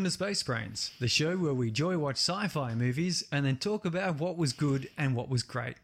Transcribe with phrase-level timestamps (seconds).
[0.00, 3.58] Welcome to Space Brains, the show where we joy watch sci fi movies and then
[3.58, 5.74] talk about what was good and what was great.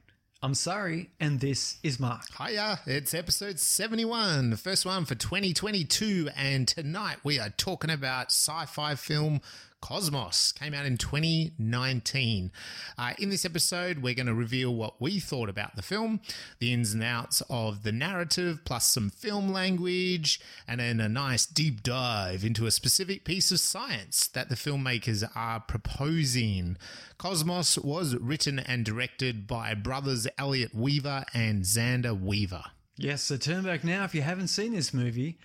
[0.42, 2.22] I'm Sari, and this is Mark.
[2.38, 8.28] Hiya, it's episode 71, the first one for 2022, and tonight we are talking about
[8.28, 9.42] sci fi film
[9.86, 10.50] Cosmos.
[10.50, 12.50] Came out in 2019.
[12.98, 16.20] Uh, in this episode, we're going to reveal what we thought about the film,
[16.58, 21.46] the ins and outs of the narrative, plus some film language, and then a nice
[21.46, 26.76] deep dive into a specific piece of science that the filmmakers are proposing.
[27.16, 32.64] Cosmos was written and directed by brothers Elliot Weaver and Zander Weaver.
[32.96, 35.38] Yes, so turn back now if you haven't seen this movie,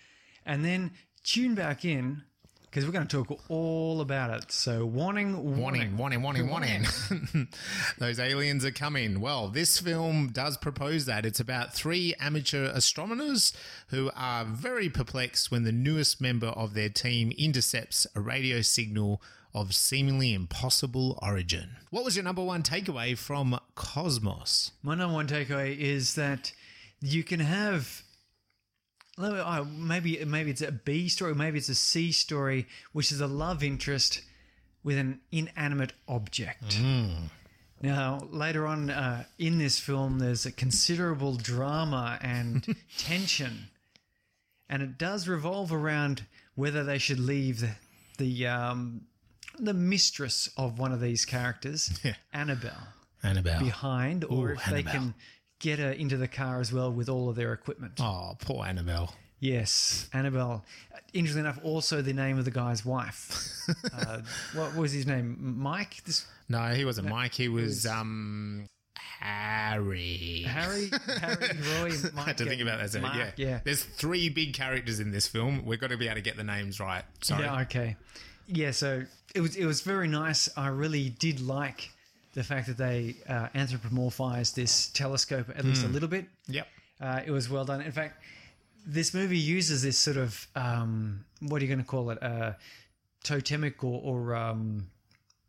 [0.44, 2.24] and then tune back in
[2.72, 4.50] because we're going to talk all about it.
[4.50, 6.86] So, warning, Warning, warning, warning, warning.
[7.98, 9.20] Those aliens are coming.
[9.20, 11.26] Well, this film does propose that.
[11.26, 13.52] It's about three amateur astronomers
[13.90, 19.22] who are very perplexed when the newest member of their team intercepts a radio signal
[19.54, 21.72] of seemingly impossible origin.
[21.90, 24.72] What was your number one takeaway from Cosmos?
[24.82, 26.54] My number one takeaway is that
[27.02, 28.04] you can have
[29.18, 33.28] oh, maybe maybe it's a B story, maybe it's a C story, which is a
[33.28, 34.22] love interest
[34.84, 36.80] with an inanimate object.
[37.84, 43.70] Now, later on uh, in this film, there's a considerable drama and tension,
[44.70, 47.72] and it does revolve around whether they should leave the
[48.18, 49.02] the, um,
[49.58, 52.14] the mistress of one of these characters, Yeah.
[52.32, 52.88] Annabelle
[53.24, 53.60] Annabelle.
[53.60, 55.16] behind, or Ooh, if they can
[55.62, 57.94] get her into the car as well with all of their equipment.
[58.02, 59.14] Oh, poor Annabelle.
[59.40, 60.64] Yes, Annabelle.
[61.14, 63.58] Interestingly enough, also the name of the guy's wife.
[63.94, 64.20] uh,
[64.54, 65.38] what was his name?
[65.58, 66.04] Mike.
[66.06, 67.34] This No, he wasn't Mike.
[67.34, 68.68] He was um
[69.20, 70.44] Harry.
[70.48, 70.92] Harry.
[71.20, 71.92] Harry Roy.
[72.14, 72.92] Mike, I had to think about that.
[72.92, 73.32] So, Mark, yeah.
[73.36, 73.60] yeah.
[73.64, 75.66] There's three big characters in this film.
[75.66, 77.04] We've got to be able to get the names right.
[77.22, 77.44] Sorry.
[77.44, 77.62] Yeah.
[77.62, 77.96] Okay.
[78.48, 78.72] Yeah.
[78.72, 79.56] So it was.
[79.56, 80.50] It was very nice.
[80.56, 81.90] I really did like
[82.34, 86.26] the fact that they uh, anthropomorphized this telescope at least a little bit.
[86.48, 86.68] Yep.
[87.00, 87.82] Uh, it was well done.
[87.82, 88.22] In fact,
[88.86, 92.22] this movie uses this sort of um, what are you going to call it?
[92.22, 92.54] Uh,
[93.24, 94.88] totemic or, or um,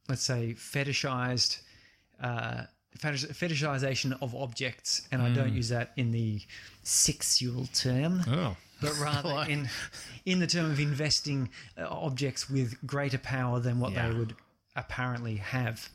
[0.09, 1.61] let's say fetishized
[2.23, 2.63] uh,
[2.99, 6.41] fetish- fetishization of objects, and I don't use that in the
[6.83, 8.23] sexual term.
[8.27, 8.57] Oh.
[8.81, 9.69] But rather in
[10.27, 14.09] in the term of investing uh, objects with greater power than what Yeah.
[14.09, 14.35] they would
[14.75, 15.89] apparently have.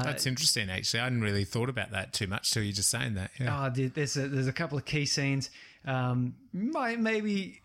[0.00, 1.00] That's interesting, actually.
[1.00, 3.30] I hadn't really thought about that too much till you just saying that.
[3.38, 3.66] Yeah.
[3.66, 5.50] Oh, there's a, there's a couple of key scenes,
[5.84, 7.60] um, might, maybe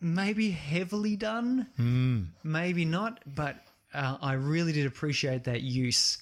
[0.00, 1.66] maybe heavily done,
[2.42, 3.56] maybe not, but
[3.92, 6.18] uh, I really did appreciate that use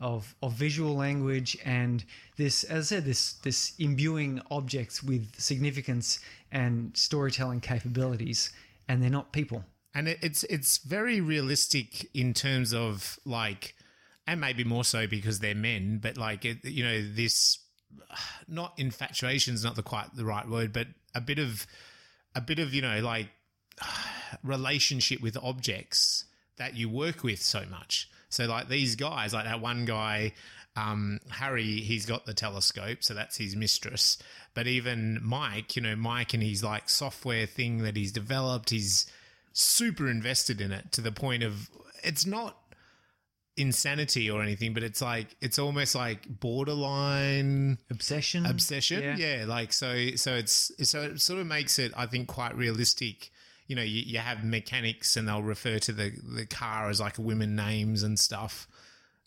[0.00, 2.04] of of visual language and
[2.36, 8.50] this, as I said, this this imbuing objects with significance and storytelling capabilities,
[8.88, 9.64] and they're not people.
[9.94, 13.74] and it, it's it's very realistic in terms of like,
[14.30, 17.58] and maybe more so because they're men, but like it, you know this,
[18.48, 20.86] not infatuation is not the quite the right word, but
[21.16, 21.66] a bit of
[22.36, 23.28] a bit of you know like
[24.44, 26.26] relationship with objects
[26.58, 28.08] that you work with so much.
[28.28, 30.32] So like these guys, like that one guy,
[30.76, 34.16] um, Harry, he's got the telescope, so that's his mistress.
[34.54, 39.10] But even Mike, you know, Mike and his like software thing that he's developed, he's
[39.52, 41.68] super invested in it to the point of
[42.04, 42.59] it's not
[43.56, 49.16] insanity or anything, but it's like it's almost like borderline Obsession, obsession.
[49.18, 49.44] Yeah.
[49.46, 53.30] like so so it's so it sort of makes it i think quite realistic.
[53.66, 57.18] You know you, you have mechanics and they'll refer to the the car as like
[57.18, 58.66] women names and stuff.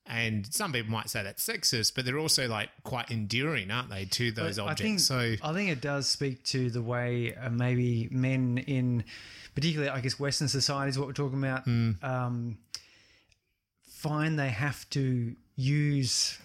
[0.05, 4.03] And some people might say that's sexist but they're also like quite endearing aren't they
[4.05, 4.81] to those But objects?
[4.81, 9.05] I think, so I think it does speak to the way uh, maybe men in,
[9.55, 11.91] particularly I guess Western societies, what we're talking about, Hmm.
[12.01, 12.57] um,
[14.03, 16.37] find they have to use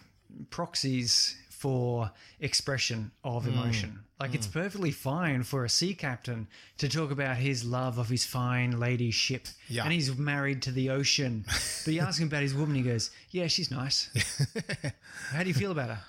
[0.51, 2.11] proxies for
[2.41, 3.51] expression of Hmm.
[3.53, 3.91] emotion.
[4.21, 6.47] Like it's perfectly fine for a sea captain
[6.79, 9.85] to talk about his love of his fine lady ship, Yeah.
[9.85, 11.45] and he's married to the ocean.
[11.85, 14.09] but you ask him about his woman, he goes, "Yeah, she's nice.
[15.33, 16.01] How do you feel about her?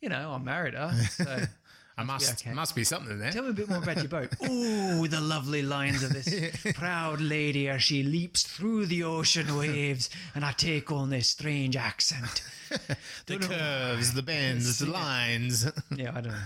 [0.00, 0.90] You know, I married her.
[1.10, 1.44] So
[1.98, 2.54] I must okay.
[2.54, 3.32] must be something there.
[3.32, 4.32] tell me a bit more about your boat.
[4.48, 10.08] Ooh, the lovely lines of this proud lady as she leaps through the ocean waves,
[10.36, 12.42] and I take on this strange accent.
[13.26, 15.68] the curves, the bends, the lines.
[15.94, 16.38] Yeah, I don't know.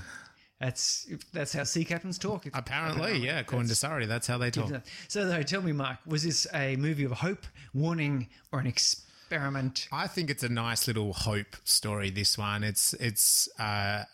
[0.59, 2.47] That's that's how sea captains talk.
[2.47, 4.73] It's- Apparently, yeah, according to Sari, that's how they talk.
[5.09, 9.89] So, though, tell me, Mark, was this a movie of hope, warning, or an experiment?
[9.93, 12.11] I think it's a nice little hope story.
[12.11, 14.05] This one, it's it's uh,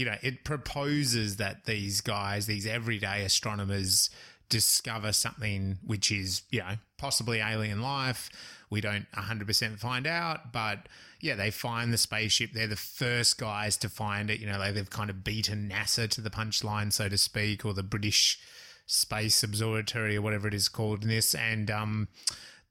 [0.00, 4.08] you know, it proposes that these guys, these everyday astronomers,
[4.48, 8.30] discover something which is you know possibly alien life.
[8.70, 10.88] We don't 100% find out, but
[11.20, 12.52] yeah, they find the spaceship.
[12.54, 14.40] They're the first guys to find it.
[14.40, 17.74] You know, like they've kind of beaten NASA to the punchline, so to speak, or
[17.74, 18.38] the British
[18.86, 21.34] Space Observatory or whatever it is called in this.
[21.34, 22.08] And um,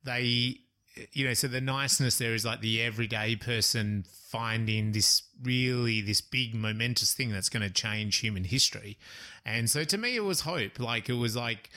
[0.04, 0.62] they
[1.13, 6.22] you know, so the niceness there is like the everyday person finding this really this
[6.22, 8.98] big momentous thing that's going to change human history.
[9.46, 10.80] And so to me, it was hope.
[10.80, 11.69] Like it was like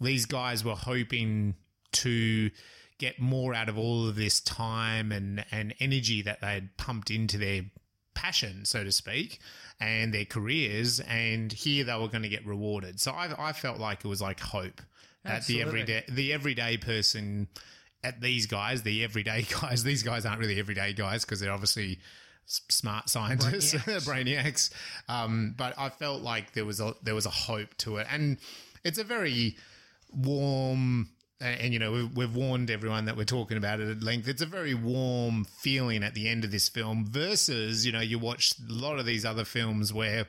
[0.00, 1.54] these guys were hoping
[1.92, 2.50] to
[2.98, 7.10] get more out of all of this time and, and energy that they had pumped
[7.10, 7.62] into their
[8.14, 9.40] passion, so to speak,
[9.80, 11.00] and their careers.
[11.00, 13.00] And here they were going to get rewarded.
[13.00, 14.80] So I, I felt like it was like hope
[15.24, 17.48] that the everyday the everyday person
[18.04, 21.98] at these guys, the everyday guys, these guys aren't really everyday guys because they're obviously
[22.46, 23.74] smart scientists,
[24.06, 24.70] brainiacs.
[25.08, 28.38] Um, but I felt like there was a there was a hope to it, and
[28.84, 29.56] it's a very
[30.12, 31.08] warm.
[31.40, 34.28] And, and, you know we've, we've warned everyone that we're talking about it at length.
[34.28, 38.20] It's a very warm feeling at the end of this film versus you know you
[38.20, 40.26] watch a lot of these other films where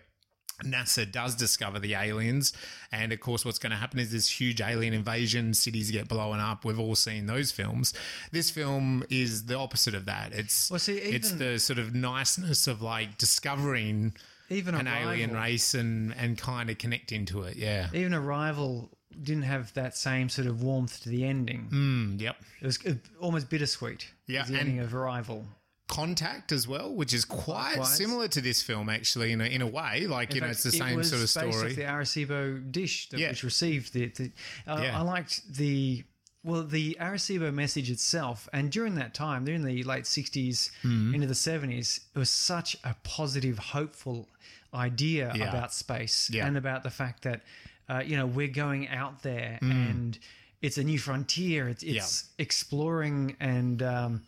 [0.64, 2.54] NASA does discover the aliens,
[2.92, 5.54] and of course, what's going to happen is this huge alien invasion.
[5.54, 6.64] Cities get blown up.
[6.64, 7.94] We've all seen those films.
[8.32, 10.32] This film is the opposite of that.
[10.34, 14.14] It's Well, see, it's the sort of niceness of like discovering
[14.50, 17.58] Even an alien race and and kind of connecting to it.
[17.58, 17.90] Yeah.
[17.94, 18.92] Even Arrival
[19.22, 21.70] didn't have that same sort of warmth to the ending.
[21.72, 22.36] Mm, yep.
[22.62, 24.08] It was uh, almost bittersweet.
[24.28, 25.46] Yeah, the ending of Arrival.
[25.88, 27.96] Contact as well, which is quite Likewise.
[27.98, 30.08] similar to this film, actually, in a, in a way.
[30.08, 31.74] Like you know, it's the fact, same sort of story.
[31.74, 33.30] the Arecibo dish that Yeah.
[33.30, 34.08] which received the.
[34.08, 34.32] the
[34.66, 34.98] uh, Yeah.
[35.00, 36.04] I liked the
[36.44, 41.14] well the Arecibo message itself, and during that time, during the late '60s Mm-hmm.
[41.14, 44.28] into the '70s, it was such a positive, hopeful
[44.74, 45.50] idea Yeah.
[45.50, 46.48] about space Yeah.
[46.48, 47.44] and about the fact that
[47.90, 49.72] uh, you know we're going out there Mm.
[49.92, 50.20] and
[50.64, 51.70] it's a new frontier.
[51.70, 53.84] It's, it's exploring and.
[53.84, 54.24] Um,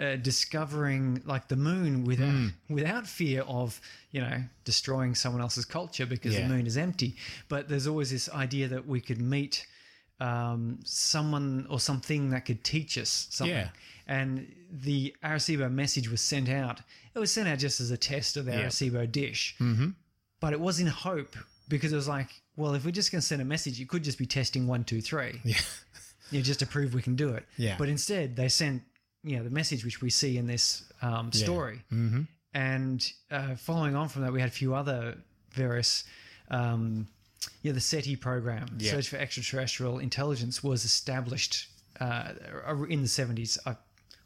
[0.00, 2.48] uh, discovering like the moon without Hmm.
[2.68, 3.80] without fear of
[4.10, 6.42] you know destroying someone else's culture because Yeah.
[6.48, 7.16] the moon is empty.
[7.48, 9.66] But there's always this idea that we could meet
[10.20, 13.56] um, someone or something that could teach us something.
[13.56, 13.70] Yeah.
[14.06, 16.80] And the Arecibo message was sent out.
[17.14, 18.66] It was sent out just as a test of the Yeah.
[18.66, 19.90] Arecibo dish, mm-hmm.
[20.40, 21.36] but it was in hope
[21.68, 24.04] because it was like, well, if we're just going to send a message, it could
[24.04, 25.40] just be testing one, two, three.
[25.44, 25.56] Yeah.
[26.30, 27.44] you know, just to prove we can do it.
[27.56, 27.76] Yeah.
[27.78, 28.82] But instead, they sent
[29.22, 32.22] you know the message which we see in this um, story, mm-hmm.
[32.54, 35.16] and uh, following on from that, we had a few other
[35.52, 36.04] various.
[36.50, 37.08] Um,
[37.62, 38.90] yeah, the SETI program, Yeah.
[38.90, 41.68] Search for Extraterrestrial Intelligence, was established
[41.98, 42.32] uh,
[42.88, 43.58] in the seventies.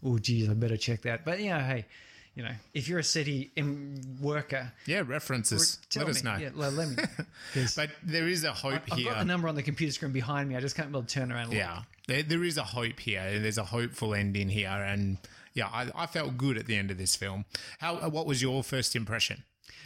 [0.04, 1.24] Oh, geez, I better check that.
[1.24, 1.86] But yeah, hey,
[2.34, 5.78] you know, if you're a SETI im- worker, Yeah, references.
[5.90, 6.10] tell Let me.
[6.18, 6.36] us know.
[6.36, 6.94] Yeah, let, let me.
[7.18, 7.24] know.
[7.54, 9.08] 'Cause But there is a hope here.
[9.10, 10.56] I've got the number on the computer screen behind me.
[10.56, 11.42] I just can't be able to turn around.
[11.44, 11.58] And look.
[11.58, 13.38] Yeah, there, there is a hope here.
[13.40, 15.18] There's a hopeful ending here, and
[15.54, 17.44] yeah, I, I felt good at the end of this film.
[17.78, 17.96] How?
[17.96, 19.44] uh, What was your first impression?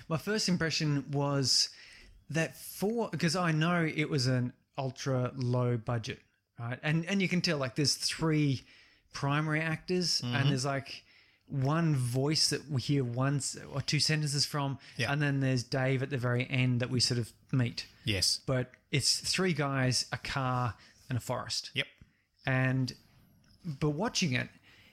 [0.08, 1.68] My first impression was
[2.30, 6.20] that for because I know it was an ultra low budget,
[6.58, 6.78] right?
[6.82, 8.62] And and you can tell like there's three
[9.12, 10.34] primary actors Mm-hmm.
[10.34, 11.02] and there's like
[11.48, 15.12] one voice that we hear once or two sentences from, Yeah.
[15.12, 17.86] and then there's Dave at the very end that we sort of meet.
[18.04, 18.40] Yes.
[18.46, 20.74] But it's three guys, a car,
[21.08, 21.70] and a forest.
[21.74, 21.86] Yep.
[22.46, 22.92] and
[23.64, 24.48] but watching it,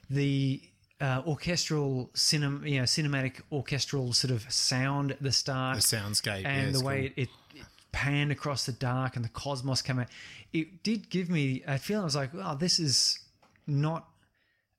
[0.09, 0.62] the
[1.00, 6.45] uh, orchestral cinema, you know, cinematic orchestral sort of sound at the start, The soundscape
[6.45, 7.24] and it's the way cool.
[7.24, 10.07] it, it, panned across the dark and the cosmos came out,
[10.51, 12.01] it did give me a feeling.
[12.01, 13.19] I was like, "Wow, this is
[13.67, 14.09] not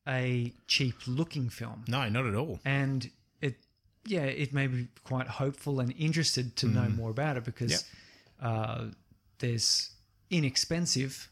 [0.09, 2.61] a cheap looking film," No, not at all.
[2.65, 3.11] and
[3.41, 3.57] it,
[4.07, 7.81] yeah, it made me quite hopeful and interested to know more about it because Yep.
[8.41, 8.85] uh,
[9.39, 9.91] there's
[10.31, 11.31] inexpensive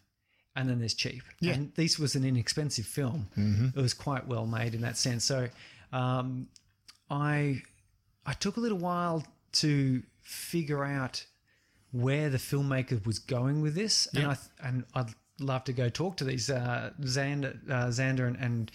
[0.56, 1.22] and then there's cheap.
[1.40, 1.54] Yeah.
[1.54, 3.28] And this was an inexpensive film.
[3.36, 3.78] Mm-hmm.
[3.78, 5.24] It was quite well made in that sense.
[5.24, 5.48] So
[5.92, 6.48] um,
[7.10, 7.62] I
[8.26, 11.26] I took a little while to figure out
[11.92, 16.16] where the filmmaker was going with this, and I and I'd love to go talk
[16.18, 18.70] to these uh, Zander, uh, Zander and, and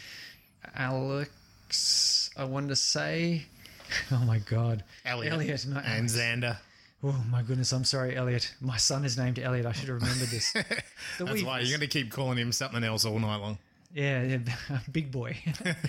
[0.75, 2.30] Alex.
[2.38, 3.44] I wanted to say,
[4.12, 6.13] oh my god, Elliot, Elliot, and Alex.
[6.18, 6.58] Zander.
[7.01, 8.54] Oh my goodness, I'm sorry, Elliot.
[8.60, 9.66] My son is named Elliot.
[9.66, 10.51] I should have remembered this.
[10.54, 10.82] That's
[11.20, 11.44] Weavers.
[11.46, 13.58] why you're going to keep calling him something else all night long.
[13.94, 14.38] Yeah, yeah,
[14.92, 15.38] big boy.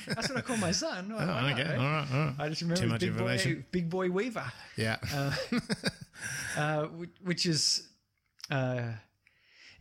[0.07, 1.13] That's what I call my son.
[1.13, 2.35] Why not, okay, all right, all right.
[2.39, 4.97] I just remember Too much big boy, big boy Weaver, Yeah.
[6.57, 7.89] uh, which, which is.
[8.51, 8.93] Uh,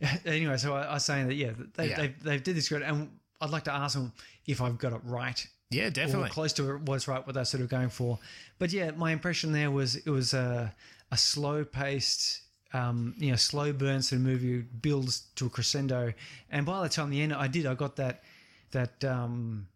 [0.24, 1.96] anyway, so I, I was saying that yeah, they Yeah.
[1.96, 4.12] they they did this great, and I'd like to ask them
[4.46, 6.30] if I've got it right yeah, or definitely.
[6.30, 8.18] close to it was right what they're sort of going for.
[8.58, 10.74] But yeah, my impression there was it was a
[11.10, 12.42] a slow paced.
[12.72, 16.12] Um, you know, slow burn sort of movie builds to a crescendo,
[16.52, 17.66] and by the time the end, I did.
[17.66, 18.22] I got that
[18.70, 19.66] that um,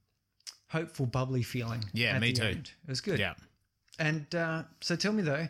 [0.68, 1.84] hopeful, bubbly feeling.
[1.92, 2.44] Yeah, me too.
[2.44, 2.70] end.
[2.86, 3.18] It was good.
[3.18, 3.34] Yeah.
[3.98, 5.48] And uh, so, tell me though,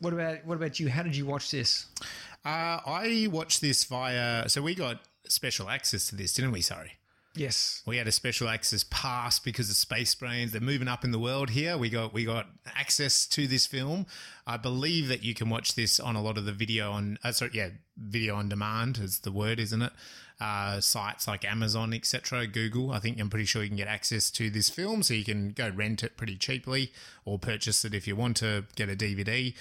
[0.00, 0.88] what about what about you?
[0.90, 1.86] How did you watch this?
[2.44, 4.48] Uh, I watched this via.
[4.48, 6.60] So we got special access to this, didn't we?
[6.60, 6.92] Sorry.
[7.38, 7.82] Yes.
[7.86, 10.50] We had a special access pass because of Space Brains.
[10.50, 11.78] They're moving up in the world here.
[11.78, 14.06] We got we got access to this film.
[14.46, 17.30] I believe that you can watch this on a lot of the video on uh,
[17.32, 19.92] sorry, yeah, video on demand is the word, isn't it?
[20.40, 22.92] Uh, sites like Amazon, etc., Google.
[22.92, 25.50] I think I'm pretty sure you can get access to this film, so you can
[25.50, 26.92] go rent it pretty cheaply
[27.24, 29.54] or purchase it if you want to get a DVD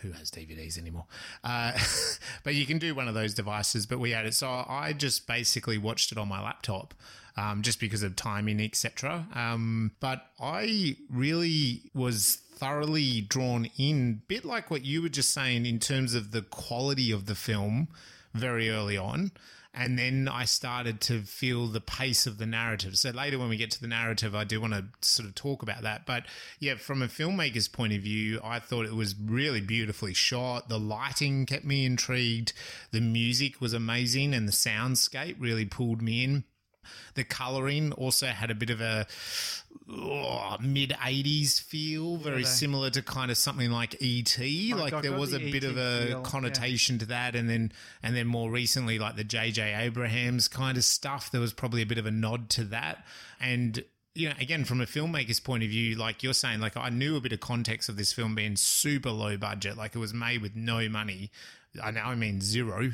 [0.00, 1.06] who has DVDs anymore?
[1.44, 1.72] Uh,
[2.44, 3.86] but you can do one of those devices.
[3.86, 6.94] But we had it, so I just basically watched it on my laptop,
[7.36, 9.26] um, just because of timing, etc.
[9.34, 15.66] Um, but I really was thoroughly drawn in, bit like what you were just saying
[15.66, 17.88] in terms of the quality of the film,
[18.34, 19.32] very early on.
[19.74, 22.98] And then I started to feel the pace of the narrative.
[22.98, 25.62] So later, when we get to the narrative, I do want to sort of talk
[25.62, 26.04] about that.
[26.04, 26.24] But
[26.58, 30.68] yeah, from a filmmaker's point of view, I thought it was really beautifully shot.
[30.68, 32.52] The lighting kept me intrigued.
[32.90, 36.44] The music was amazing, and the soundscape really pulled me in.
[37.14, 39.06] The coloring also had a bit of a
[39.92, 44.72] oh, mid 80s feel, very they- similar to kind of something like E.T.
[44.72, 46.22] I like got- there got was a the bit of a feel, yeah.
[46.22, 47.72] connotation to that and then
[48.02, 51.86] and then more recently like the JJ Abrams kind of stuff there was probably a
[51.86, 53.04] bit of a nod to that
[53.40, 53.84] and
[54.14, 57.16] you know again from a filmmaker's point of view like you're saying like I knew
[57.16, 60.42] a bit of context of this film being super low budget like it was made
[60.42, 61.30] with no money
[61.82, 62.92] I now I mean zero,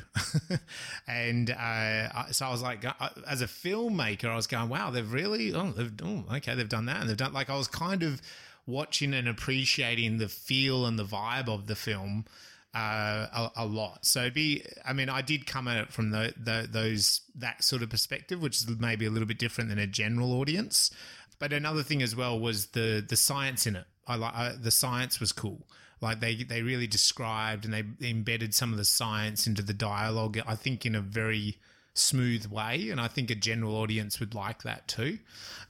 [1.09, 5.11] and uh, so I was like, uh, as a filmmaker, I was going, wow, they've
[5.11, 8.03] really, oh, they've, oh, okay, they've done that, and they've done like I was kind
[8.03, 8.23] of
[8.67, 12.27] watching and appreciating the feel and the vibe of the film
[12.75, 14.05] uh, a, a lot.
[14.05, 17.83] So be, I mean, I did come at it from the, the those that sort
[17.83, 20.91] of perspective, which is maybe a little bit different than a general audience.
[21.39, 23.87] But another thing as well was the the science in it.
[24.07, 25.67] I like the science was cool.
[26.01, 30.39] Like they they really described and they embedded some of the science into the dialogue.
[30.47, 31.57] I think in a very
[31.95, 35.19] smooth way, and I think a general audience would like that too.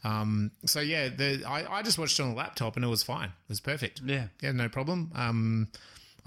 [0.05, 3.03] Um, so yeah, the I, I just watched it on a laptop and it was
[3.03, 3.29] fine.
[3.29, 4.03] It was perfect.
[4.05, 4.27] Yeah.
[4.43, 5.11] yeah, no problem.
[5.15, 5.69] Um,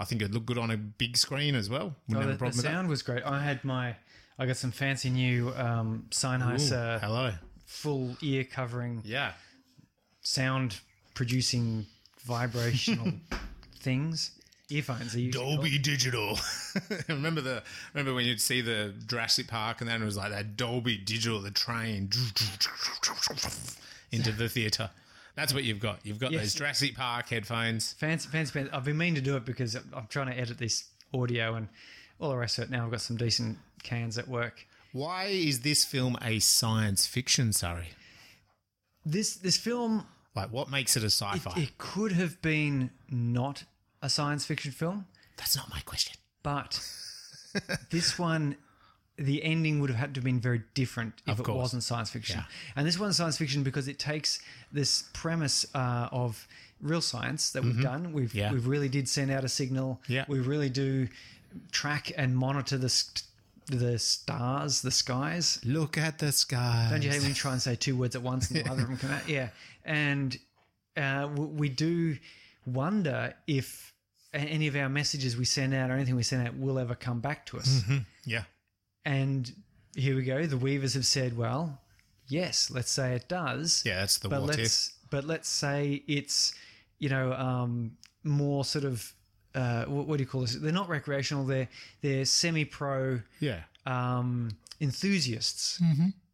[0.00, 1.94] I think it looked good on a big screen as well.
[2.12, 3.22] Oh, the, problem the sound was great.
[3.24, 3.94] I had my,
[4.38, 7.32] I got some fancy new um, Sennheiser Hello.
[7.64, 9.32] full ear covering Yeah.
[10.22, 10.80] sound
[11.14, 11.86] producing
[12.24, 13.12] vibrational
[13.82, 14.30] things.
[14.70, 15.14] Earphones.
[15.30, 16.38] Dolby Digital.
[17.08, 17.62] remember the
[17.92, 21.42] remember when you'd see the Jurassic Park and then it was like that Dolby Digital,
[21.42, 22.08] the train
[24.10, 24.90] into the theatre.
[25.34, 26.00] That's what you've got.
[26.04, 26.42] You've got Yes.
[26.42, 27.92] those Jurassic Park headphones.
[27.94, 28.70] Fancy, fancy, fancy.
[28.72, 30.84] I've been meaning to do it because I'm trying to edit this
[31.14, 31.68] audio and
[32.20, 32.70] all the rest of it.
[32.70, 34.66] Now I've got some decent cans at work.
[34.92, 37.88] Why is this film a science fiction, sorry?
[39.04, 41.58] This this film, Like what makes it a sci-fi?
[41.60, 43.64] it could have been not
[44.02, 45.06] a science fiction film,
[45.36, 46.16] That's not my question.
[46.42, 46.80] but
[47.90, 48.56] this one,
[49.16, 52.38] the ending would have had to have been very different if it wasn't science fiction.
[52.40, 52.44] Yeah.
[52.76, 54.40] And this one's science fiction because it takes
[54.72, 56.46] this premise uh, of
[56.80, 58.12] real science that we've done.
[58.12, 58.38] We've Mm-hmm.
[58.38, 58.52] Yeah.
[58.52, 60.00] we've really did send out a signal.
[60.08, 60.24] Yeah.
[60.28, 61.08] We really do
[61.70, 63.22] track and monitor the st-
[63.66, 65.60] the stars, the skies.
[65.64, 66.88] Look at the sky.
[66.90, 68.88] Don't you hate when you try and say two words at once and neither of
[68.88, 69.28] them come out?
[69.28, 69.50] Yeah.
[69.84, 70.36] And
[70.96, 72.16] uh, we do
[72.66, 73.91] wonder if
[74.34, 77.20] any of our messages we send out or anything we send out will ever come
[77.20, 77.82] back to us.
[78.24, 78.44] Yeah.
[79.04, 79.50] And
[79.94, 80.46] here we go.
[80.46, 81.80] The Weavers have said, well,
[82.28, 83.82] yes, let's say it does.
[83.84, 85.10] Yeah, that's the But what let's if.
[85.10, 86.54] but let's say it's
[86.98, 89.12] you know um, more sort of
[89.54, 90.54] uh, what, what do you call this?
[90.54, 91.44] They're not recreational.
[91.44, 91.68] They're
[92.00, 93.62] they're semi-pro Yeah.
[93.86, 95.80] um, enthusiasts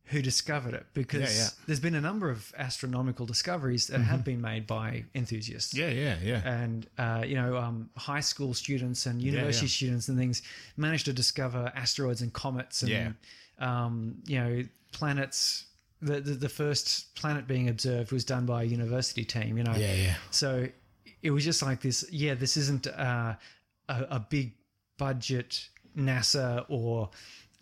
[0.08, 1.48] who discovered it because Yeah, yeah.
[1.66, 5.74] there's been a number of astronomical discoveries that have been made by enthusiasts.
[5.74, 6.48] Yeah, yeah, yeah.
[6.48, 9.70] And uh, you know, um, high school students and university yeah.
[9.70, 10.42] students and things
[10.76, 13.14] managed to discover asteroids and comets and
[13.58, 14.62] um, you know
[14.92, 15.64] planets.
[16.00, 19.58] The, the the first planet being observed was done by a university team.
[19.58, 20.14] You know, yeah, yeah.
[20.30, 20.68] so
[21.22, 22.04] it was just like this.
[22.10, 23.34] Yeah, this isn't uh,
[23.88, 24.54] a, a big
[24.96, 27.10] budget NASA or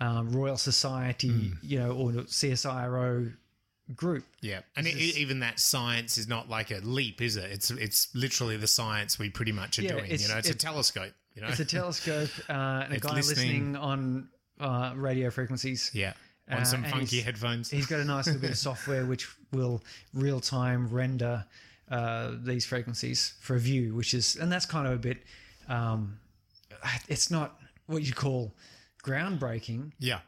[0.01, 1.53] um, Royal Society, Hmm.
[1.63, 3.33] you know, or CSIRO
[3.95, 4.25] group.
[4.41, 7.51] Yeah, and it, even that science is not like a leap, is it?
[7.51, 10.07] It's it's literally the science we pretty much are Yeah, doing.
[10.11, 11.13] You know, it's, a telescope.
[11.35, 12.53] You know, It's a telescope uh,
[12.85, 13.73] and a guy listening.
[13.73, 14.29] listening, on
[14.61, 15.91] uh, radio frequencies.
[15.95, 16.15] yeah,
[16.51, 17.71] on Uh, some and funky he's- headphones.
[17.71, 19.83] He's got a nice little bit of software which will
[20.15, 21.45] real time render
[21.91, 25.19] uh, these frequencies for a view, which is, and that's kind of a bit,
[25.69, 26.19] um,
[27.09, 28.53] it's not what you call
[29.07, 30.21] groundbreaking, Yeah,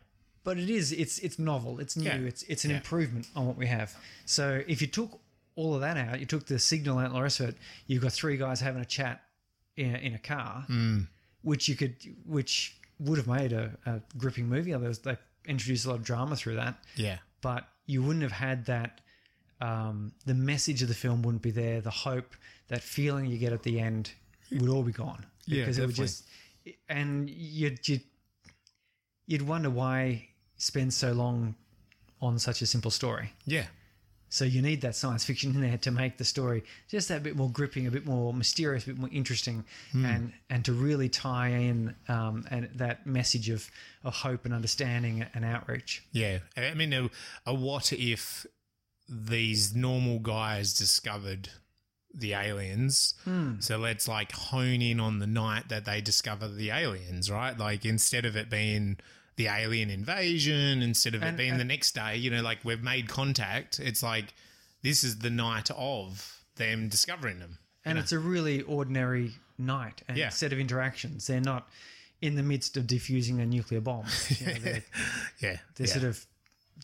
[0.44, 0.92] but it is.
[0.92, 1.80] It's it's novel.
[1.80, 2.04] It's new.
[2.04, 2.16] Yeah.
[2.30, 2.76] It's it's an Yeah.
[2.78, 3.94] improvement on what we have.
[4.24, 5.20] So if you took
[5.56, 7.56] all of that out, you took the signal out and the rest of it,
[7.88, 9.16] you've got three guys having a chat
[9.76, 11.00] in a, in a car, Hmm.
[11.42, 14.72] which you could, which would have made a, a gripping movie.
[14.72, 15.16] Others they
[15.46, 19.00] introduced a lot of drama through that, yeah, but you wouldn't have had that.
[19.60, 21.80] Um, the message of the film wouldn't be there.
[21.80, 22.36] The hope,
[22.68, 24.12] that feeling you get at the end,
[24.52, 26.24] would all be gone Yeah, because it would just,
[26.88, 28.02] and you'd you'd,
[29.28, 31.54] you'd wonder why spend so long
[32.20, 33.32] on such a simple story.
[33.46, 33.66] yeah,
[34.28, 37.36] So you need that science fiction in there to make the story just that bit
[37.36, 40.04] more gripping, a bit more mysterious, a bit more interesting, Hmm.
[40.04, 43.70] and and to really tie in um, and that message of
[44.02, 46.02] of hope and understanding and outreach.
[46.12, 46.38] yeah.
[46.56, 47.08] I mean, a,
[47.46, 48.46] a what if
[49.08, 51.48] these normal guys discovered
[52.12, 53.14] the aliens?
[53.60, 57.56] So let's like hone in on the night that they discover the aliens, right?
[57.56, 58.96] Like instead of it being
[59.38, 62.82] the alien invasion, instead of it being and- the next day, you know, like we've
[62.82, 63.80] made contact.
[63.80, 64.34] It's like
[64.82, 67.58] this is the night of them discovering them.
[67.84, 70.28] And it's a really ordinary night and Yeah.
[70.28, 71.26] set of interactions.
[71.26, 71.68] They're not
[72.20, 74.04] in the midst of diffusing a nuclear bomb.
[74.40, 74.84] You know, they're
[75.40, 75.92] Yeah, they're yeah.
[75.92, 76.26] sort of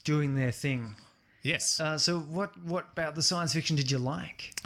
[0.04, 0.94] doing their thing.
[1.42, 1.78] yes.
[1.80, 4.58] Uh, so what what about the science fiction did you like?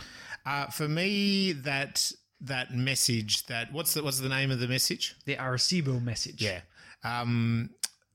[0.46, 5.16] Uh, for me, that that message that what's the what's the name of the message?
[5.24, 6.40] The Arecibo message.
[6.42, 6.60] Yeah.
[7.04, 7.70] Um,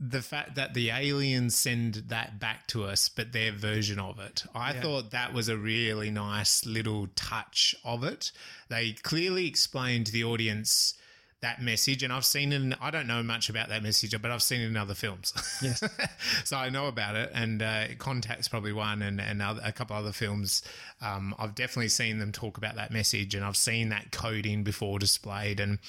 [0.06, 4.44] the fact that the aliens send that back to us, but their version of it.
[4.54, 8.34] I thought that was a really nice little touch of it.
[8.68, 10.96] They clearly explained to the audience
[11.44, 12.62] that message, and I've seen it.
[12.62, 15.34] In, I don't know much about that message, but I've seen it in other films.
[15.62, 15.84] Yes.
[16.44, 19.96] so I know about it, and uh, Contact's probably one, and, and other, a couple
[19.96, 20.64] other films.
[21.02, 25.00] Um, I've definitely seen them talk about that message, and I've seen that coding before
[25.00, 25.80] displayed, and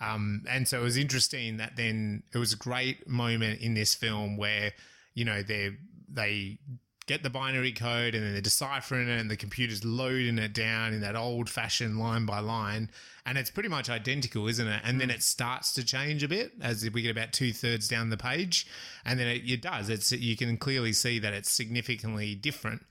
[0.00, 3.94] um, and so it was interesting that then it was a great moment in this
[3.94, 4.72] film where
[5.14, 5.70] you know they
[6.08, 6.58] they
[7.06, 10.92] get the binary code and then they're deciphering it and the computer's loading it down
[10.92, 12.90] in that old fashioned line by line.
[13.24, 14.80] And it's pretty much identical isn't it?
[14.84, 18.10] And then it starts to change a bit as we get about two thirds down
[18.10, 18.66] the page.
[19.04, 19.88] And then it, it does.
[19.88, 22.84] It's you can clearly see that it's significantly different.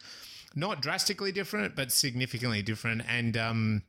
[0.55, 3.03] Not drastically different but significantly different.
[3.09, 3.83] And um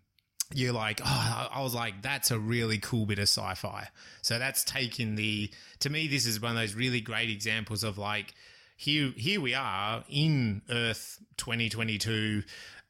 [0.54, 3.88] you're like, oh, I was like, that's a really cool bit of sci-fi.
[4.22, 5.50] So that's taking the.
[5.80, 8.32] To me, this is one of those really great examples of like,
[8.76, 12.42] here, here we are in Earth 2022,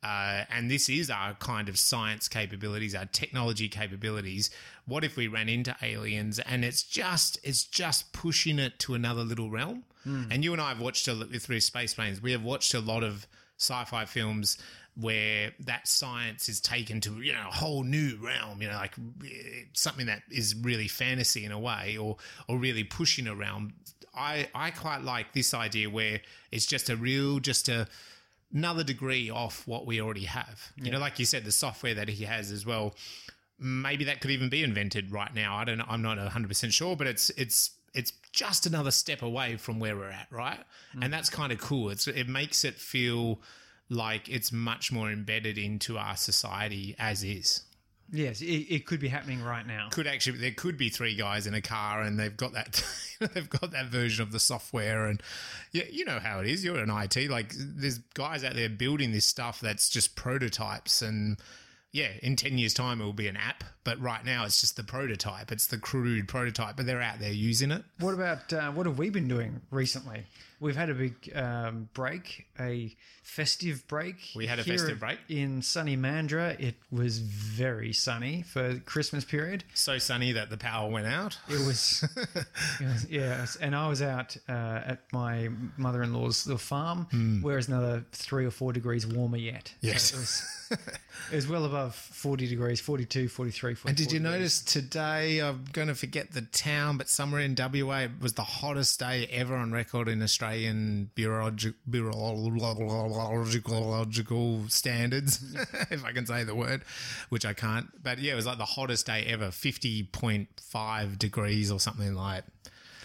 [0.03, 4.51] uh, and this is our kind of science capabilities, our technology capabilities.
[4.87, 9.23] What if we ran into aliens, and it's just, it's just pushing it to another
[9.23, 9.85] little realm.
[10.31, 12.21] And you and I have watched a, through Space Brains.
[12.21, 13.27] We have watched a lot of
[13.59, 14.59] sci-fi films
[14.95, 18.95] where that science is taken to you know a whole new realm you know like
[19.25, 22.17] eh, something that is really fantasy in a way or
[22.49, 23.75] or really pushing a realm
[24.17, 27.87] i i quite like this idea where it's just a real just a
[28.53, 30.73] another degree off what we already have.
[30.77, 32.95] You know like you said the software that he has as well
[33.59, 35.57] maybe that could even be invented right now.
[35.57, 39.57] I don't know i'm not 100% sure but it's it's it's just another step away
[39.57, 40.61] from where we're at right?
[40.95, 41.05] Mm.
[41.05, 41.89] And that's kind of cool.
[41.91, 43.41] It's it makes it feel
[43.89, 47.63] like it's much more embedded into our society as is.
[48.13, 49.89] Yes, it, it could be happening right now.
[49.91, 52.85] Could actually there could be three guys in a car and they've got that
[53.35, 55.23] they've got that version of the software and
[55.73, 56.65] yeah, you know how it is.
[56.65, 61.39] You're an IT like there's guys out there building this stuff that's just prototypes and
[61.93, 64.77] yeah, in 10 years time it will be an app, but right now it's just
[64.77, 65.51] the prototype.
[65.51, 67.85] It's the crude prototype, but they're out there using it.
[68.01, 70.25] What about uh, what have we been doing recently?
[70.59, 74.17] We've had a big um, break, a festive break.
[74.35, 75.19] We had a festive break.
[75.29, 76.59] in sunny Mandurah.
[76.59, 79.65] It was very sunny for Christmas period.
[79.75, 81.37] So sunny that the power went out.
[81.49, 82.05] It was,
[82.81, 84.53] it was yeah, and I was out uh,
[84.87, 89.69] at my mother-in-law's little farm, where it's another three or four degrees warmer yet.
[89.83, 90.13] So Yes.
[90.13, 90.79] it was,
[91.33, 94.33] it was well above 40 degrees, 42, 43, 44 And did you degrees.
[94.33, 95.41] notice today?
[95.43, 99.27] I'm going to forget the town, but somewhere in WA it was the hottest day
[99.31, 105.41] ever on record in Australian bureaulogi- bureaulogical standards,
[105.91, 106.83] if I can say the word,
[107.29, 107.89] which I can't.
[108.03, 112.45] But yeah, it was like the hottest day ever, 50.5 degrees or something like.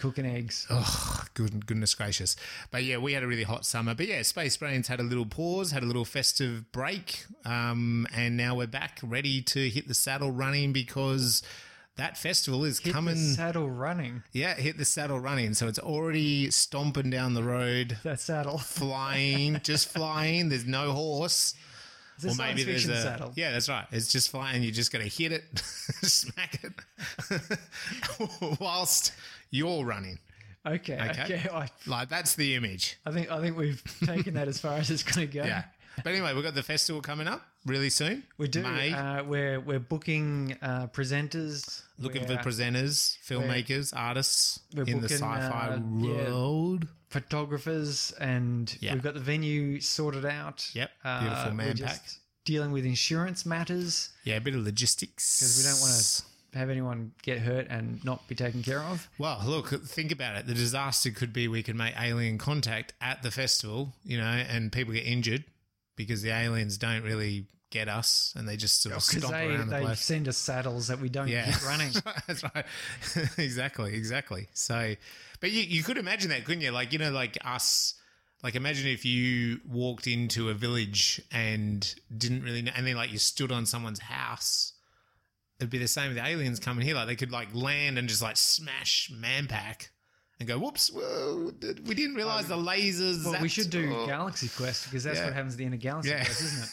[0.00, 0.66] cooking eggs?
[0.70, 2.36] Oh, good, goodness gracious.
[2.70, 3.94] But yeah, we had a really hot summer.
[3.94, 7.24] But yeah, Space Brains had a little pause, had a little festive break.
[7.44, 11.42] Um, and now we're back ready to hit the saddle running because
[11.96, 13.14] that festival is Hit coming.
[13.14, 14.22] the saddle running.
[14.32, 15.54] yeah, hit the saddle running.
[15.54, 18.58] So it's already stomping down the road, That saddle.
[18.58, 20.48] flying, just flying.
[20.48, 21.54] There's no horse.
[22.16, 23.32] It's a Or maybe there's a saddle.
[23.36, 23.86] yeah, that's right.
[23.90, 24.62] It's just flying.
[24.62, 26.72] You're just going to hit it, smack it,
[28.60, 29.12] whilst
[29.50, 30.18] you're running.
[30.64, 31.22] Okay, Okay.
[31.36, 31.48] okay.
[31.52, 32.96] I, Like that's the image.
[33.04, 35.44] I think I think we've taken that as far as it's going to go.
[35.44, 35.64] Yeah.
[35.96, 38.24] But anyway, we've got the festival coming up really soon.
[38.38, 38.62] We do.
[38.62, 38.92] May.
[38.92, 41.82] Uh, we're we're booking uh, presenters.
[41.98, 46.28] Looking for presenters, filmmakers, artists we're in the sci-fi uh, yeah.
[46.30, 46.88] world.
[47.10, 48.94] photographers, and Yeah.
[48.94, 50.68] we've got the venue sorted out.
[50.74, 52.18] Yep, Uh, beautiful MANPAC.
[52.44, 55.38] Dealing with insurance matters Yeah, a bit of logistics.
[55.38, 55.94] because we don't want
[56.52, 59.08] to have anyone get hurt and not be taken care of.
[59.18, 60.46] Well, look, think about it.
[60.46, 64.72] The disaster could be we can make alien contact at the festival, you know, and
[64.72, 65.44] people get injured
[65.96, 69.34] because the aliens don't really get us and they just sort of oh, Because stomp
[69.34, 70.00] they, around the they place.
[70.00, 71.46] send us saddles that we don't Yeah.
[71.46, 71.92] get running.
[72.26, 72.66] That's right.
[73.38, 74.48] exactly, exactly.
[74.52, 74.94] So,
[75.40, 76.70] but you, you could imagine that, couldn't you?
[76.70, 77.94] Like, you know, like us,
[78.42, 83.10] like imagine if you walked into a village and didn't really know, and then like
[83.12, 84.72] you stood on someone's house.
[85.58, 86.94] It'd be the same with the aliens coming here.
[86.96, 89.88] Like they could like land and just like smash MANPAC
[90.42, 91.52] and go, whoops, whoa,
[91.86, 93.24] we didn't realize the lasers.
[93.24, 95.24] Well, we should do oh." Galaxy Quest because that's Yeah.
[95.24, 96.24] what happens at the end of Galaxy Yeah.
[96.24, 96.68] Quest, isn't it?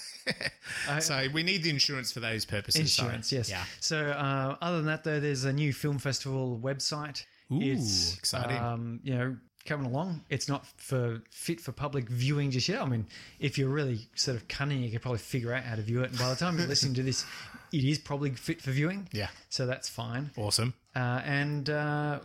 [0.99, 2.93] So we need the insurance for those purposes.
[2.93, 3.07] sorry.
[3.07, 3.49] Insurance, yes.
[3.49, 3.63] Yeah.
[3.79, 7.25] So, uh, other than that, though, there's a new film festival website.
[7.51, 8.55] Ooh, it's exciting.
[8.57, 10.23] Um, you know, coming along.
[10.29, 12.79] It's not for fit for public viewing just yet.
[12.81, 13.07] I mean,
[13.39, 16.11] if you're really sort of cunning, you could probably figure out how to view it.
[16.11, 17.25] And by the time you're listening to this,
[17.71, 19.07] it is probably fit for viewing.
[19.11, 19.29] Yeah.
[19.49, 20.29] So that's fine.
[20.37, 20.73] Awesome.
[20.99, 22.19] Uh, and uh,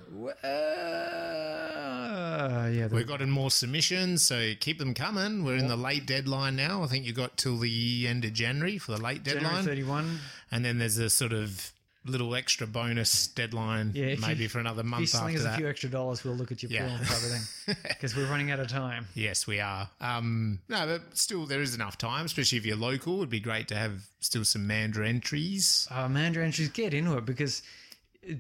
[1.15, 5.45] uh, yeah, We've gotten more submissions, so keep them coming.
[5.45, 6.83] We're in the late deadline now.
[6.83, 10.19] I think you got till the end of January for the late deadline, January 31.
[10.51, 11.71] and then there's a sort of
[12.07, 15.05] little extra bonus deadline, Yeah, if you- maybe for another month.
[15.05, 16.89] If you sling after us a few extra dollars, we'll look at your Yeah.
[16.89, 19.07] film type of thing because we're running out of time.
[19.15, 19.89] Yes, we are.
[20.01, 23.19] Um, no, but still, there is enough time, especially if you're local.
[23.19, 25.87] It'd be great to have still some Mandurah entries.
[25.91, 27.63] uh, Mandurah entries, get into it because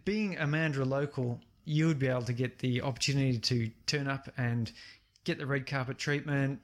[0.04, 4.28] being a Mandurah local, you would be able to get the opportunity to turn up
[4.36, 4.70] and
[5.24, 6.60] get the red carpet treatment.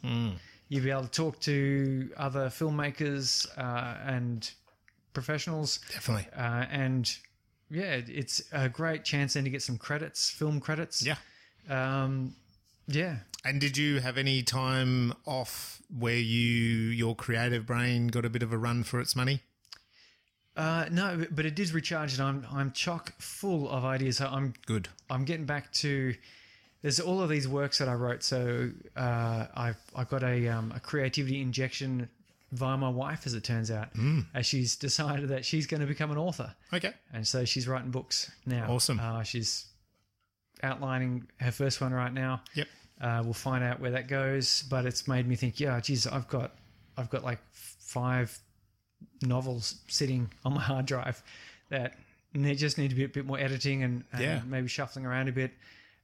[0.69, 4.49] You'd be able to talk to other filmmakers uh, and
[5.13, 6.29] professionals, Definitely.
[6.37, 7.13] uh, and
[7.71, 11.05] yeah, it's a great chance then to get some credits, film credits.
[11.05, 11.17] Yeah.
[11.69, 12.35] Um,
[12.87, 13.17] yeah.
[13.45, 16.45] And did you have any time off where you
[16.91, 19.41] your creative brain got a bit of a run for its money?
[20.57, 24.19] Uh, no, but it did recharge, and I'm I'm chock full of ideas.
[24.19, 24.89] So I'm Good.
[25.09, 26.15] I'm getting back to
[26.83, 28.23] there's all of these works that I wrote.
[28.23, 32.09] So uh, I I got a um, a creativity injection
[32.53, 33.89] via my wife, as it turns out,
[34.35, 36.93] as she's decided that she's going to become an author, Okay.
[37.13, 38.67] and so she's writing books now.
[38.69, 38.99] Awesome.
[38.99, 39.67] Uh, she's
[40.63, 42.43] outlining her first one right now.
[42.55, 42.69] Yep.
[43.01, 45.59] Uh, we'll find out where that goes, but it's made me think.
[45.61, 46.57] Yeah, geez, I've got
[46.97, 48.37] I've got like five
[49.23, 51.23] novels sitting on my hard drive
[51.69, 51.95] that
[52.35, 54.41] ne- just need to be a bit more editing and, and Yeah.
[54.47, 55.53] maybe shuffling around a bit.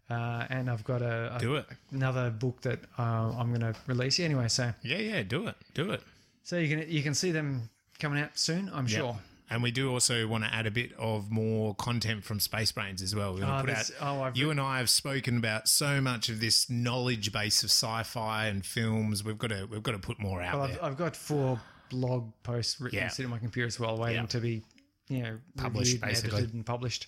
[0.09, 1.67] Uh, and I've got a, a- Do it.
[1.91, 4.47] another book that uh, I'm going to release anyway.
[4.49, 5.57] So Yeah, yeah, do it.
[5.75, 6.01] Do it.
[6.45, 8.71] so you can you can see them coming out soon.
[8.73, 8.99] I'm Yeah.
[8.99, 9.19] sure.
[9.49, 13.01] And we do also want to add a bit of more content from Space Brains
[13.01, 13.35] as well.
[13.35, 13.91] We Oh, to put out.
[14.01, 17.71] oh, I've you and I have spoken about so much of this knowledge base of
[17.71, 19.23] sci-fi and films.
[19.25, 20.77] We've got to we've got to put more out Well, there.
[20.85, 23.09] I've, I've got four blog posts written Yeah.
[23.09, 24.27] sitting on my computer as well, waiting Yeah.
[24.27, 24.63] to be,
[25.09, 26.39] you know, Published, reviewed basically.
[26.39, 27.07] edited and published.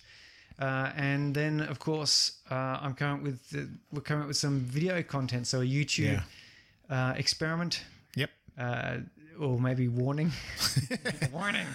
[0.59, 4.37] Uh, and then, of course, uh, I'm coming up with the, we're coming up with
[4.37, 6.21] some video content, so a YouTube
[6.89, 7.83] uh, experiment,
[8.15, 8.29] yep.
[8.57, 8.97] uh,
[9.39, 10.31] or maybe warning,
[11.31, 11.65] warning.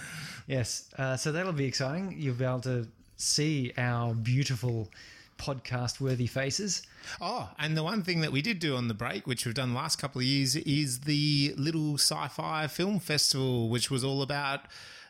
[0.45, 2.13] Yes, uh, so that'll be exciting.
[2.17, 2.87] You'll be able to
[3.17, 4.91] see our beautiful
[5.37, 6.81] podcast worthy faces.
[7.21, 9.69] Oh, and the one thing that we did do on the break, which we've done
[9.73, 14.61] the last couple of years, is the little sci-fi film festival, which was all about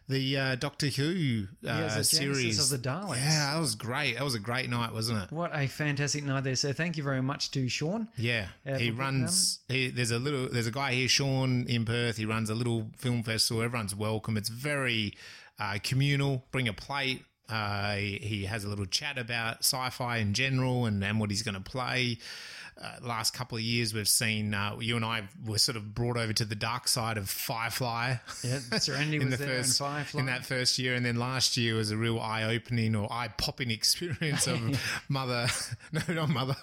[0.07, 3.15] the uh, Doctor Who uh, Yeah, series of the Daleks.
[3.17, 4.17] Yeah, that was great.
[4.17, 5.31] That was a great night, wasn't it?
[5.31, 6.55] What a fantastic night there.
[6.55, 8.07] So thank you very much to Sean.
[8.17, 9.59] Yeah, Uh, he runs.
[9.67, 10.47] He, there's a little.
[10.47, 12.17] There's a guy here, Sean, in Perth.
[12.17, 13.63] He runs a little film festival.
[13.63, 14.37] Everyone's welcome.
[14.37, 15.15] It's very
[15.59, 16.43] uh, communal.
[16.51, 17.23] Bring a plate.
[17.47, 21.55] Uh, he, has a little chat about sci-fi in general and, and what he's going
[21.55, 22.17] to play.
[22.81, 26.17] Uh, last couple of years, we've seen uh, you and I were sort of brought
[26.17, 28.15] over to the dark side of Firefly.
[28.43, 30.19] Yeah, Serenity in was the there first and Firefly.
[30.19, 34.45] in that first year, and then last year was a real eye-opening or eye-popping experience
[34.47, 34.59] of
[35.09, 35.47] mother,
[35.93, 36.55] no, not mother,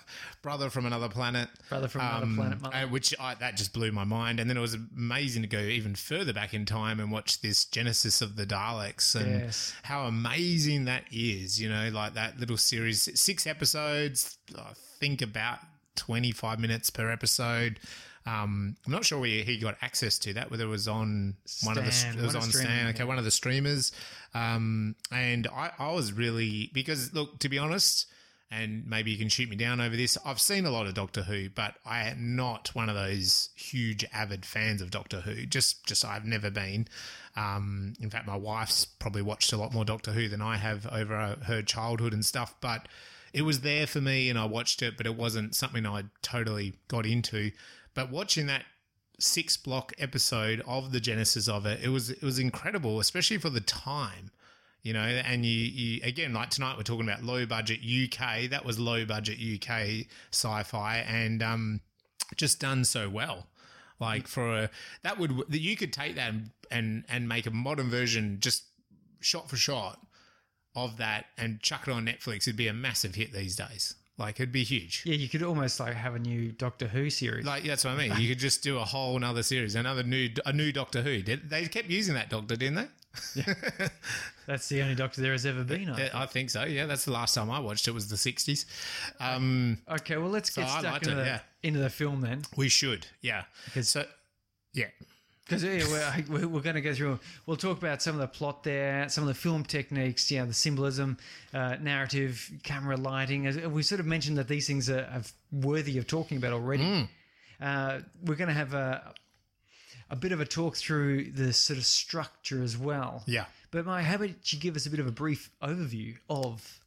[0.42, 4.04] brother from another planet, Brother from Another Planet, uh, which I, that just blew my
[4.04, 4.38] mind.
[4.38, 7.64] And then it was amazing to go even further back in time and watch this
[7.64, 9.72] Genesis of the Daleks and Yes.
[9.82, 11.58] how amazing that is.
[11.58, 14.36] You know, like that little series, six episodes.
[14.56, 15.58] I think about
[15.96, 17.80] twenty-five minutes per episode.
[18.24, 21.76] Um, I'm not sure where he got access to that, whether it was on one
[21.76, 23.04] of the it was on Stan, okay, yeah.
[23.04, 23.90] one of the streamers.
[24.32, 28.06] Um, and I, I was really because look, to be honest,
[28.48, 30.18] and maybe you can shoot me down over this.
[30.24, 34.04] I've seen a lot of Doctor Who, but I am not one of those huge
[34.12, 35.46] avid fans of Doctor Who.
[35.46, 36.86] Just, just I've never been.
[37.34, 40.86] Um, in fact, my wife's probably watched a lot more Doctor Who than I have
[40.92, 42.54] over her childhood and stuff.
[42.60, 42.88] But
[43.32, 46.74] it was there for me, and I watched it, but it wasn't something I totally
[46.88, 47.50] got into.
[47.94, 48.64] But watching that
[49.18, 53.50] six block episode of the genesis of it, it was it was incredible, especially for
[53.50, 54.30] the time
[54.82, 58.64] you know and you, you again like tonight we're talking about low budget uk that
[58.64, 59.70] was low budget uk
[60.32, 61.80] sci-fi and um
[62.36, 63.46] just done so well.
[64.00, 64.70] Like for a
[65.02, 68.64] that would you could take that and and, and make a modern version just
[69.20, 70.00] shot for shot
[70.74, 74.38] of that and chuck it on netflix it'd be a massive hit these days like
[74.38, 77.44] it'd be huge yeah, you could almost like have a new Doctor Who series.
[77.44, 78.12] like that's what I mean.
[78.20, 81.22] You could just do a whole another series, another new a new Doctor Who.
[81.22, 82.86] Did they kept using that Doctor, didn't they?
[83.42, 83.88] yeah.
[84.46, 85.90] That's the only Doctor there has ever been.
[85.90, 86.64] I Yeah, I think so.
[86.64, 88.66] Yeah, that's the last time I watched it was the sixties.
[89.20, 91.40] Um, Okay, well, let's get I stuck into, it, the, yeah.
[91.62, 92.42] into the film then.
[92.56, 93.44] we should, yeah.
[93.66, 94.04] Because So,
[94.74, 94.86] yeah,
[95.52, 98.62] Because yeah, we're, we're, going to go through, we'll talk about some of the plot
[98.62, 101.18] there, some of the film techniques, yeah, the symbolism,
[101.52, 103.46] uh, narrative, camera lighting.
[103.46, 107.08] As we sort of mentioned that these things are, are worthy of talking about already.
[107.60, 109.12] Uh, we're going to have a,
[110.10, 113.22] a bit of a talk through the sort of structure as well.
[113.26, 113.44] yeah.
[113.70, 116.80] But my how about you give us a bit of a brief overview of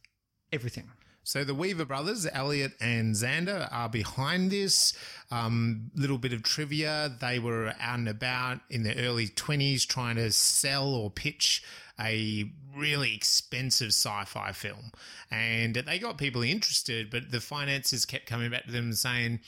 [0.52, 0.90] everything?
[1.26, 4.96] So the Weaver brothers, Elliot and Zander, are behind this.
[5.32, 10.14] Um, little bit of trivia: they were out and about in their early twenties, trying
[10.16, 11.64] to sell or pitch
[11.98, 14.92] a really expensive sci-fi film,
[15.28, 17.10] and they got people interested.
[17.10, 19.40] But the finances kept coming back to them saying.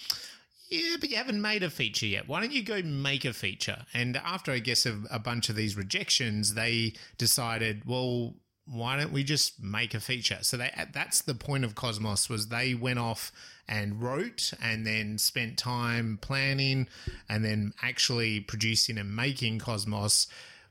[0.70, 2.28] Yeah, but you haven't made a feature yet.
[2.28, 3.86] Why don't you go make a feature?
[3.94, 8.34] And after, I guess, a, a bunch of these rejections, they decided, well,
[8.70, 10.38] why don't we just make a feature?
[10.42, 13.32] So they, that's the point of Cosmos was they went off
[13.68, 16.88] and wrote and then spent time planning
[17.28, 20.26] and then actually producing and making Cosmos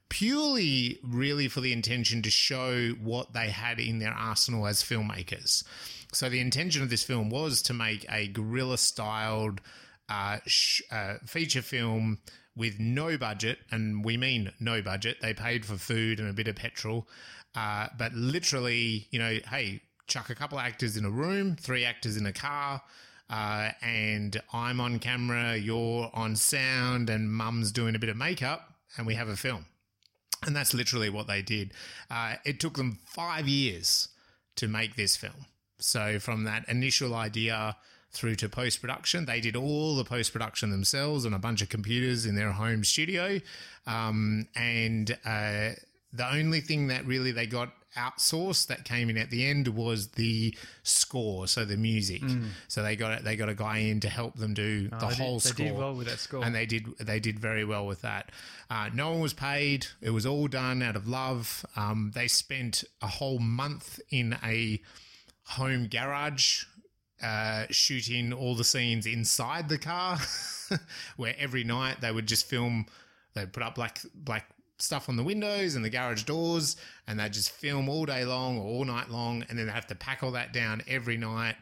[0.10, 5.64] purely really for the intention to show what they had in their arsenal as filmmakers.
[6.14, 9.62] So the intention of this film was to make a guerrilla styled
[10.10, 12.20] uh, sh- uh, feature film
[12.56, 15.18] with no budget, and we mean no budget.
[15.22, 17.08] They paid for food and a bit of petrol,
[17.58, 22.16] uh, but literally, you know, hey, chuck a couple actors in a room, three actors
[22.16, 22.84] in a car.
[23.32, 28.76] Uh, and I'm on camera, you're on sound, and mum's doing a bit of makeup,
[28.96, 29.66] and we have a film.
[30.46, 31.72] And that's literally what they did.
[32.12, 34.10] Uh, it took them five years
[34.58, 35.48] to make this film.
[35.80, 37.76] So from that initial idea
[38.12, 41.70] through to post production, they did all the post production themselves on a bunch of
[41.70, 43.42] computers in their home studio.
[43.88, 45.72] Um, and uh,
[46.14, 50.10] the only thing that really they got outsourced that came in at the end was
[50.10, 52.22] the score, so the music.
[52.68, 55.04] So they got they got a guy in to help them do the Mm.
[55.04, 56.44] Oh, they did- whole they score did well with that score.
[56.46, 58.32] and they did they did very well with that.
[58.70, 61.66] Uh, no one was paid; it was all done out of love.
[61.76, 64.82] Um, they spent a whole month in a
[65.44, 66.66] home garage
[67.24, 70.20] uh, shooting all the scenes inside the car,
[71.18, 72.86] where every night they would just film.
[73.34, 76.76] They'd put up black black stuff on the windows and the garage doors,
[77.08, 79.88] and they'd just film all day long or all night long, and then they have
[79.88, 81.56] to pack all that down every night.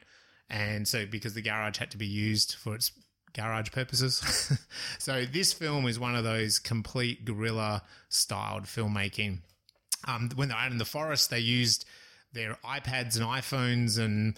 [0.49, 2.91] And so, because the garage had to be used for its
[3.33, 4.57] garage purposes,
[4.99, 9.39] so this film is one of those complete guerrilla styled filmmaking.
[10.07, 11.85] Um, when they're out in the forest, they used
[12.33, 14.37] their iPads and iPhones and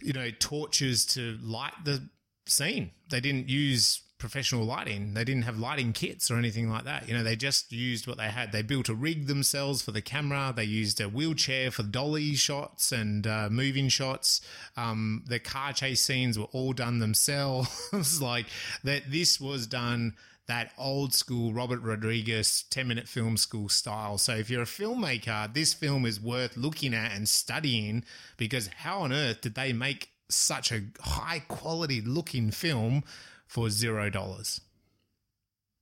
[0.00, 2.08] you know torches to light the
[2.46, 2.92] scene.
[3.08, 5.14] They didn't use professional lighting.
[5.14, 7.08] They didn't have lighting kits or anything like that.
[7.08, 8.52] You know, they just used what they had.
[8.52, 10.52] They built a rig themselves for the camera.
[10.54, 14.40] They used a wheelchair for dolly shots and uh, moving shots.
[14.76, 18.20] Um, the car chase scenes were all done themselves.
[18.20, 18.46] like
[18.84, 20.14] that, this was done
[20.48, 24.18] that old school Robert Rodriguez 10 minute film school style.
[24.18, 28.02] So if you're a filmmaker, this film is worth looking at and studying
[28.36, 33.04] because how on earth did they make such a high quality looking film
[33.48, 34.60] for zero dollars?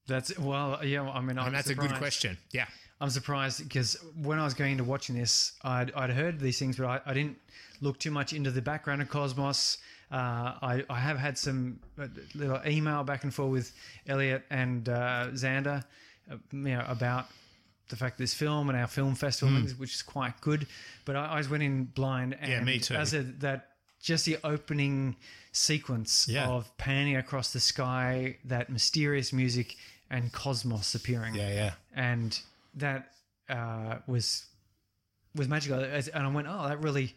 [0.06, 1.02] That's well, yeah.
[1.02, 2.38] I mean, I'm And that's a good question.
[2.52, 2.66] Yeah.
[3.00, 6.78] I'm surprised because when I was going into watching this, I'd, I'd heard these things,
[6.78, 7.36] but I, I didn't
[7.82, 9.78] look too much into the background of Cosmos.
[10.10, 13.72] Uh, I, I have had some uh, little email back and forth with
[14.06, 15.84] Elliot and uh, Zander,
[16.30, 17.26] uh, you know, about
[17.88, 20.66] the fact this film and our film festival, which is quite good.
[21.04, 22.50] But I, I just went in blind, and.
[22.50, 22.94] Yeah, me too.
[22.94, 23.72] As a, that,
[24.06, 25.16] just the opening
[25.52, 26.46] sequence Yeah.
[26.48, 29.76] of panning across the sky, that mysterious music,
[30.10, 31.52] and Cosmos appearing Yeah.
[31.52, 31.72] Yeah.
[31.94, 32.38] and
[32.74, 33.12] that
[33.48, 34.46] uh, was
[35.34, 35.78] was magical.
[35.80, 37.14] And I went, oh, that really.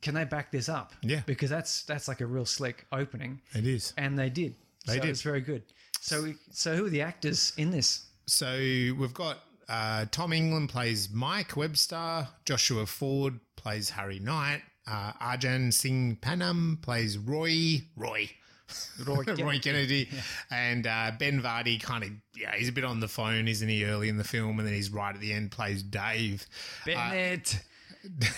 [0.00, 0.92] Can they back this up?
[1.02, 1.22] Yeah.
[1.26, 3.92] because that's that's like a real slick opening, It is.
[3.96, 4.54] and they did.
[4.86, 5.10] They so did.
[5.10, 5.62] It's very good.
[6.00, 8.06] So, so who are the actors in this?
[8.26, 15.12] So we've got uh, Tom England plays Mike Webster, Joshua Ford plays Harry Knight, uh,
[15.20, 18.30] Arjun Singh Panam plays Roy, Roy,
[19.06, 20.08] Roy Roy Kennedy,
[20.50, 23.84] and uh, Ben Vardy kind of yeah he's a bit on the phone, isn't he?
[23.84, 26.46] Early in the film, and then he's right at the end plays Dave.
[26.84, 27.60] Bennett.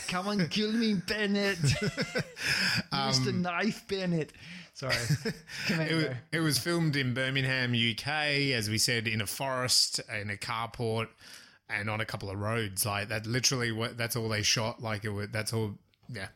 [0.09, 1.59] Come on, kill me, Bennett.
[1.63, 4.33] Use the knife, Bennett.
[4.75, 4.95] Sorry.
[5.67, 8.09] Come It was, it was filmed in Birmingham, UK,
[8.55, 11.09] as we said, in a forest, in a carport,
[11.69, 12.87] and on a couple of roads.
[12.87, 14.83] Like that, literally, what that's all they shot.
[14.83, 15.75] Like it was, that's all.
[16.13, 16.29] Yeah,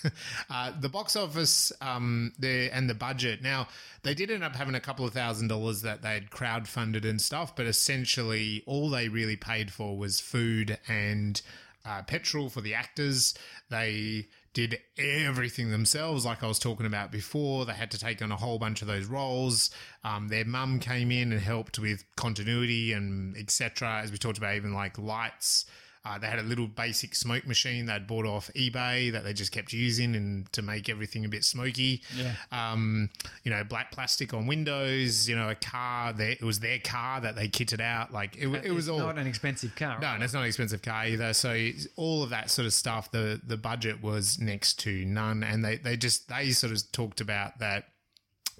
[0.50, 3.42] uh, the box office, um, the and the budget.
[3.42, 3.68] Now
[4.02, 7.20] they did end up having a couple of thousand dollars that they had crowdfunded and
[7.20, 11.42] stuff, but essentially all they really paid for was food and
[11.84, 13.34] uh, petrol for the actors.
[13.70, 17.66] They did everything themselves, like I was talking about before.
[17.66, 19.70] They had to take on a whole bunch of those roles.
[20.02, 24.00] Um, their mum came in and helped with continuity and etc.
[24.02, 25.66] As we talked about, even like lights.
[26.06, 29.50] Uh, they had a little basic smoke machine they'd bought off eBay that they just
[29.50, 32.00] kept using and to make everything a bit smoky.
[32.16, 32.34] Yeah.
[32.52, 33.10] Um,
[33.42, 35.28] you know, black plastic on windows.
[35.28, 36.12] You know, a car.
[36.12, 38.12] Their, it was their car that they kitted out.
[38.12, 39.98] Like it, it was all not an expensive car.
[40.00, 41.32] no, and it's not an expensive car either.
[41.32, 45.64] So all of that sort of stuff, the the budget was next to none, and
[45.64, 47.84] they they just they sort of talked about that.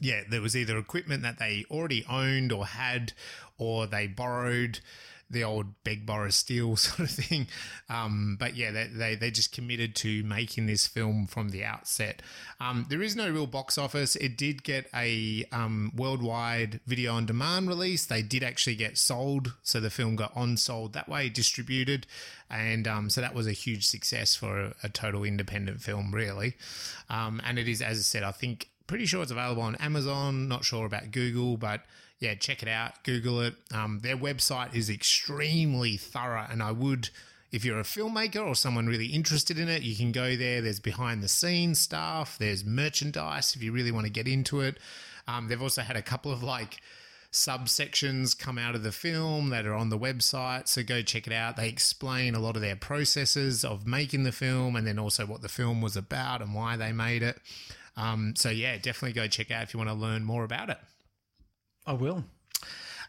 [0.00, 3.12] Yeah, there was either equipment that they already owned or had,
[3.56, 4.80] or they borrowed
[5.28, 7.46] the old beg borrow steal sort of thing.
[7.88, 12.22] Um, but yeah, they, they they just committed to making this film from the outset.
[12.60, 14.16] Um, there is no real box office.
[14.16, 18.06] It did get a um, worldwide video on demand release.
[18.06, 22.06] They did actually get sold, so the film got on sold that way, distributed,
[22.50, 26.54] and um, so that was a huge success for a, a total independent film, really.
[27.08, 30.48] Um, and it is, as I said, I think pretty sure it's available on Amazon.
[30.48, 31.82] Not sure about Google, but
[32.18, 33.04] yeah, check it out.
[33.04, 33.54] Google it.
[33.72, 37.10] Um, their website is extremely thorough, and I would.
[37.52, 40.60] If you're a filmmaker or someone really interested in it, you can go there.
[40.60, 42.36] There's behind the scenes stuff.
[42.38, 44.78] There's merchandise if you really want to get into it.
[45.28, 46.80] Um, they've also had a couple of like
[47.32, 50.68] subsections come out of the film that are on the website.
[50.68, 51.56] So go check it out.
[51.56, 55.42] They explain a lot of their processes of making the film and then also what
[55.42, 57.38] the film was about and why they made it.
[57.96, 60.78] Um, so yeah, definitely go check out if you want to learn more about it.
[61.86, 62.24] I will.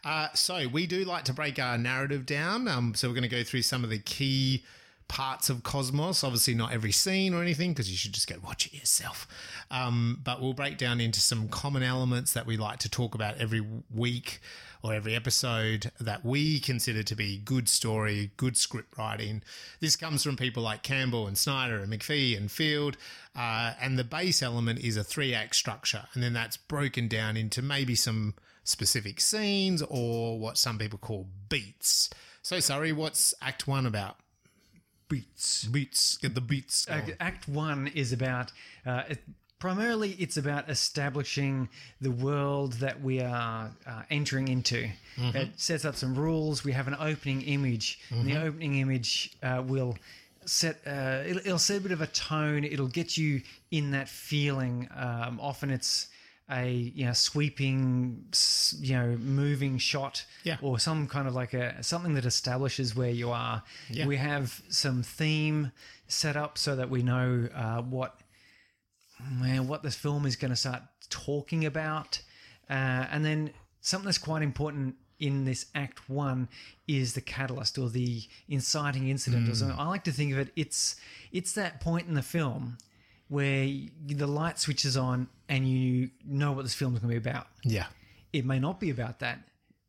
[0.04, 2.68] Uh, so we do like to break our narrative down.
[2.68, 4.64] Um, so we're going to go through some of the key
[5.08, 6.22] parts of Cosmos.
[6.22, 9.26] Obviously, not every scene or anything because you should just go watch it yourself.
[9.70, 13.38] Um, but we'll break down into some common elements that we like to talk about
[13.38, 14.40] every week
[14.82, 19.42] or every episode that we consider to be good story, good script writing.
[19.80, 22.96] This comes from people like Campbell and Snyder and McPhee and Field.
[23.34, 26.04] Uh, and the base element is a three act structure.
[26.14, 28.34] And then that's broken down into maybe some
[28.68, 32.10] specific scenes or what some people call beats.
[32.42, 34.16] So, sorry, what's Act One about?
[35.08, 35.64] Beats.
[35.64, 36.18] Beats.
[36.18, 36.84] Get the beats.
[36.84, 37.14] going.
[37.18, 38.52] Act, One is about
[38.84, 39.20] uh, it,
[39.58, 44.88] primarily it's about establishing the world that we are uh, entering into.
[45.16, 46.62] It sets up some rules.
[46.62, 48.00] We have an opening image.
[48.10, 49.96] And the opening image uh, will
[50.44, 52.64] set uh, it'll, it'll set a bit of a tone.
[52.64, 54.88] It'll get you in that feeling.
[54.94, 56.08] Um, often it's
[56.50, 58.24] a you know sweeping
[58.80, 60.56] you know moving shot Yeah.
[60.62, 64.06] or some kind of like a something that establishes where you are Yeah.
[64.06, 65.72] we have some theme
[66.06, 68.20] set up so that we know uh, what
[69.30, 72.20] man, what this film is going to start talking about.
[72.70, 76.48] Uh, and then something that's quite important in this act one
[76.86, 79.76] is the catalyst or the inciting incident or something.
[79.78, 80.96] I like to think of it, it's,
[81.32, 82.78] it's that point in the film
[83.28, 83.68] where
[84.06, 87.46] the light switches on and you know what this film is going to be about.
[87.64, 87.86] Yeah.
[88.32, 89.40] It may not be about that,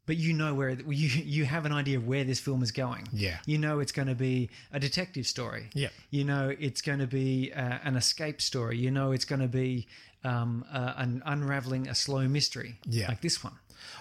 [0.06, 3.08] but you know where you you have an idea of where this film is going.
[3.12, 3.38] Yeah.
[3.46, 5.70] you know it's going to be a detective story.
[5.74, 5.90] Yeah.
[6.10, 8.78] you know it's going to be uh, an escape story.
[8.78, 9.88] You know it's going to be
[10.24, 12.76] um, uh, an unraveling a slow mystery.
[12.86, 13.08] Yeah.
[13.10, 13.54] like this one.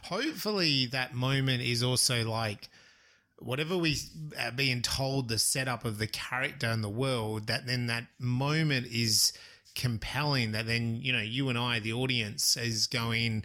[0.04, 2.68] hopefully that moment is also like
[3.40, 3.96] whatever we
[4.40, 8.86] are being told the setup of the character and the world that then that moment
[8.86, 9.32] is
[9.78, 13.44] compelling that then you know you and i the audience is going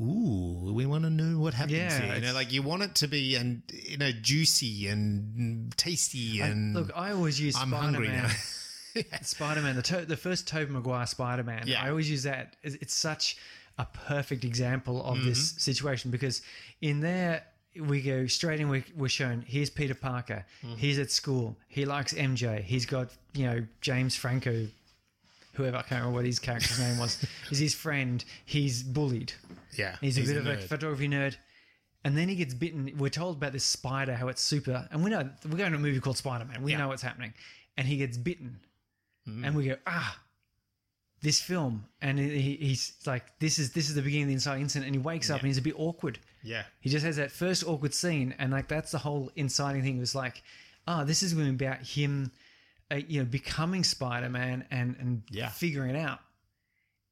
[0.00, 2.94] ooh we want to know what happens Yeah, here you know like you want it
[2.96, 7.82] to be and you know juicy and tasty and Look, I always use i'm Spider
[7.82, 8.28] hungry now
[9.22, 11.64] Spider Man, the to- the first Tobey Maguire Spider Man.
[11.66, 11.84] Yeah.
[11.84, 12.56] I always use that.
[12.64, 13.36] It's such
[13.78, 15.58] a perfect example of this Mm-hmm.
[15.60, 16.42] situation because
[16.80, 17.44] in there
[17.78, 18.68] we go straight in.
[18.68, 20.44] We, we're shown here's Peter Parker.
[20.64, 20.76] Mm-hmm.
[20.78, 21.56] He's at school.
[21.68, 22.60] He likes MJ.
[22.62, 24.66] He's got you know James Franco,
[25.58, 27.22] whoever I can't remember what his character's name was.
[27.50, 28.24] Is his friend.
[28.46, 29.32] He's bullied.
[29.76, 31.36] yeah He's, a bit of a photography nerd.
[32.04, 32.90] And then he gets bitten.
[32.96, 34.88] We're told about this spider, how it's super.
[34.90, 36.62] And we know we're going to a movie called Spider Man.
[36.62, 36.78] We Yeah.
[36.78, 37.34] know what's happening.
[37.76, 38.60] And he gets bitten.
[39.28, 39.44] Mm-hmm.
[39.44, 40.18] And we go, ah,
[41.20, 41.84] this film.
[42.00, 44.86] And he, he's like, this is this is the beginning of the inciting incident.
[44.86, 46.18] And he wakes up and he's a bit awkward.
[46.42, 48.34] yeah He just has that first awkward scene.
[48.38, 49.96] And like, that's the whole inciting thing.
[49.96, 50.42] It was like,
[50.86, 52.30] ah, this is going to be about him,
[52.90, 55.48] uh, you know, becoming Spider Man and, and Yeah.
[55.48, 56.20] figuring it out.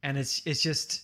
[0.02, 1.02] And it's it's just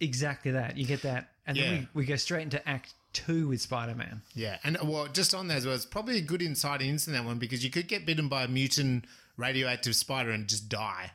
[0.00, 0.76] exactly that.
[0.76, 1.30] You get that.
[1.46, 1.64] And Yeah.
[1.70, 4.22] then we, we go straight into act two with Spider Man.
[4.34, 7.24] Yeah, and well, just on that as well, it's probably a good insight into that
[7.24, 9.06] one because you could get bitten by a mutant
[9.36, 11.12] radioactive spider and just die.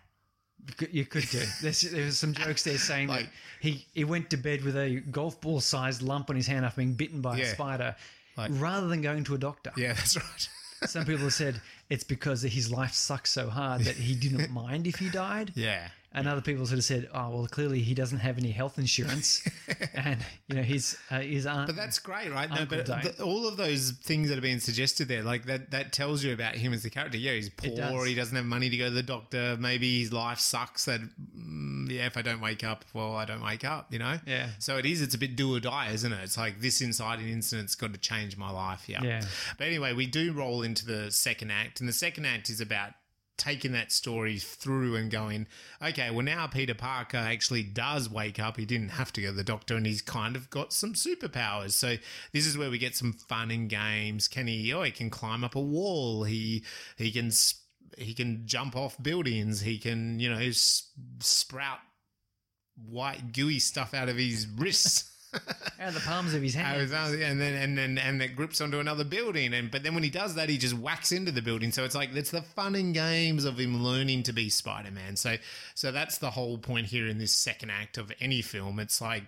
[0.91, 1.43] You could- do.
[1.61, 5.01] There's, there's some jokes there saying Like- that he, he went to bed with a
[5.11, 7.95] golf ball sized lump on his hand after being bitten by a spider
[8.37, 9.71] Like- rather than going to a doctor.
[9.77, 10.49] Yeah, that's right.
[10.87, 14.87] Some people have said it's because his life sucks so hard that he didn't mind
[14.87, 15.51] if he died.
[15.55, 18.77] yeah, And other people sort of said, oh, well, clearly he doesn't have any health
[18.77, 19.47] insurance.
[19.95, 21.67] and, you know, his, uh, his aunt.
[21.67, 22.49] but that's great, right?
[22.49, 25.91] No, but the, all of those things that are being suggested there, like that, that
[25.91, 27.17] tells you about him as the character.
[27.17, 27.75] Yeah, he's poor.
[27.75, 28.05] does.
[28.05, 29.57] He doesn't have money to go to the doctor.
[29.59, 30.85] Maybe his life sucks.
[30.85, 33.91] That mm, yeah, if I don't wake up, well, I don't wake up.
[33.91, 34.19] You know.
[34.27, 34.49] Yeah.
[34.59, 35.01] So it is.
[35.01, 36.19] It's a bit do or die, isn't it?
[36.23, 38.87] It's like this inciting incident's got to change my life.
[38.87, 39.01] Yeah.
[39.03, 39.21] Yeah.
[39.57, 42.91] But anyway, we do roll into the second act, and the second act is about
[43.37, 45.47] taking that story through and going,
[45.81, 48.57] okay, well, now Peter Parker actually does wake up.
[48.57, 51.71] He didn't have to go to the doctor, and he's kind of got some superpowers.
[51.71, 51.95] So
[52.31, 54.27] this is where we get some fun and games.
[54.27, 54.73] Can he?
[54.73, 56.23] Oh, he can climb up a wall.
[56.23, 56.63] He
[56.97, 57.31] he can.
[57.95, 59.61] He can jump off buildings.
[59.61, 60.49] He can, you know,
[61.19, 61.77] sprout
[62.75, 65.12] white gooey stuff out of his wrists.
[65.79, 66.77] Out of the palms of his hand.
[66.77, 70.03] Arizona, and then and then and it grips onto another building, and but then when
[70.03, 71.71] he does that, he just whacks into the building.
[71.71, 75.15] So it's like it's the fun and games of him learning to be Spider Man.
[75.15, 75.35] So
[75.75, 78.79] so that's the whole point here in this second act of any film.
[78.79, 79.23] It's like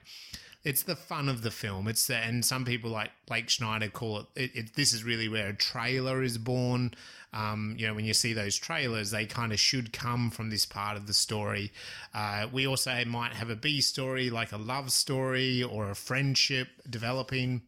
[0.66, 1.88] it's the fun of the film.
[1.88, 4.74] It's the, and some people like Blake Snyder call it, it, it.
[4.74, 6.95] This is really where a trailer is born.
[7.34, 10.66] Um, you know, when you see those trailers, they kind of should come from this
[10.66, 11.72] part of the story.
[12.16, 16.70] Uh, we also might have a B story, like a love story or a friendship
[16.89, 17.61] developing.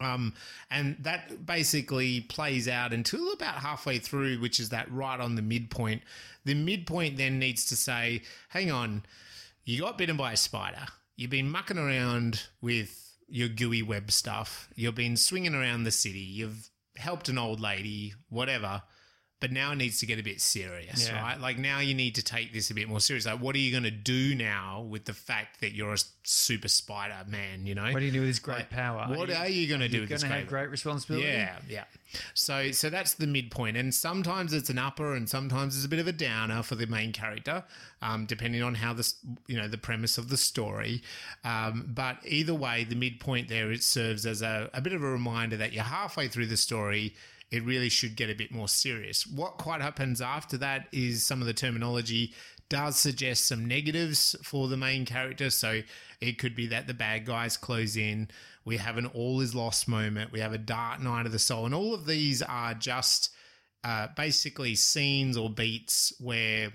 [0.00, 0.34] Um,
[0.70, 5.42] and that basically plays out until about halfway through, which is that right on the
[5.42, 6.02] midpoint.
[6.44, 9.02] The midpoint then needs to say, hang on,
[9.64, 10.86] you got bitten by a spider.
[11.20, 14.70] You've been mucking around with your gooey web stuff.
[14.74, 16.18] You've been swinging around the city.
[16.18, 18.84] You've helped an old lady, whatever.
[19.40, 21.20] But now it needs to get a bit serious, Yeah.
[21.22, 21.40] right?
[21.40, 23.24] Like now you need to take this a bit more serious.
[23.24, 26.68] Like, what are you going to do now with the fact that you're a super
[26.68, 27.64] spider man?
[27.64, 29.06] You know, what do you do with this great Like, power?
[29.08, 31.26] What are you going to do You're with going to have great great responsibility.
[31.26, 31.84] yeah, yeah.
[32.34, 36.00] So so that's the midpoint, and sometimes it's an upper, and sometimes it's a bit
[36.00, 37.64] of a downer for the main character,
[38.02, 39.14] um, depending on how this
[39.46, 41.02] you know the premise of the story.
[41.44, 45.08] Um, but either way, the midpoint there it serves as a, a bit of a
[45.08, 47.14] reminder that you're halfway through the story.
[47.50, 49.26] It really should get a bit more serious.
[49.26, 52.32] What quite happens after that is some of the terminology
[52.68, 55.50] does suggest some negatives for the main character.
[55.50, 55.80] So
[56.20, 58.28] it could be that the bad guys close in.
[58.64, 60.32] We have an all is lost moment.
[60.32, 61.66] We have a dark night of the soul.
[61.66, 63.30] And all of these are just
[63.82, 66.72] uh, basically scenes or beats where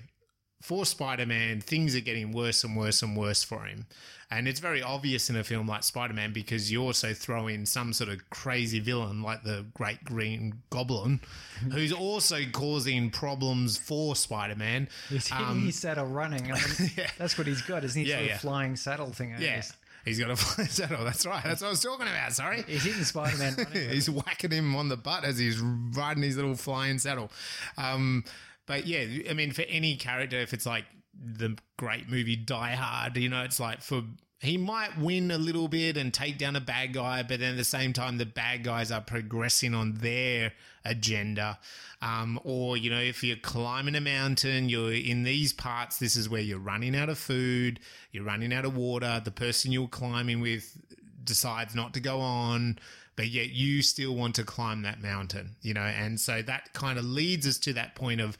[0.66, 3.86] for Spider Man, things are getting worse and worse and worse for him.
[4.32, 7.68] And it's very obvious in a film like Spider Man because you also throw in
[7.68, 11.20] some sort of crazy villain like the Great Green Goblin,
[11.72, 14.89] who's also causing problems for Spider Man.
[15.09, 16.51] He's hitting his saddle running.
[16.51, 17.09] I mean, Yeah.
[17.20, 18.09] That's what he's got, isn't he?
[18.09, 18.38] Yeah, sort of yeah.
[18.39, 19.34] flying saddle thing.
[19.36, 19.55] I Yeah.
[19.57, 19.74] guess.
[20.03, 21.03] He's got a flying saddle.
[21.05, 21.43] That's right.
[21.43, 22.34] That's what I was talking about.
[22.34, 22.63] Sorry.
[22.68, 23.55] He's hitting Spider Man
[23.91, 27.32] he's whacking him on the butt as he's riding his little flying saddle.
[27.78, 28.24] Um,
[28.66, 33.18] but yeah, I mean, for any character, if it's like the great movie Die Hard,
[33.18, 34.03] you know, it's like for
[34.41, 37.57] he might win a little bit and take down a bad guy, but then at
[37.57, 40.53] the same time, the bad guys are progressing on their
[40.84, 41.57] agenda.
[42.01, 46.30] Um, or, you know, if you're climbing a mountain, you're in these parts, this is
[46.30, 47.80] where you're running out of food,
[48.11, 50.78] you're running out of water, the person you're climbing with
[51.26, 52.80] decides not to go on,
[53.15, 56.97] but yet you still want to climb that mountain, you know, and so that kind
[56.97, 58.38] of leads us to that point of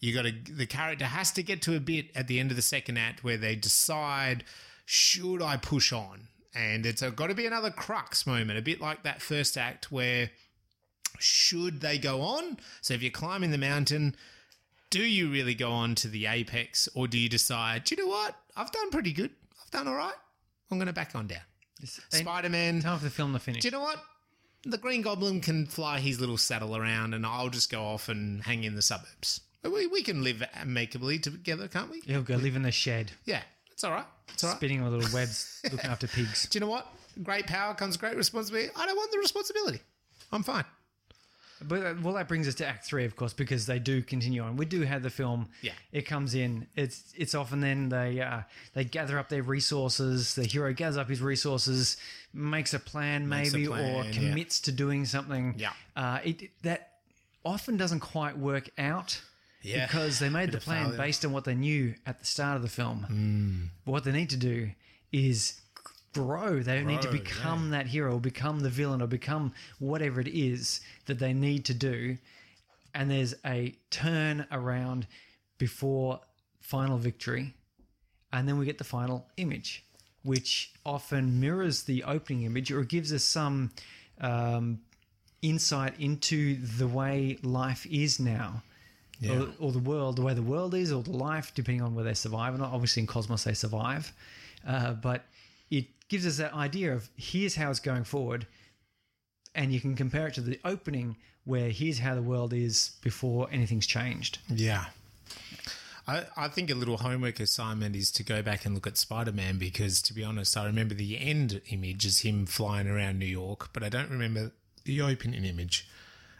[0.00, 2.56] you got to the character has to get to a bit at the end of
[2.56, 4.44] the second act where they decide
[4.84, 9.02] should I push on, and it's got to be another crux moment, a bit like
[9.04, 10.30] that first act where
[11.18, 12.58] should they go on?
[12.82, 14.16] So if you're climbing the mountain.
[14.88, 18.08] Do you really go on to the apex, or do you decide, do you know
[18.08, 18.36] what?
[18.56, 19.32] I've done pretty good.
[19.60, 20.14] I've done all right.
[20.70, 21.40] I'm going to back on down.
[21.84, 22.80] Spider Man.
[22.80, 23.62] Time for the film to finish.
[23.62, 24.02] Do you know what?
[24.64, 28.42] The Green Goblin can fly his little saddle around, and I'll just go off and
[28.42, 29.40] hang in the suburbs.
[29.62, 32.00] We, we can live amicably together, can't we?
[32.00, 34.04] He'll go live in the shed, Yeah, it's all right.
[34.32, 34.56] It's all right.
[34.56, 36.48] spinning with little webs, looking after pigs.
[36.48, 36.86] Do you know what?
[37.22, 38.70] Great power comes great responsibility.
[38.76, 39.80] I don't want the responsibility.
[40.32, 40.64] I'm fine.
[41.62, 44.42] But uh, well, that brings us to Act Three, of course, because they do continue
[44.42, 44.56] on.
[44.56, 45.48] We do have the film.
[45.62, 45.72] Yeah.
[45.92, 46.66] it comes in.
[46.76, 48.42] It's it's often then they uh,
[48.74, 50.34] they gather up their resources.
[50.34, 51.96] The hero gathers up his resources,
[52.34, 54.12] makes a plan, Makes a maybe, plan, or yeah.
[54.12, 55.54] commits to doing something.
[55.56, 55.72] Yeah.
[55.96, 56.90] uh, it that
[57.44, 59.20] often doesn't quite work out.
[59.62, 59.86] Yeah.
[59.86, 62.68] because they made the plan based on what they knew at the start of the
[62.68, 63.02] film.
[63.02, 63.64] Hmm.
[63.84, 64.70] But what they need to do
[65.10, 65.60] is
[66.20, 66.60] grow.
[66.60, 70.28] They need to Grow, become that hero, or become the villain, or become whatever it
[70.28, 72.18] is that they need to do.
[72.94, 75.06] And there's a turn around
[75.58, 76.20] before
[76.60, 77.54] final victory,
[78.32, 79.84] and then we get the final image,
[80.22, 83.70] which often mirrors the opening image, or gives us some
[84.20, 84.80] um,
[85.42, 88.62] insight into the way life is now.
[89.30, 92.10] Or, or the world, the way the world is, or the life, depending on whether
[92.10, 92.72] they survive or not.
[92.72, 94.12] Obviously, in Cosmos, they survive.
[94.66, 95.24] Uh, but
[95.70, 98.46] it gives us that idea of here's how it's going forward.
[99.54, 103.48] And you can compare it to the opening, where here's how the world is before
[103.50, 104.38] anything's changed.
[104.48, 104.86] Yeah.
[106.06, 109.32] I, I think a little homework assignment is to go back and look at Spider
[109.32, 113.26] Man because, to be honest, I remember the end image is him flying around New
[113.26, 114.52] York, but I don't remember
[114.84, 115.88] the opening image.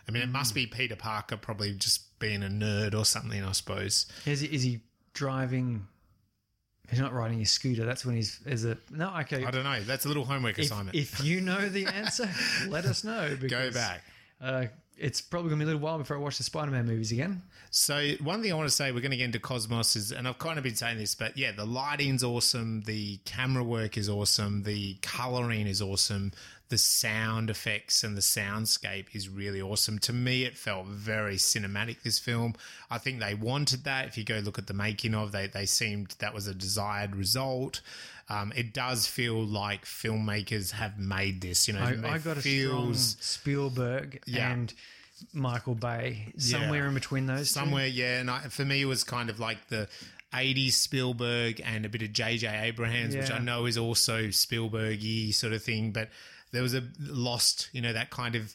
[0.09, 3.53] I mean, it must be Peter Parker probably just being a nerd or something, I
[3.53, 4.07] suppose.
[4.25, 4.81] Is he, is he
[5.15, 5.89] driving?
[6.91, 7.85] He's not riding his scooter.
[7.85, 9.13] That's when he's is a no.
[9.21, 9.81] Okay, I don't know.
[9.83, 10.97] That's a little homework if, assignment.
[10.97, 12.29] if you know the answer,
[12.69, 13.37] let us know.
[13.37, 14.03] go back.
[14.41, 14.67] Uh,
[14.97, 17.43] it's probably gonna be a little while before I watch the Spider-Man movies again.
[17.71, 20.27] So one thing I want to say, we're going to get into Cosmos is, and
[20.27, 24.09] I've kind of been saying this, but yeah, the lighting's awesome, the camera work is
[24.09, 26.33] awesome, the coloring is awesome,
[26.69, 29.99] the sound effects and the soundscape is really awesome.
[30.01, 32.03] To me, it felt very cinematic.
[32.03, 32.55] This film,
[32.91, 34.07] I think they wanted that.
[34.09, 37.15] If you go look at the making of, they they seemed that was a desired
[37.15, 37.81] result.
[38.29, 41.69] Um, it does feel like filmmakers have made this.
[41.69, 44.51] You know, I, I got a strong feels Spielberg Yeah.
[44.53, 44.75] and
[45.33, 47.39] Michael Bay somewhere in between those.
[47.53, 47.61] two.
[47.61, 49.89] somewhere yeah and I, for me it was kind of like the
[50.35, 55.55] 80s spielberg and a bit of JJ Abrams which i know is also spielbergy sort
[55.55, 56.11] of thing but
[56.57, 58.55] there was a lost you know that kind of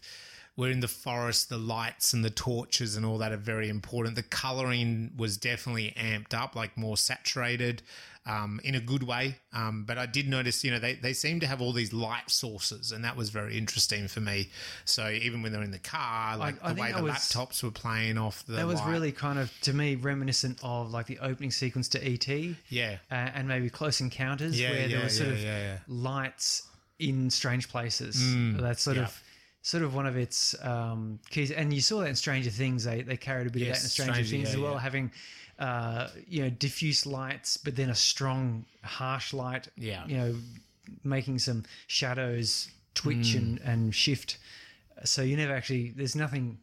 [0.57, 4.15] we're in the forest the lights and the torches and all that are very important.
[4.15, 7.81] The coloring was definitely amped up like more saturated
[8.25, 9.37] um, in a good way.
[9.53, 12.29] Um, but i did notice you know they, they seem to have all these light
[12.29, 14.49] sources and that was very interesting for me.
[14.83, 17.71] So even when they're in the car like I the way the was- laptops were
[17.71, 18.91] playing off the That was light.
[18.91, 22.27] really kind of to me reminiscent of like the opening sequence to ET.
[22.69, 22.97] yeah.
[23.09, 26.67] Uh, and maybe Close Encounters, Yeah, where yeah, there was sort yeah, of lights
[27.09, 28.15] in strange places.
[28.61, 29.03] That's sort yeah.
[29.03, 29.23] of
[29.63, 31.51] sort of one of its um, keys.
[31.51, 32.83] And you saw that in Stranger Things.
[32.83, 34.73] They they carried a bit Yes, of that in Stranger, Stranger, Things yeah, as well,
[34.73, 34.79] yeah.
[34.79, 35.11] having
[35.59, 39.67] uh, you know diffuse lights, but then a strong harsh light.
[39.75, 40.05] Yeah.
[40.07, 40.35] you know,
[41.03, 43.37] making some shadows twitch Hmm.
[43.37, 44.37] and and shift.
[45.03, 45.89] So you never actually.
[45.95, 46.59] There's nothing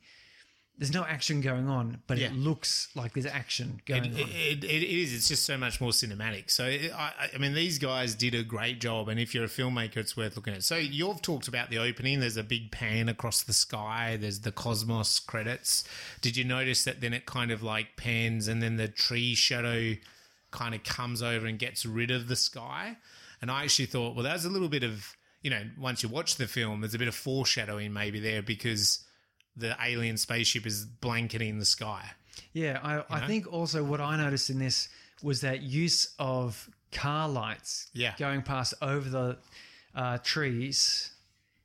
[0.79, 2.29] there's no action going on, but Yeah.
[2.29, 4.29] it looks like there's action going It, on.
[4.31, 5.13] it, it is.
[5.13, 6.51] It's just so much more cinematic.
[6.53, 9.09] So, it, I, I- I mean, these guys did a great job.
[9.09, 10.63] And if you're a filmmaker, it's worth looking at.
[10.63, 12.21] So, you've talked about the opening.
[12.21, 14.17] There's a big pan across the sky.
[14.21, 15.83] There's the Cosmos credits.
[16.21, 19.95] Did you notice that then it kind of like pans and then the tree shadow
[20.53, 22.97] kind of comes over and gets rid of the sky?
[23.43, 26.37] And I actually thought, well, that's a little bit of, you know, once you watch
[26.37, 29.01] the film, there's a bit of foreshadowing maybe there because
[29.59, 32.05] the alien spaceship is blanketing the sky.
[32.53, 33.27] Yeah, I, I know?
[33.27, 34.89] think also what I noticed in this
[35.23, 38.15] was that use of car lights Yeah.
[38.19, 39.37] going past over the
[39.95, 41.11] uh, trees,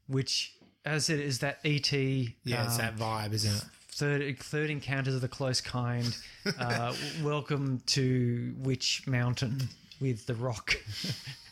[0.08, 0.54] which,
[0.86, 3.64] as it is that ET Yeah, it's um, that vibe, isn't it?
[3.89, 6.16] third, third encounters of the close kind.
[6.60, 9.70] Uh, welcome to Witch Mountain
[10.02, 10.76] with the Rock.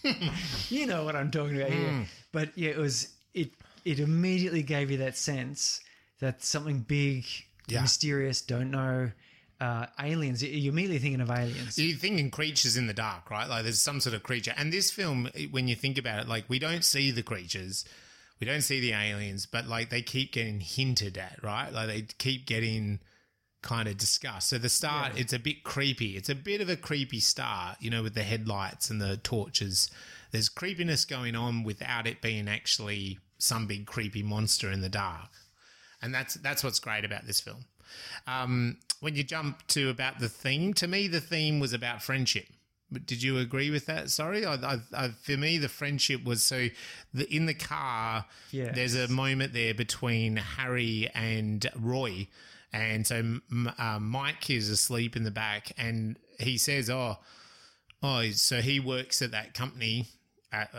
[0.70, 1.78] you know what I'm talking about Hmm.
[1.80, 2.06] here.
[2.34, 3.52] But yeah, it was it.
[3.86, 5.80] It immediately gave you that sense
[6.22, 7.26] that something big,
[7.68, 7.82] Yeah.
[7.82, 9.12] mysterious, don't know.
[9.60, 10.42] Uh, aliens.
[10.42, 11.78] You're immediately thinking of aliens.
[11.78, 13.48] You're thinking creatures in the dark, right?
[13.48, 14.56] Like there's some sort of creature.
[14.58, 17.86] And this film, when you think about it, like we don't see the creatures,
[18.40, 21.72] we don't see the aliens, but like they keep getting hinted at, right?
[21.72, 23.02] Like they keep getting
[23.62, 24.50] kind of discussed.
[24.50, 26.18] So the start, it's a bit creepy.
[26.18, 29.92] It's a bit of a creepy start, you know, with the headlights and the torches.
[30.32, 35.30] There's creepiness going on without it being actually some big creepy monster in the dark.
[36.02, 37.66] And that's that's what's great about this film.
[38.28, 42.46] Um, when you jump to about the theme, to me, the theme was about friendship.
[42.94, 44.10] But did you agree with that?
[44.10, 46.68] Sorry, I, I, I, for me, the friendship was so.
[47.14, 48.76] The, in the car, Yes.
[48.76, 52.28] there's a moment there between Harry and Roy,
[52.74, 53.40] and so
[53.78, 57.18] uh, Mike is asleep in the back, and he says, "Oh,
[58.04, 60.08] oh, so he works at that company,
[60.52, 60.70] at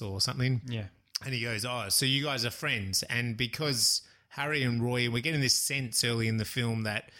[0.00, 0.84] or something." yeah.
[1.24, 3.02] And he goes, Oh, so you guys are friends.
[3.04, 4.02] And because
[4.36, 7.10] Harry and Roy, we're getting this sense early in the film that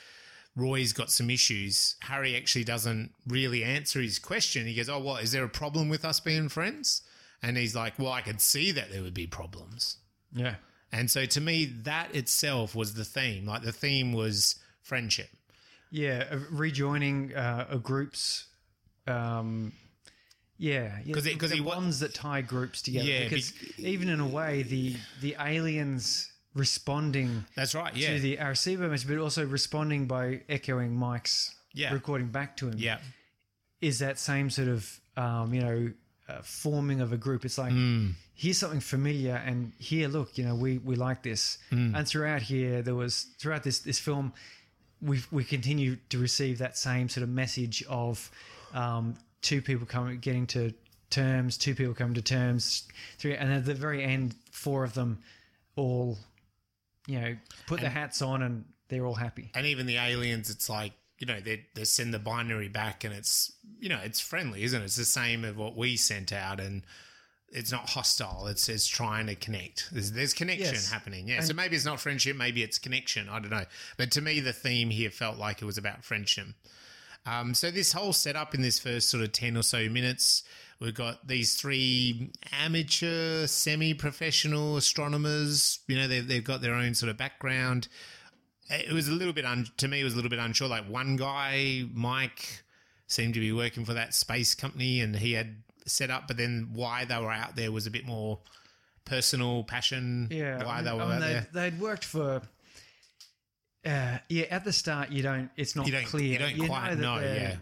[0.56, 1.96] Roy's got some issues.
[2.00, 4.66] Harry actually doesn't really answer his question.
[4.66, 5.22] He goes, Oh, what?
[5.22, 7.02] Is there a problem with us being friends?
[7.42, 9.96] And he's like, Well, I could see that there would be problems.
[10.32, 10.56] Yeah.
[10.92, 13.46] And so to me, that itself was the theme.
[13.46, 15.28] Like the theme was friendship.
[15.90, 16.24] Yeah.
[16.50, 18.46] Rejoining uh, a group's.
[19.06, 19.72] Um,
[20.56, 21.14] yeah, yeah.
[21.14, 23.08] 'Cause it- 'cause the he bonds that tie groups together.
[23.08, 27.94] Yeah, because bec- even in a way, the the aliens responding That's right.
[27.96, 28.14] Yeah.
[28.14, 31.92] to the Arecibo message, but also responding by echoing Mike's Yeah.
[31.92, 32.78] recording back to him.
[32.78, 32.98] yeah.
[33.80, 35.92] is that same sort of um, you know
[36.28, 37.44] uh, forming of a group.
[37.44, 38.10] It's like Hmm.
[38.34, 41.58] here's something familiar, and here, look, you know, we we like this.
[41.70, 41.94] Hmm.
[41.94, 44.32] And throughout here, there was throughout this this film,
[45.02, 48.30] we we continue to receive that same sort of message of
[48.72, 50.72] um, two people coming getting to
[51.10, 52.88] terms, two people coming to terms,
[53.18, 55.18] three, and at the very end, four of them
[55.76, 56.16] all,
[57.06, 57.36] you know,
[57.66, 59.50] put the hats on and they're all happy.
[59.54, 63.14] and even the aliens it's like you know they they send the binary back and
[63.14, 64.84] it's you know it's friendly isn't it?
[64.84, 66.82] It's the same of what we sent out and
[67.50, 68.46] it's not hostile.
[68.48, 69.88] It's it's trying to connect.
[69.92, 70.90] There's, there's connection Yes.
[70.90, 71.28] happening.
[71.28, 72.36] Yeah so maybe it's not friendship.
[72.36, 73.28] Maybe it's connection.
[73.28, 73.64] I don't know.
[73.96, 76.48] But to me the theme here felt like it was about friendship.
[77.26, 80.42] Um, so this whole setup in this first sort of 10 or so minutes
[80.80, 87.10] we've got these three amateur semi-professional astronomers you know they've, they've got their own sort
[87.10, 87.88] of background
[88.70, 90.84] it was a little bit un- to me it was a little bit unsure like
[90.88, 92.62] one guy mike
[93.06, 95.56] seemed to be working for that space company and he had
[95.86, 98.38] set up but then why they were out there was a bit more
[99.04, 102.04] personal passion Yeah, why I mean, they were I mean, out they'd, there they'd worked
[102.04, 102.40] for.
[103.84, 105.50] Uh, yeah, at the start, you don't.
[105.58, 106.24] It's not You don't- clear.
[106.32, 107.56] you don't quite that know, yeah.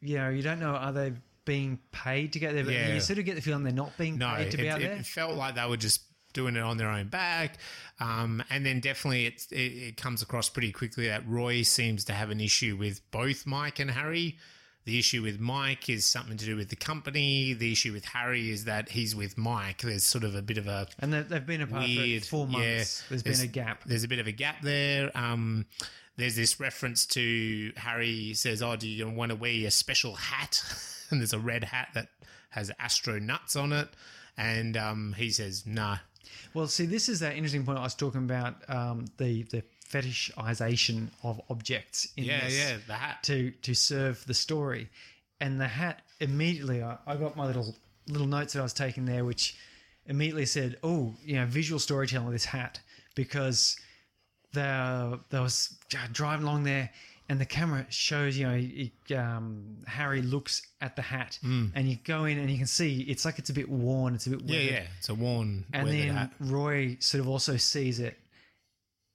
[0.00, 1.12] You know, you don't know are they
[1.46, 2.92] being paid to get there, but Yeah.
[2.92, 4.80] you sort of get the feeling they're not being no paid it, to be out
[4.80, 4.92] there.
[4.92, 6.02] it felt like they were just
[6.34, 7.56] doing it on their own back
[7.98, 12.28] um, and then definitely it, it comes across pretty quickly that roy seems to have
[12.28, 14.36] an issue with both mike and harry
[14.84, 17.54] the issue with Mike is something to do with the company.
[17.54, 19.82] The issue with Harry is that he's with Mike.
[19.82, 22.22] There's sort of a bit of a and they- they've been apart weird.
[22.22, 23.02] for four months.
[23.02, 23.06] Yeah.
[23.18, 23.82] There's been a gap.
[23.84, 25.10] There's a bit of a gap there.
[25.18, 25.66] Um,
[26.16, 30.62] there's this reference to Harry says, "Oh, do you want to wear a special hat?"
[31.10, 32.08] and there's a red hat that
[32.50, 33.88] has astro nuts on it,
[34.36, 35.98] and um, he says, "Nah."
[36.54, 41.08] Well, see, this is that interesting point I was talking about um, the the fetishization
[41.22, 42.58] of objects in Yeah, this.
[42.58, 43.22] yeah, the hat.
[43.24, 44.88] to to serve the story.
[45.40, 47.74] And the hat immediately, I, I got my little
[48.08, 49.54] little notes that I was taking there, which
[50.06, 52.80] immediately said, "Oh, you know, visual storytelling with this hat,"
[53.14, 53.76] because
[54.52, 55.76] there there was
[56.12, 56.90] driving along there,
[57.28, 61.98] and the camera shows you know he, um, Harry looks at the hat, and you
[62.04, 64.40] go in and you can see it's like it's a bit worn, it's a bit
[64.42, 64.48] Hmm.
[64.48, 64.82] Yeah, yeah.
[64.98, 66.30] It's a worn And then hat.
[66.40, 68.18] Roy sort of also sees it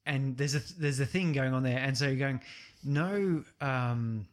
[0.05, 2.41] and there's a there's a thing going on there, and so you're going,
[2.84, 4.28] no, um,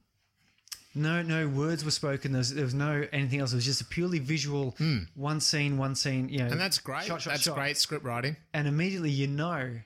[0.95, 2.33] no, no words were spoken.
[2.33, 3.53] There was, there was no anything else.
[3.53, 4.75] It was just a purely visual,
[5.15, 6.29] one scene, one scene.
[6.31, 6.53] You know, Hmm.
[6.53, 7.05] And that's great.
[7.05, 7.55] Shot, shot, that's shot.
[7.55, 8.37] great script writing.
[8.55, 9.81] And immediately you know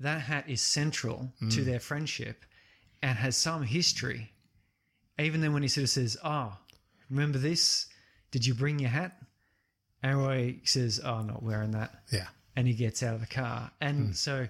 [0.00, 1.50] that hat is central Hmm.
[1.50, 2.44] to their friendship
[3.02, 4.32] and has some history.
[5.18, 6.56] Even then, when he sort of says, "Oh,
[7.10, 7.86] remember this?
[8.30, 9.16] Did you bring your hat?"
[10.02, 12.28] And Roy says, "Oh, not wearing that." Yeah.
[12.56, 14.48] and he gets out of the car, and so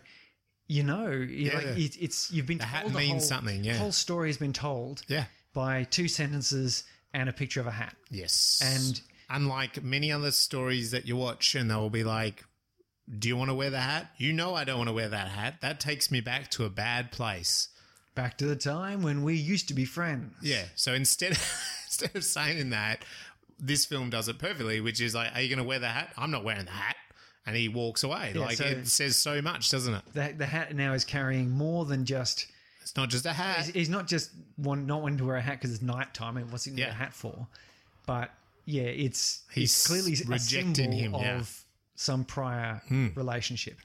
[0.67, 1.31] you know, Hmm.
[1.31, 3.77] Yeah, like it, it's you've been The hat told the means whole, something, yeah.
[3.77, 5.25] whole story has been told Yeah.
[5.55, 6.85] by two sentences
[7.15, 7.97] and a picture of a hat.
[8.11, 8.61] Yes.
[8.63, 12.45] And- unlike many other stories that you watch, and they'll be like,
[13.19, 14.11] Do you want to wear the hat?
[14.19, 15.61] You know, I don't want to wear that hat.
[15.63, 17.69] That takes me back to a bad place.
[18.19, 20.35] Back to the time when we used to be friends.
[20.43, 20.65] Yeah.
[20.75, 21.31] So instead,
[21.87, 23.05] instead of saying that,
[23.61, 26.13] this film does it perfectly, which is like, Are you going to wear the hat?
[26.19, 26.97] I'm not wearing the hat.
[27.47, 28.33] And he walks away.
[28.35, 30.03] Yeah, like, so- it says so much, doesn't it?
[30.15, 32.47] The, the hat now is carrying more than just.
[32.83, 33.67] It's not just a hat.
[33.67, 36.35] He's, he's not just one, not wanting to wear a hat because it's nighttime.
[36.35, 36.87] Mean, what's he Yeah.
[36.87, 37.47] wear a hat for?
[38.05, 38.33] But
[38.65, 41.37] yeah, it's He's it's clearly rejecting him, of yeah.
[41.37, 41.43] Hmm.
[41.95, 42.83] some prior
[43.15, 43.77] relationship.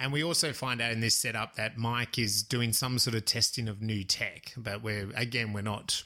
[0.00, 3.24] And we also find out in this setup that Mike is doing some sort of
[3.24, 6.02] testing of new tech, but we're again we're not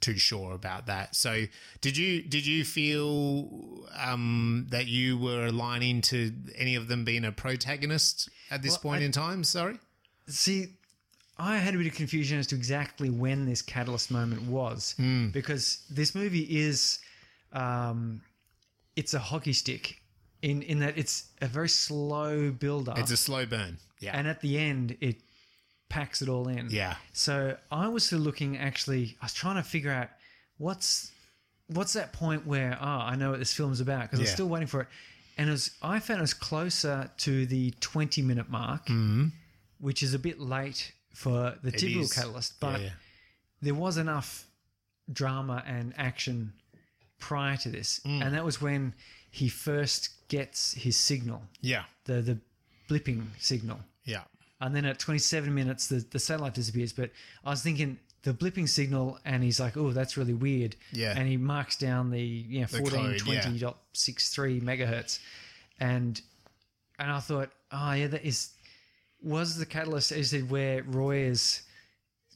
[0.00, 1.14] too sure about that.
[1.14, 1.44] So
[1.80, 7.24] did you did you feel um, that you were aligning to any of them being
[7.24, 9.44] a protagonist at this Well, point I- in time?
[9.44, 9.78] Sorry.
[10.26, 10.68] See,
[11.36, 15.28] I had a bit of confusion as to exactly when this catalyst moment was Hmm.
[15.28, 16.98] because this movie is,
[17.52, 18.22] um,
[18.96, 20.00] it's a hockey stick
[20.48, 23.78] in in that it's a very slow build up, It's a slow burn.
[24.00, 24.16] Yeah.
[24.18, 25.16] and at the end it
[25.88, 26.68] packs it all in.
[26.70, 26.96] yeah.
[27.12, 28.50] So I was still looking.
[28.58, 30.08] Actually, I was trying to figure out
[30.58, 31.10] what's
[31.68, 34.68] what's that point where oh I know what this film's about because I'm still waiting
[34.68, 34.88] for it,
[35.38, 38.82] and it was I found it was closer to the twenty minute mark,
[39.78, 42.12] which is a bit late for the typical is.
[42.12, 42.90] catalyst, but yeah.
[43.62, 44.46] there was enough
[45.12, 46.52] drama and action
[47.18, 48.22] prior to this, Mm.
[48.26, 48.94] and that was when
[49.30, 51.84] he first gets his signal, Yeah.
[52.08, 52.36] the the
[52.88, 53.78] blipping signal.
[54.04, 54.24] Yeah.
[54.60, 56.92] And then at 27 minutes, the, the satellite disappears.
[56.92, 57.10] But
[57.44, 60.76] I was thinking the blipping signal, and he's like, oh, that's really weird.
[60.92, 61.14] Yeah.
[61.18, 62.20] And he marks down the,
[62.52, 62.92] you know, code,
[63.26, 63.42] yeah.
[63.42, 65.18] 1420.63 megahertz.
[65.80, 66.20] And
[66.98, 68.50] and I thought, oh, yeah, that is,
[69.20, 71.62] was the catalyst, as I said, where Roy is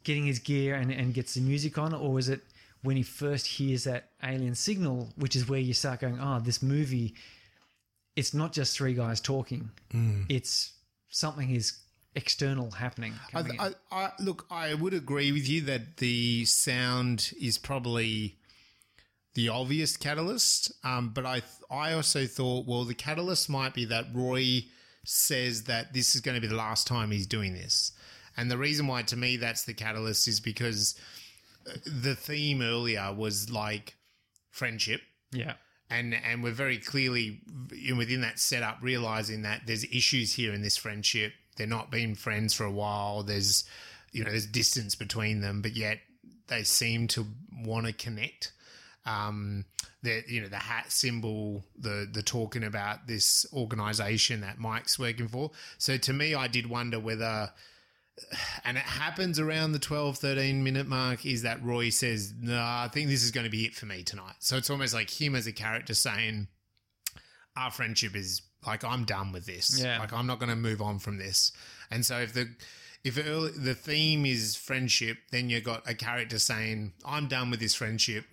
[0.05, 1.95] getting his gear and, and gets the music on?
[1.95, 2.41] Or was it
[2.83, 6.61] when he first hears that alien signal, which is where you start going, oh, this
[6.63, 7.15] movie,
[8.19, 10.27] it's not just three guys talking, Mm.
[10.29, 10.73] it's
[11.09, 11.79] something is
[12.15, 13.15] external happening.
[13.33, 13.41] I.
[13.59, 18.37] I, I, look, I would agree with you that the sound is probably
[19.35, 20.73] the obvious catalyst.
[20.83, 24.65] Um, but I, I also thought, well, the catalyst might be that Roy
[25.05, 27.93] says that this is going to be the last time he's doing this.
[28.37, 30.99] And the reason why, to me, that's the catalyst is because
[31.69, 33.95] uh, the theme earlier was like
[34.51, 35.03] friendship
[35.33, 35.55] yeah.
[35.91, 37.41] And and we're very clearly
[37.97, 41.33] within that setup realizing that there's issues here in this friendship.
[41.57, 43.23] They're not being friends for a while.
[43.23, 43.65] There's
[44.13, 45.99] you know there's distance between them but yet
[46.49, 47.27] they seem to
[47.65, 48.53] want to connect.
[49.07, 49.65] Um
[50.03, 55.29] the you know the hat symbol the the talking about this organization that Mike's working
[55.29, 55.51] for.
[55.79, 57.51] So to me I did wonder whether
[58.65, 62.89] and it happens around the 12 13 minute mark is that roy says no i
[62.93, 64.35] think this is going to be it for me tonight.
[64.41, 66.49] So it's almost like him as a character saying
[67.57, 69.81] our friendship is like i'm done with this.
[69.83, 69.99] Yeah.
[69.99, 71.53] like i'm not going to move on from this.
[71.91, 72.49] And so if the
[73.05, 77.61] if early, the theme is friendship then you've got a character saying i'm done with
[77.61, 78.25] this friendship.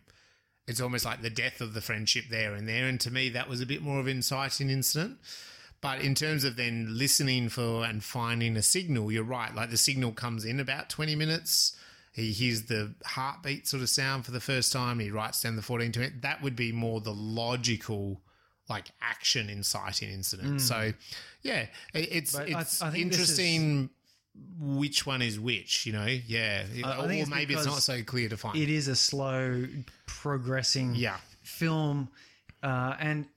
[0.67, 2.87] It's almost like the death of the friendship there and there.
[2.87, 5.19] And to me that was a bit more of an inciting incident
[5.85, 9.53] but in terms of then listening for and finding a signal, you're right.
[9.55, 11.75] Like the signal comes in about 20 minutes.
[12.11, 14.99] He hears the heartbeat sort of sound for the first time.
[14.99, 16.21] He writes down the 14 to it.
[16.21, 18.21] That would be more the logical,
[18.69, 20.61] like action inciting incident.
[20.61, 20.93] So,
[21.41, 22.31] yeah, it- it's.
[22.31, 23.89] But I- it's I think interesting
[24.59, 26.05] which one is which, you know?
[26.05, 26.65] Yeah.
[26.83, 28.57] I- I or it's maybe it's not so clear to find.
[28.57, 29.67] It is a slow
[30.05, 31.17] progressing Yeah.
[31.43, 32.09] film.
[32.63, 33.27] Uh, and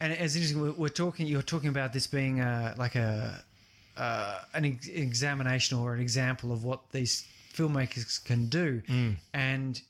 [0.00, 0.60] and it's interesting.
[0.60, 1.26] We're, we're talking.
[1.26, 3.42] You're talking about this being uh, like a
[3.96, 8.82] uh, an ex- examination or an example of what these filmmakers can do,
[9.32, 9.80] and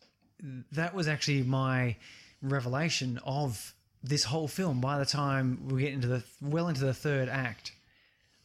[0.72, 1.96] that was actually my
[2.42, 4.80] revelation of this whole film.
[4.80, 7.72] By the time we get into the well into the third act,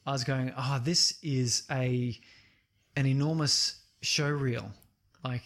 [0.05, 2.20] I was going, "Oh, this is a
[2.95, 4.72] an enormous show reel.
[5.24, 5.43] Like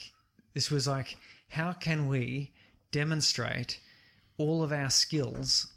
[0.53, 1.17] this was like,
[1.49, 2.51] how can we
[2.91, 3.79] demonstrate
[4.37, 5.67] all of our skills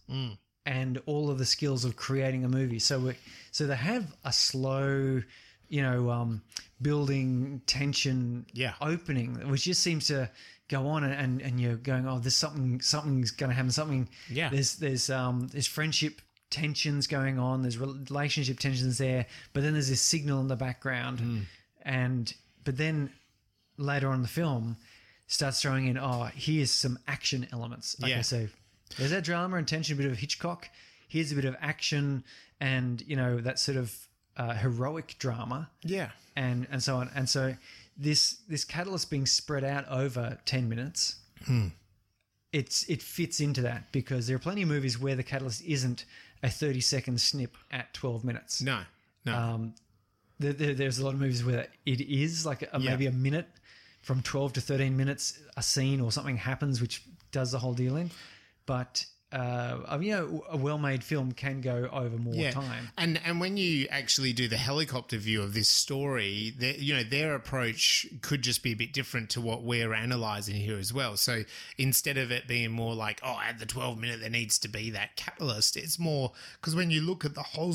[0.66, 2.78] and all of the skills of creating a movie.
[2.78, 3.14] So we,
[3.50, 5.22] so they have a slow,
[5.68, 6.42] you know, um,
[6.82, 8.74] building tension Yeah.
[8.80, 10.30] opening, which just seems to
[10.68, 13.70] go on and, and, and you're going, oh, there's something something's going to happen.
[13.70, 14.08] Something.
[14.30, 14.50] Yeah.
[14.50, 17.62] There's there's um there's friendship tensions going on.
[17.62, 21.38] There's relationship tensions there, but then there's this signal in the background, Hmm.
[21.82, 22.32] and
[22.64, 23.10] but then
[23.76, 24.76] later on in the film
[25.26, 27.96] starts throwing in, oh, here's some action elements.
[28.02, 28.22] Okay, Yeah.
[28.22, 28.48] so
[28.96, 30.68] there's that drama and tension, a bit of Hitchcock.
[31.08, 32.24] Here's a bit of action
[32.60, 33.94] and you know that sort of
[34.36, 36.10] uh, heroic drama Yeah.
[36.36, 37.10] and and so on.
[37.14, 37.54] And so
[37.96, 41.16] this this catalyst being spread out over ten minutes,
[42.52, 46.04] it's it fits into that because there are plenty of movies where the catalyst isn't
[46.42, 48.62] a thirty second snip at twelve minutes.
[48.62, 48.80] No.
[49.24, 49.36] No.
[49.36, 49.74] Um,
[50.38, 53.48] there, there, there's a lot of movies where it is like a, maybe a minute
[54.02, 57.96] from 12 to 13 minutes a scene or something happens which does the whole deal
[57.96, 58.08] in
[58.68, 63.20] but uh, I mean, you know, a well-made film can go over more time And
[63.24, 67.34] and when you actually do the helicopter view of this story, their, you know their
[67.34, 71.16] approach could just be a bit different to what we're analyzing here as well.
[71.16, 71.44] So
[71.78, 74.90] instead of it being more like, oh, at the twelve minute there needs to be
[74.90, 77.74] that catalyst, it's more because when you look at the whole,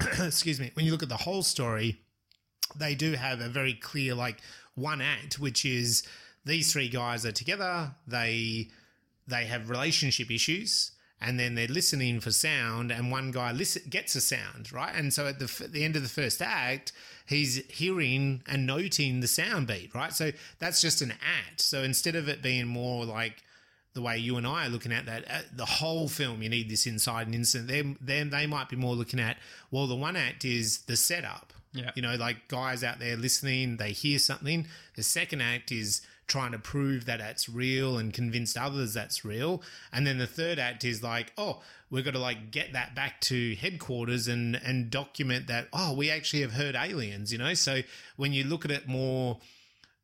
[0.00, 2.00] excuse me, when you look at the whole story,
[2.76, 4.40] they do have a very clear like
[4.74, 6.04] one act, which is
[6.44, 7.94] these three guys are together.
[8.06, 8.70] They
[9.26, 14.14] they have relationship issues and then they're listening for sound and one guy listen, gets
[14.14, 16.92] a sound right and so at the, f- the end of the first act
[17.26, 22.14] he's hearing and noting the sound beat right so that's just an act so instead
[22.14, 23.42] of it being more like
[23.94, 26.68] the way you and I are looking at that, uh, the whole film, you need
[26.68, 27.68] this inside and instant.
[27.68, 29.38] Then, then they might be more looking at,
[29.70, 31.52] well, the one act is the setup.
[31.72, 31.90] Yeah.
[31.94, 34.66] You know, like guys out there listening, they hear something.
[34.96, 39.62] The second act is trying to prove that that's real and convince others that's real.
[39.92, 43.20] And then the third act is like, oh, we've got to like get that back
[43.22, 45.68] to headquarters and and document that.
[45.72, 47.32] Oh, we actually have heard aliens.
[47.32, 47.80] You know, so
[48.16, 49.38] when you look at it more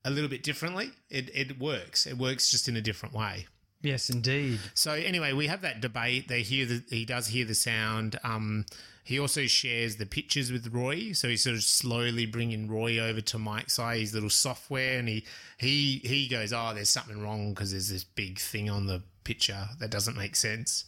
[0.04, 2.06] a little bit differently, it it works.
[2.06, 3.46] It works just in a different way.
[3.82, 6.28] yes indeed So anyway, we have that debate.
[6.28, 8.18] They hear the he does hear the sound.
[8.24, 8.66] Um,
[9.04, 13.20] he also shares the pictures with Roy, so he's sort of slowly bringing Roy over
[13.20, 15.24] to Mike's side, his little software, and he
[15.58, 19.68] he he goes, "Oh, there's something wrong because there's this big thing on the picture
[19.78, 20.84] that doesn't make sense."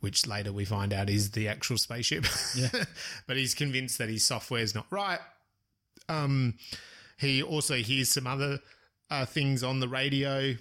[0.00, 2.24] Which later we find out is the actual spaceship.
[2.56, 2.70] Yeah.
[3.26, 5.20] but he's convinced that his software is not right.
[6.08, 6.54] Um,
[7.18, 8.60] he also hears some other
[9.10, 10.56] uh, things on the radio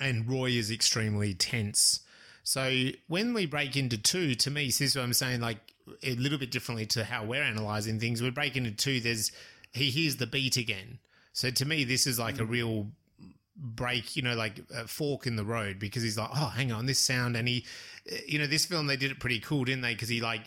[0.00, 2.00] and Roy is extremely tense.
[2.42, 5.58] So when we break into two, to me, this is what I'm saying, like
[6.02, 8.22] a little bit differently to how we're analyzing things.
[8.22, 9.00] We break into two.
[9.00, 9.32] There's
[9.72, 10.98] he hears the beat again.
[11.32, 12.50] So to me, this is like a mm.
[12.50, 12.86] real
[13.56, 16.86] break, you know, like a fork in the road because he's like, oh, hang on,
[16.86, 17.64] this sound, and he,
[18.26, 19.94] you know, this film they did it pretty cool, didn't they?
[19.94, 20.42] Because he like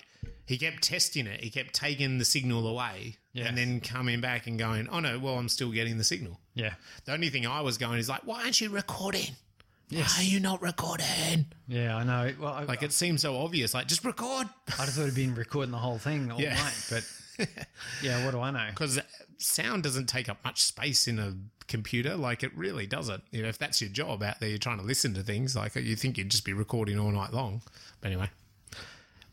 [0.45, 3.47] he kept testing it, he kept taking the signal away, Yes.
[3.47, 6.39] and then coming back and going, oh no, well, I'm still getting the signal.
[6.55, 6.73] yeah
[7.05, 9.35] The only thing I was going is like, why aren't you recording?
[9.89, 11.45] Why are you not recording?
[11.67, 13.73] yeah I know well I, Like it seems so obvious.
[13.73, 16.55] Like just record I'd have thought it'd been recording the whole thing all Yeah.
[16.55, 17.47] night but
[18.03, 18.99] yeah what do I know because
[19.38, 21.33] sound doesn't take up much space in a
[21.67, 22.15] computer.
[22.15, 23.23] Like it really doesn't.
[23.31, 25.55] You know, if that's your job out there, you're trying to listen to things.
[25.55, 27.61] Like you think you'd just be recording all night long.
[28.01, 28.29] But anyway.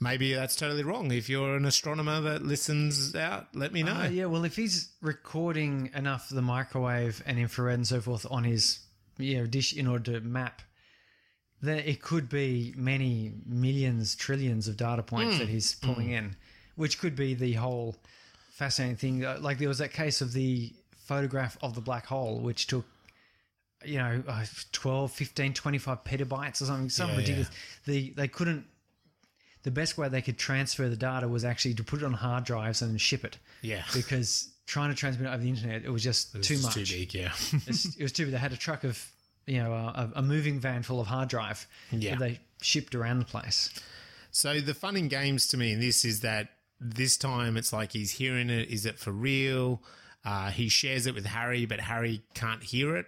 [0.00, 1.12] Maybe that's totally wrong.
[1.12, 3.94] If you're an astronomer that listens out, let me know.
[3.94, 8.44] Uh, yeah, well, if he's recording enough the microwave and infrared and so forth on
[8.44, 8.80] his
[9.18, 10.62] know, dish in order to map,
[11.62, 16.36] then it could be many millions, trillions of data points that he's pulling in,
[16.76, 17.96] which could be the whole
[18.50, 19.24] fascinating thing.
[19.24, 22.84] Uh, Like there was that case of the photograph of the black hole, which took
[23.84, 27.50] you know uh, 12 15 25 petabytes or something something Yeah, ridiculous.
[27.84, 28.64] The they couldn't
[29.62, 32.44] the best way they could transfer the data was actually to put it on hard
[32.44, 33.36] drives and ship it.
[33.62, 33.82] Yeah.
[33.92, 36.84] because trying to transmit it over the internet it was just too It's much Too
[36.86, 37.32] big, yeah.
[37.66, 39.04] It was too big they had a truck of
[39.46, 42.12] you know a, a moving van full of hard drive Yeah.
[42.12, 43.70] that they shipped around the place
[44.30, 46.48] So the fun in games to me in this is that
[46.80, 48.68] this time it's like he's hearing it.
[48.68, 49.80] Is it for real?
[50.24, 53.06] Uh, he shares it with Harry, but Harry can't hear it.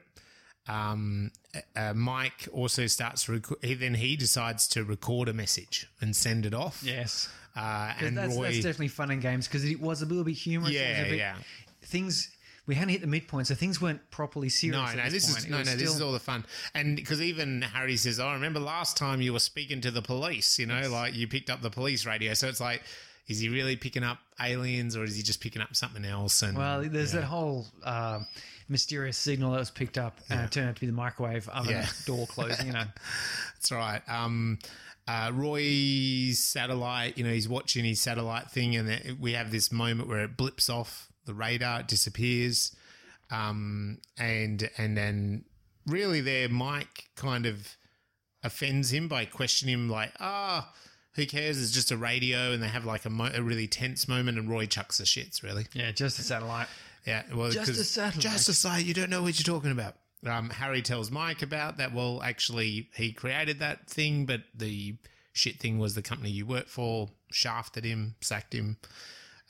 [0.69, 1.31] Um,
[1.75, 6.45] uh, Mike also starts rec- he then he decides to record a message and send
[6.47, 6.83] it off.
[6.85, 10.25] yes Uh, and that's, Roy, that's definitely fun in games because it was a little
[10.25, 11.37] bit humorous it was a yeah, bit- yeah.
[11.83, 12.31] things
[12.67, 15.39] we hadn't hit the midpoint so things weren't properly serious No, no, this point.
[15.39, 15.61] is no, no.
[15.61, 16.45] was This is all the fun,
[16.75, 20.59] and because even Harry says, "I remember last time you were speaking to the police.
[20.59, 22.83] You know, like you picked up the police radio." So it's like,
[23.29, 26.43] is he really picking up aliens, or is he just picking up something else?
[26.43, 28.19] And Well, there's that whole uh,
[28.69, 31.71] mysterious signal that was picked up and it turned out to be the microwave oven
[31.71, 31.87] Yeah.
[32.05, 32.67] door closing.
[32.67, 32.85] You know,
[33.55, 34.03] That's right.
[34.09, 34.59] Um,
[35.09, 39.71] uh, Roy's satellite, you know, he's watching his satellite thing, and then we have this
[39.71, 42.75] moment where it blips off the radar, it disappears,
[43.31, 45.45] um, and and then
[45.87, 47.77] really there, Mike kind of
[48.43, 50.73] offends him by questioning him, like, ah.
[51.15, 51.61] who cares?
[51.61, 54.49] It's just a radio, and they have like a, mo- a really tense moment, and
[54.51, 55.43] Roy chucks the shits.
[55.43, 56.69] Really, Yeah, just a satellite.
[57.07, 57.23] yeah.
[57.35, 58.23] Well, Just a satellite.
[58.23, 58.85] Just a site.
[58.85, 59.95] You don't know what you're talking about.
[60.25, 61.93] Um, Harry tells Mike about that.
[61.93, 64.97] Well, actually, he created that thing, but the
[65.33, 68.79] shit thing was the company you work for shafted him, sacked him.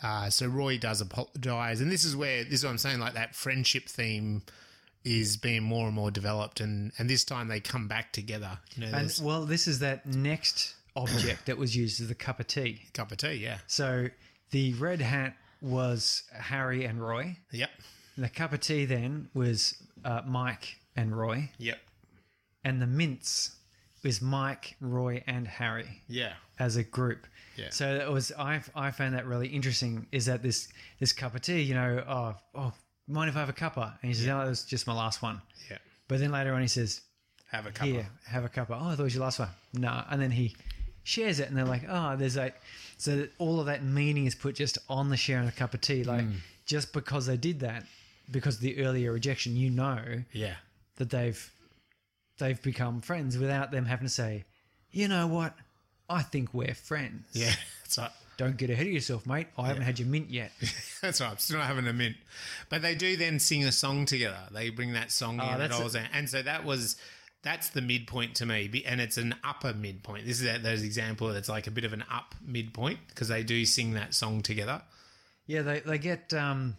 [0.03, 2.99] Uh, so Roy does apologize, and this is where this is what I'm saying.
[2.99, 4.43] Like that friendship theme
[5.05, 8.59] is being more and more developed, and and this time they come back together.
[8.75, 12.41] You know, And well, this is that next object that was used as the cup
[12.41, 12.83] of tea.
[12.93, 13.35] cup of tea.
[13.35, 13.59] Yeah.
[13.67, 14.09] So
[14.51, 17.39] the red hat was Harry and Roy.
[17.53, 17.71] Yep.
[18.17, 19.77] And the cup of tea then was
[20.07, 21.51] uh, Mike and Roy.
[21.59, 21.79] Yep.
[22.65, 23.57] And the mints
[24.03, 26.35] was Mike, Roy, and Harry Yeah.
[26.59, 27.27] as a group.
[27.57, 27.71] Yeah.
[27.71, 30.07] So that was I I found that really interesting.
[30.13, 30.69] Is that this
[31.01, 31.63] this cup of tea?
[31.63, 32.73] You know, oh oh,
[33.09, 33.95] mind if I have a cuppa?
[34.03, 35.41] And he says, "No, that's just my last one."
[35.71, 35.79] Yeah.
[36.09, 37.01] But then later on, he says,
[37.51, 37.87] Have a cup.
[37.89, 39.49] "Here, have a cuppa." Oh, I thought it was your last one.
[39.73, 40.55] No, and then he
[41.03, 42.55] shares it, and they're like, "Oh, there's like."
[42.99, 45.73] So that all of that meaning is put just on the sharing of a cup
[45.75, 46.25] of tea, like
[46.67, 47.85] just because they did that,
[48.31, 50.57] because of the earlier rejection, you know Yeah.
[50.97, 51.53] that they've
[52.39, 54.45] they've become friends without them having to say,
[54.91, 55.55] "You know what?
[56.09, 57.53] I think we're friends." Yeah.
[57.83, 58.11] That's right.
[58.37, 59.47] Don't get ahead of yourself, mate.
[59.57, 60.53] I haven't had your mint yet.
[61.01, 61.31] That's right.
[61.31, 62.17] I'm still not having a mint.
[62.69, 64.41] But they do then sing a song together.
[64.53, 65.41] They bring that song in.
[65.41, 66.97] Oh, that's and, was- and so that was
[67.43, 68.83] that's the midpoint to me.
[68.87, 70.27] And it's an upper midpoint.
[70.27, 73.43] This is that those example that's like a bit of an up midpoint because they
[73.43, 74.83] do sing that song together.
[75.47, 76.77] Yeah, they they get um,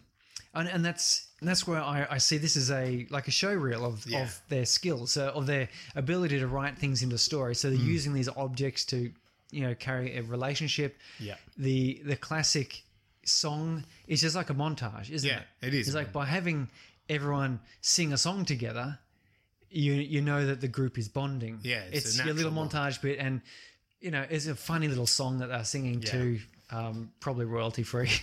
[0.54, 3.52] and, and that's and that's where I, I see this as a like a show
[3.54, 4.22] reel of, Yeah.
[4.22, 7.54] of their skills, uh, of their ability to write things into story.
[7.54, 9.12] So they're using these objects to
[9.50, 10.96] you know carry a relationship.
[11.20, 11.36] Yeah.
[11.56, 12.82] The the classic
[13.24, 15.68] song is just like a montage, isn't Yeah, it?
[15.68, 15.88] it is.
[15.88, 16.68] It's like by having
[17.08, 18.98] everyone sing a song together,
[19.70, 21.60] you you know that the group is bonding.
[21.62, 23.42] Yeah, it's it's, a your little montage bit, and
[24.00, 26.10] you know it's a funny little song that they're singing Yeah.
[26.12, 26.40] to.
[26.70, 28.10] Um, probably royalty free.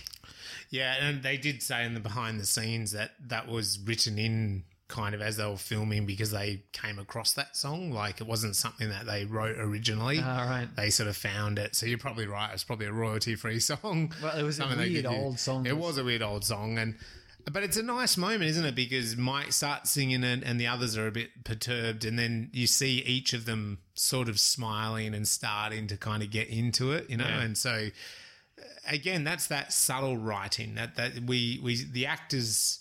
[0.70, 4.64] Yeah, and they did say in the behind the scenes that that was written in
[4.88, 7.90] kind of as they were filming because they came across that song.
[7.92, 10.18] Like it wasn't something that they wrote originally.
[10.18, 10.68] All right.
[10.76, 11.74] They sort of found it.
[11.74, 12.50] So you're probably right.
[12.52, 14.12] It's probably a royalty free song.
[14.22, 15.66] Well, it was a Something they weird old song.
[15.66, 16.96] It was a weird old song, and
[17.50, 18.74] but it's a nice moment, isn't it?
[18.74, 22.66] Because Mike starts singing it, and the others are a bit perturbed, and then you
[22.66, 27.08] see each of them sort of smiling and starting to kind of get into it,
[27.08, 27.26] you know.
[27.26, 27.42] Yeah.
[27.42, 27.88] And so
[28.86, 32.80] again, that's that subtle writing that that we we the actors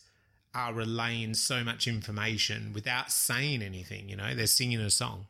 [0.54, 4.08] are relaying so much information without saying anything.
[4.10, 5.26] You know, they're singing a song.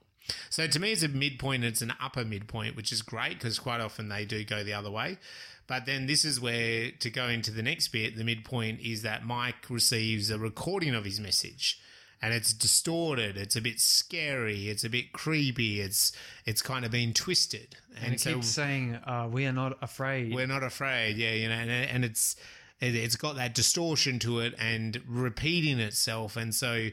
[0.49, 1.63] So to me, it's a midpoint.
[1.63, 4.91] It's an upper midpoint, which is great because quite often they do go the other
[4.91, 5.17] way.
[5.67, 8.15] But then this is where to go into the next bit.
[8.15, 11.80] The midpoint is that Mike receives a recording of his message,
[12.26, 13.38] and it's distorted.
[13.38, 14.67] It's a bit scary.
[14.67, 15.80] It's a bit creepy.
[15.80, 16.11] It's
[16.43, 20.47] it's kind of been twisted, and it keeps saying, uh, "We are not afraid." we're
[20.47, 21.17] not afraid.
[21.17, 22.36] Yeah, you know, and, and it's
[22.82, 26.89] it, it's got that distortion to it and repeating itself, and so.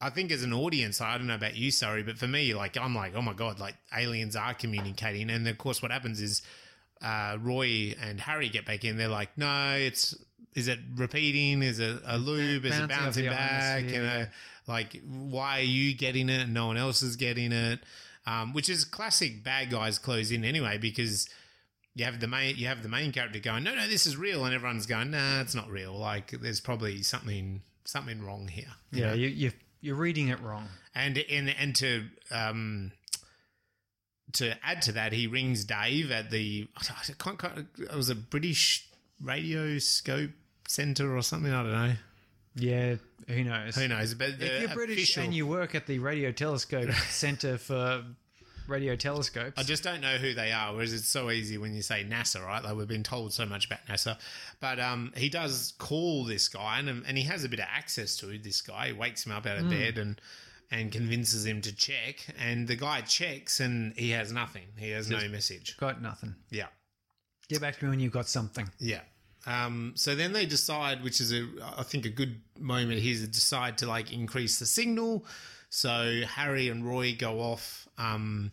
[0.00, 2.76] I think as an audience, I don't know about you, sorry, but for me, like
[2.76, 6.42] I'm like, oh my god, like aliens are communicating, and of course, what happens is
[7.00, 8.98] uh, Roy and Harry get back in.
[8.98, 10.14] They're like, no, it's
[10.54, 11.62] is it repeating?
[11.62, 12.64] Is it a loop?
[12.64, 13.84] Is it Bouncing off bouncing back?
[13.84, 14.26] You know,
[14.66, 17.80] like why are you getting it and no one else is getting it?
[18.26, 21.28] Um, which is classic bad guys close in anyway because
[21.94, 24.44] you have the main you have the main character going, no, no, this is real,
[24.44, 25.92] and everyone's going, nah, it's not real.
[25.92, 28.72] Like there's probably something something wrong here.
[28.90, 29.14] you yeah, know?
[29.14, 30.68] you, you you're reading it wrong.
[30.94, 32.92] and and and to um
[34.32, 38.88] to add to that, he rings Dave at the I can't, it was a British
[39.22, 40.30] radio scope
[40.66, 41.52] center or something.
[41.52, 41.94] I don't know.
[42.56, 42.96] Yeah,
[43.28, 43.74] who knows?
[43.76, 44.14] Who knows?
[44.14, 48.04] But If you're British official- and you work at the Radio Telescope Center for
[48.68, 50.72] Radio Telescopes, I just don't know who they are.
[50.72, 52.62] Whereas it's so easy when you say NASA, right?
[52.62, 54.18] Like we've been told so much about NASA,
[54.60, 58.16] but um, he does call this guy, and and he has a bit of access
[58.18, 58.86] to this guy.
[58.88, 60.20] He wakes him up out of bed and
[60.70, 64.64] and convinces him to check, and the guy checks, and he has nothing.
[64.78, 65.76] He has no message.
[65.76, 66.34] got nothing.
[66.50, 66.68] Yeah,
[67.48, 68.68] Get back to me when you've got something.
[68.78, 69.00] yeah.
[69.46, 73.26] Um, so then they decide, which is a I think a good moment here, to
[73.26, 75.24] decide to like increase the signal.
[75.70, 77.88] So Harry and Roy go off.
[77.98, 78.52] Um,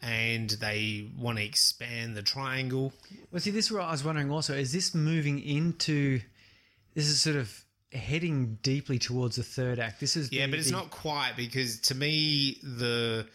[0.00, 2.92] and they want to expand the triangle.
[3.32, 4.30] Well, see, this is what I was wondering.
[4.30, 6.20] Also, is this moving into?
[6.94, 9.98] This is sort of heading deeply towards the third act.
[9.98, 13.26] This is Yeah, the- but it's the- not quite because to me the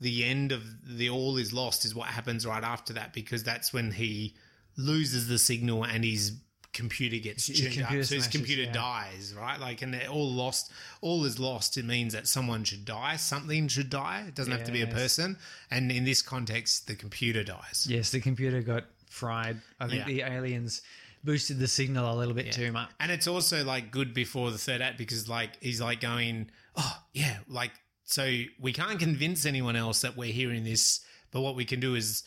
[0.00, 0.62] the end of
[0.96, 4.34] the all is lost is what happens right after that because that's when he
[4.76, 6.32] loses the signal and his
[6.72, 8.04] computer gets tuned computer up.
[8.04, 8.72] So his computer yeah.
[8.72, 9.58] dies, right?
[9.58, 10.70] Like, and they're all lost.
[11.00, 11.78] All is lost.
[11.78, 13.16] It means that someone should die.
[13.16, 14.24] Something should die.
[14.28, 15.38] It doesn't have to be a person.
[15.70, 17.86] And in this context, the computer dies.
[17.88, 19.56] Yes, the computer got fried.
[19.80, 20.28] I think Yeah.
[20.28, 20.82] the aliens
[21.24, 22.90] boosted the signal a little bit too much.
[23.00, 27.02] And it's also like good before the third act because like he's like going, oh
[27.14, 27.72] yeah, like
[28.04, 31.00] so we can't convince anyone else that we're hearing this,
[31.32, 32.22] but what we can do is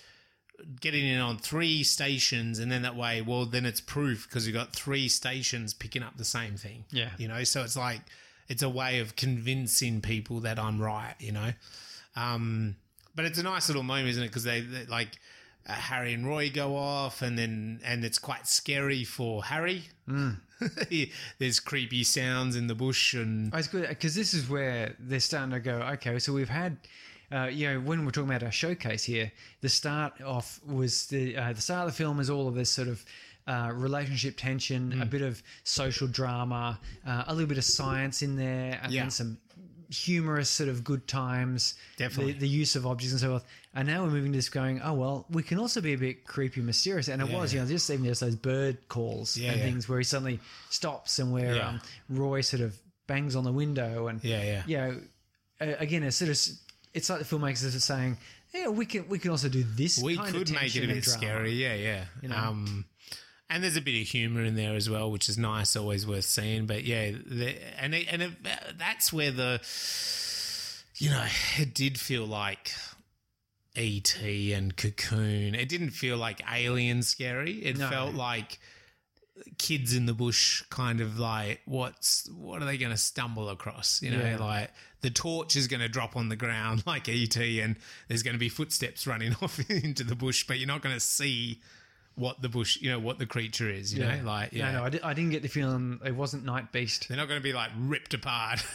[0.82, 4.46] get it in on three stations, and then that way, well, then it's proof because
[4.48, 6.86] you've got three stations picking up the same thing.
[6.92, 7.10] Yeah.
[7.18, 8.02] you know, so it's like
[8.48, 11.16] it's a way of convincing people that I'm right.
[11.20, 11.52] You know,
[12.16, 12.76] um,
[13.16, 14.28] but it's a nice little moment, isn't it?
[14.28, 15.10] Because they, they like.
[15.68, 19.84] Uh, Harry and Roy go off, and then and it's quite scary for Harry.
[21.38, 25.20] There's creepy sounds in the bush, and Oh, it's good because this is where they're
[25.20, 25.74] starting to go.
[25.94, 26.78] Okay, so we've had,
[27.32, 31.36] uh, you know, when we're talking about our showcase here, the start off was the
[31.38, 33.04] uh, the start of the film is all of this sort of.
[33.48, 38.36] Uh, relationship tension, a bit of social drama, uh, a little bit of science in
[38.36, 39.02] there, and Yeah.
[39.04, 39.40] then some
[39.90, 41.74] humorous sort of good times.
[41.98, 42.34] Definitely.
[42.34, 43.46] the, the use of objects and so forth.
[43.74, 44.82] And now we're moving to this going.
[44.84, 47.66] Oh well, we can also be a bit creepy, mysterious, and it was, you know,
[47.66, 49.66] just even just those bird calls Yeah, and yeah.
[49.66, 51.70] things where he suddenly stops and where Yeah.
[51.70, 52.78] um, Roy sort of
[53.08, 55.02] bangs on the window and yeah, yeah, you know,
[55.62, 56.38] uh, again, it's sort of
[56.94, 58.18] it's like the filmmakers are saying,
[58.54, 60.02] yeah, we can we can also do this.
[60.02, 61.52] we could make it a bit scary.
[61.54, 62.04] Yeah, yeah.
[62.28, 62.36] know?
[62.36, 62.86] Um,
[63.50, 66.26] and there's a bit of humor in there as well, which is nice, always worth
[66.26, 66.66] seeing.
[66.68, 68.32] But yeah, the, and it, and it,
[68.78, 69.60] that's where the
[70.98, 71.26] you know
[71.58, 72.72] it did feel like
[73.76, 75.56] ET and Cocoon.
[75.56, 77.54] It didn't feel like alien scary.
[77.54, 77.90] It No.
[77.90, 78.60] felt like
[79.58, 84.02] kids in the bush kind of like what's what are they going to stumble across?
[84.02, 84.38] You know Yeah.
[84.38, 84.72] like
[85.02, 87.76] the torch is going to drop on the ground like et and
[88.08, 91.00] there's going to be footsteps running off into the bush but you're not going to
[91.00, 91.60] see
[92.16, 94.20] what the bush you know what the creature is you know?
[94.26, 97.08] Like yeah No, no, I, di- I didn't get the feeling it wasn't Night Beast.
[97.08, 98.64] they're not going to be like ripped apart.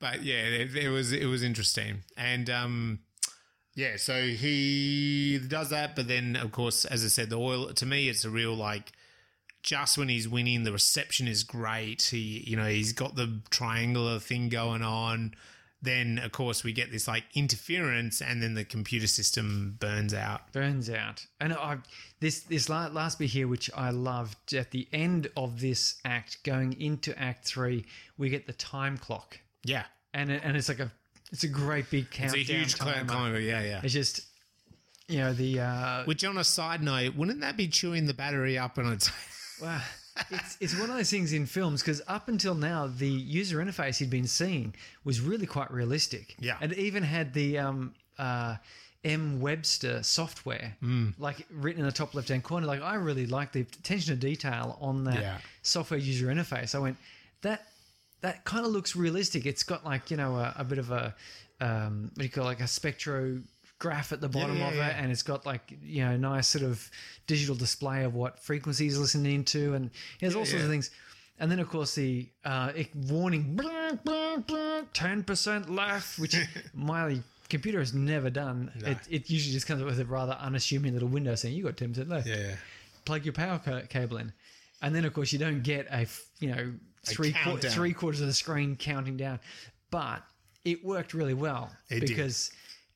[0.00, 2.02] But yeah it, it was it was interesting.
[2.16, 2.98] And um
[3.74, 7.86] yeah so he does that but then of course as i said the oil to
[7.86, 8.92] me it's a real like
[9.64, 12.02] just when he's winning the reception is great.
[12.02, 15.34] He you know he's got the triangular thing going on.
[15.82, 20.52] Then of course we get this like interference and then the computer system burns out.
[20.52, 21.26] Burns out.
[21.40, 21.78] And I
[22.20, 26.78] this this last bit here, which I loved at the end of this act, going
[26.80, 27.86] into Act Three,
[28.18, 29.84] we get the time clock, yeah.
[30.12, 30.92] And and it's like a
[31.32, 32.38] it's a great big camera.
[32.38, 33.04] it's a huge timer.
[33.04, 34.20] climb yeah yeah It's just
[35.08, 38.56] you know the uh, which on a side note wouldn't that be chewing the battery
[38.58, 39.10] up on its
[39.62, 39.80] Well,
[40.30, 43.98] it's it's one of those things in films because up until now the user interface
[43.98, 46.34] he'd been seeing was really quite realistic.
[46.38, 46.56] Yeah.
[46.60, 48.56] and it even had the um, uh,
[49.04, 51.12] M Webster software, Mm.
[51.18, 52.66] like written in the top left hand corner.
[52.66, 55.38] Like I really like the attention to detail on that Yeah.
[55.62, 56.74] software user interface.
[56.74, 56.96] I went
[57.42, 57.66] that
[58.24, 59.44] that kind of looks realistic.
[59.44, 61.14] It's got like you know a, a bit of a
[61.60, 64.88] um, what do you call it, like a spectrograph at the bottom yeah, of yeah.
[64.88, 66.90] it, and it's got like you know nice sort of
[67.26, 70.90] digital display of what frequencies listening to, and there's all sorts of things.
[71.38, 73.60] And then of course the uh, it- warning
[74.94, 76.34] ten percent left, which
[76.74, 77.18] my
[77.50, 78.72] computer has never done.
[78.76, 81.76] It, it usually just comes up with a rather unassuming little window saying you got
[81.76, 82.56] ten percent left yeah
[83.04, 84.32] plug your power ca- cable in,
[84.80, 86.72] and then of course you don't get a f- you know
[87.04, 89.40] three qu- three quarters of the screen counting down,
[89.90, 90.22] but
[90.64, 92.08] it worked really well It did.
[92.08, 92.50] because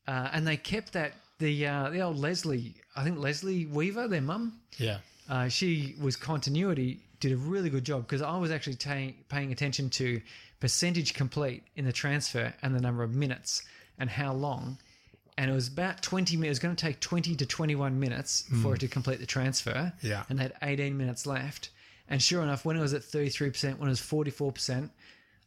[0.06, 4.22] uh, and they kept that the uh, the old Leslie I think Leslie Weaver their
[4.22, 4.98] mum yeah
[5.28, 9.52] uh, she was continuity did a really good job because I was actually ta- paying
[9.52, 10.20] attention to
[10.60, 13.62] percentage complete in the transfer and the number of minutes
[13.98, 14.78] and how long.
[15.36, 16.46] And it was about 20 minutes.
[16.46, 19.92] It was going to take 20 to 21 minutes for it to complete the transfer.
[20.02, 20.24] Yeah.
[20.28, 21.70] And they had 18 minutes left.
[22.08, 24.90] And sure enough, when it was at 33%, when it was 44%,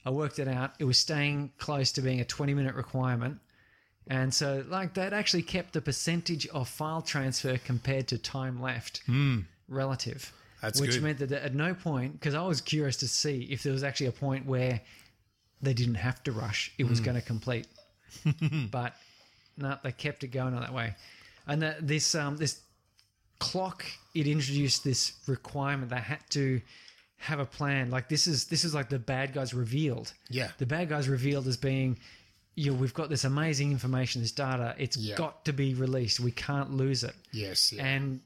[0.05, 0.73] I worked it out.
[0.79, 3.39] It was staying close to being a 20 minute requirement.
[4.07, 9.01] And so, like, that actually kept the percentage of file transfer compared to time left
[9.67, 10.33] relative.
[10.61, 11.03] That's which good.
[11.03, 14.07] meant that at no point, because I was curious to see if there was actually
[14.07, 14.81] a point where
[15.61, 17.05] they didn't have to rush; it was Hmm.
[17.05, 17.67] going to complete.
[18.71, 18.95] but
[19.57, 20.95] no, they kept it going on that way.
[21.47, 22.59] And that this um, this
[23.49, 23.83] clock,
[24.13, 26.61] it introduced this requirement they had to
[27.17, 27.89] have a plan.
[27.89, 30.13] Like this is this is like the bad guys revealed.
[30.29, 30.51] Yeah.
[30.57, 31.97] the bad guys revealed as being.
[32.55, 34.75] You know, we've got this amazing information, this data.
[34.77, 35.15] It's Yeah.
[35.15, 36.19] got to be released.
[36.19, 37.85] We can't lose it yes yeah.
[37.85, 38.19] and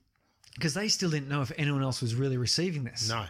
[0.56, 3.10] because they still didn't know if anyone else was really receiving this.
[3.10, 3.26] no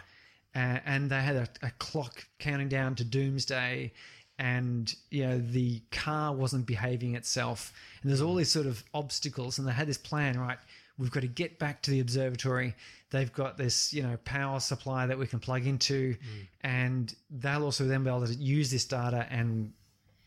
[0.54, 3.92] Uh, and they had a, a clock counting down to doomsday,
[4.38, 9.58] and you know the car wasn't behaving itself, and there's all these sort of obstacles,
[9.58, 10.58] and they had this plan, right?
[10.98, 12.74] We've got to get back to the observatory.
[13.10, 16.16] They've got this, you know, power supply that we can plug into,
[16.62, 19.72] and they'll also then be able to use this data, and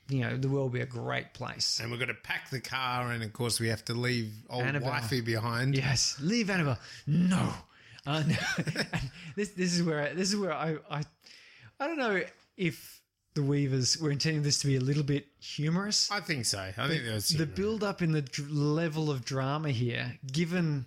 [0.09, 1.79] you know, the world will be a great place.
[1.81, 4.63] And we've got to pack the car, and of course, we have to leave old
[4.63, 4.89] Annabelle.
[4.89, 5.75] wifey behind.
[5.75, 6.79] Yes, leave Annabelle.
[7.05, 7.53] No.
[8.05, 8.35] Uh, no.
[8.93, 11.03] And this this is where this is where I, I
[11.79, 12.21] I don't know
[12.57, 13.01] if
[13.35, 16.09] the Weavers were intending this to be a little bit humorous.
[16.11, 16.59] I think so.
[16.77, 20.85] I think was the build up in the dr- level of drama here, given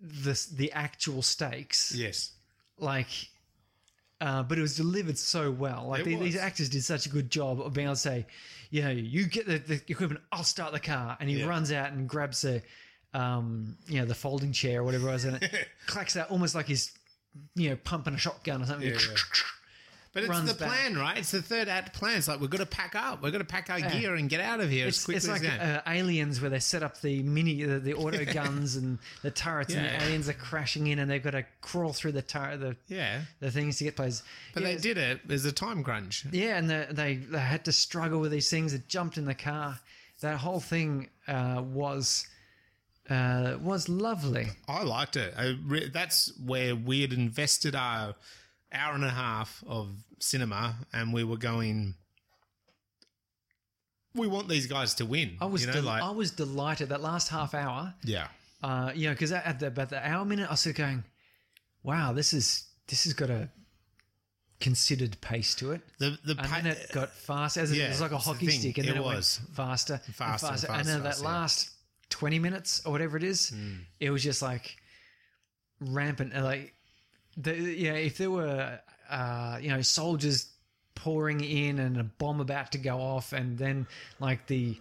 [0.00, 2.32] the the actual stakes, yes.
[2.78, 3.08] like.
[4.20, 5.86] Uh, but it was delivered so well.
[5.88, 8.24] Like the- these actors did such a good job of being able to say,
[8.70, 11.46] you know, you get the, the equipment, I'll start the car, and he Yeah.
[11.46, 12.62] runs out and grabs the,
[13.14, 16.54] um, you know, the folding chair or whatever it was, and it clacks out almost
[16.54, 16.92] like he's,
[17.56, 18.86] you know, pumping a shotgun or something.
[18.88, 19.16] Yeah, yeah.
[20.14, 20.68] But it's the back.
[20.68, 21.16] plan, right?
[21.16, 22.18] It's the third act plan.
[22.18, 23.22] It's like we've got to pack up.
[23.22, 25.28] We've got to pack our gear and get out of here as It's, quickly it's
[25.28, 25.60] like as we can.
[25.60, 29.72] uh, aliens where they set up the mini, the, the auto guns and the turrets,
[29.72, 32.76] and the aliens are crashing in, and they've got to crawl through the tur- the
[32.88, 33.22] yeah.
[33.40, 34.22] the things to get places.
[34.52, 35.20] But yeah, they did it.
[35.26, 36.26] There's a time crunch.
[36.30, 38.72] Yeah, and they, they they had to struggle with these things.
[38.72, 39.78] They jumped in the car.
[40.20, 42.26] That whole thing uh, was
[43.08, 44.48] uh, was lovely.
[44.68, 45.34] I liked it.
[45.36, 48.14] I re- that's where we had invested our
[48.72, 49.88] hour and a half of
[50.18, 51.94] cinema, and we were going.
[54.14, 55.38] We want these guys to win.
[55.40, 57.94] I was you know, del- like I was delighted that last half hour.
[58.04, 58.28] yeah,
[58.62, 61.04] Uh, you know, because at the about the hour minute, I was sort going,
[61.82, 63.48] "Wow, this is this has got a
[64.60, 67.86] considered pace to it." the the And pa- then it got fast as it, Yeah,
[67.86, 69.40] it was like a hockey stick, and It then it, was.
[69.40, 71.30] went faster, and Faster and faster, and faster, then that faster, yeah.
[71.30, 71.70] last
[72.10, 73.76] twenty minutes or whatever it is, Hmm.
[73.98, 74.76] it was just like
[75.80, 76.34] rampant.
[76.34, 76.74] Like,
[77.36, 77.52] the,
[77.90, 78.80] know, if there were,
[79.10, 80.48] uh, you know, soldiers
[80.94, 83.86] pouring in and a bomb about to go off, and then
[84.20, 84.76] like the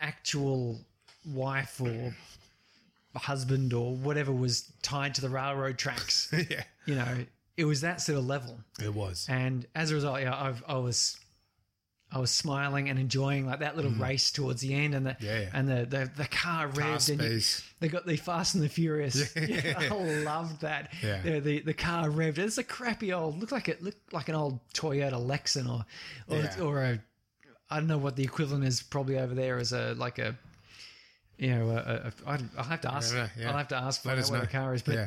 [0.00, 0.80] actual
[1.26, 2.14] wife or
[3.14, 7.24] husband or whatever was tied to the railroad tracks, yeah, you know,
[7.56, 8.60] it was that sort of level.
[8.80, 9.26] it was.
[9.28, 11.16] And as a result, yeah, I've, I was,
[12.14, 15.20] I was smiling and enjoying like that little race towards the end, and the Mm.
[15.22, 15.48] Yeah, yeah.
[15.54, 17.40] and the the, the car revved, and you-
[17.80, 19.34] they got the Fast and the Furious.
[19.34, 19.88] Yeah, I
[20.24, 20.92] loved that.
[21.02, 21.20] Yeah.
[21.22, 22.38] the, the the car revved.
[22.38, 25.84] It's a crappy old, looked like it looked like an old Toyota Lexcen or
[26.28, 26.60] or, Yeah.
[26.60, 26.98] or a,
[27.70, 28.82] I don't know what the equivalent is.
[28.82, 30.36] Probably over there as a like a.
[31.38, 33.14] You know, a, a, I'll have to ask.
[33.14, 33.50] Yeah, yeah.
[33.50, 34.44] I'll have to ask Let find us out what know.
[34.44, 34.82] the car is.
[34.82, 35.06] But Yeah.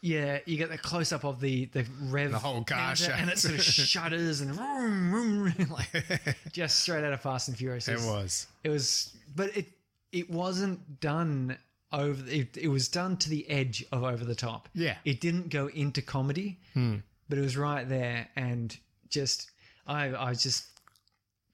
[0.00, 3.30] Yeah, you get the close up of the the rev, The whole car counter, and
[3.30, 5.10] it sort of shudders and vroom,
[5.56, 7.88] vroom, like just straight out of Fast and Furious.
[7.88, 8.46] It was.
[8.64, 9.66] It was, but it
[10.12, 11.56] it wasn't done
[11.92, 12.22] over.
[12.28, 14.68] It, it was done to the edge of over the top.
[14.74, 14.96] Yeah.
[15.04, 16.96] it didn't go into comedy, hmm.
[17.28, 18.76] but it was right there, and
[19.08, 19.50] just
[19.86, 20.66] I I was just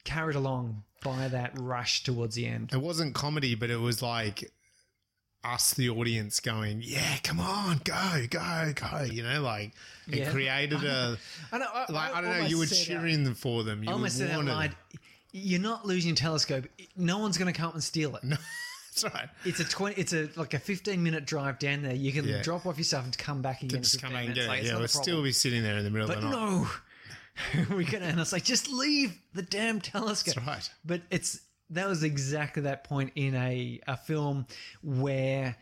[0.05, 2.71] carried along by that rush towards the end.
[2.73, 4.53] It wasn't comedy, but it was like
[5.45, 9.73] us, the audience, going, "Yeah, come on, go, go, go!" You know, like
[10.09, 10.31] it Yeah.
[10.31, 11.19] created a
[11.53, 12.47] I know, I, like I, don't know.
[12.47, 13.83] You were almost said out- cheering for them.
[13.83, 14.77] You I almost said out loud,
[15.33, 16.67] "You're not losing telescope.
[16.97, 18.23] No one's going to come and steal it."
[18.95, 19.29] No, That's right.
[19.47, 19.99] It's a twenty.
[20.01, 21.95] It's a like a fifteen minute drive down there.
[21.95, 22.43] You can Yeah.
[22.43, 23.79] drop off your stuff and come back again.
[23.79, 24.63] in Just come back and Like, it.
[24.65, 26.69] it's Yeah, we'll still be sitting there in the middle But of the night.
[27.71, 28.03] no, we can.
[28.03, 30.35] And it's like just leave the damn telescope.
[30.35, 30.71] That's right.
[30.85, 31.41] But it's
[31.73, 34.47] that was exactly that point in a a film
[34.83, 35.57] where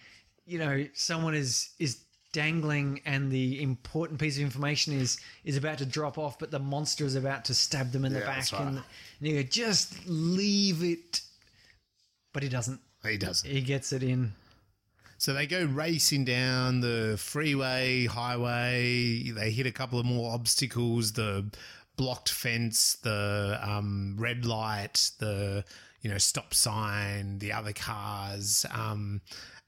[0.47, 5.79] you know someone is is dangling and the important piece of information is is about
[5.79, 8.53] to drop off but the monster is about to stab them in the Yeah, back
[8.53, 8.61] right.
[8.63, 8.85] and, and
[9.29, 11.23] you go just leave it
[12.33, 13.51] but he doesn't He doesn't.
[13.51, 14.33] he gets it in
[15.19, 19.31] So they go racing down the freeway, highway.
[19.31, 21.51] They hit a couple of more obstacles: the
[21.97, 25.65] blocked fence, the um, red light, the
[26.03, 29.21] you know stop sign, the other cars, um,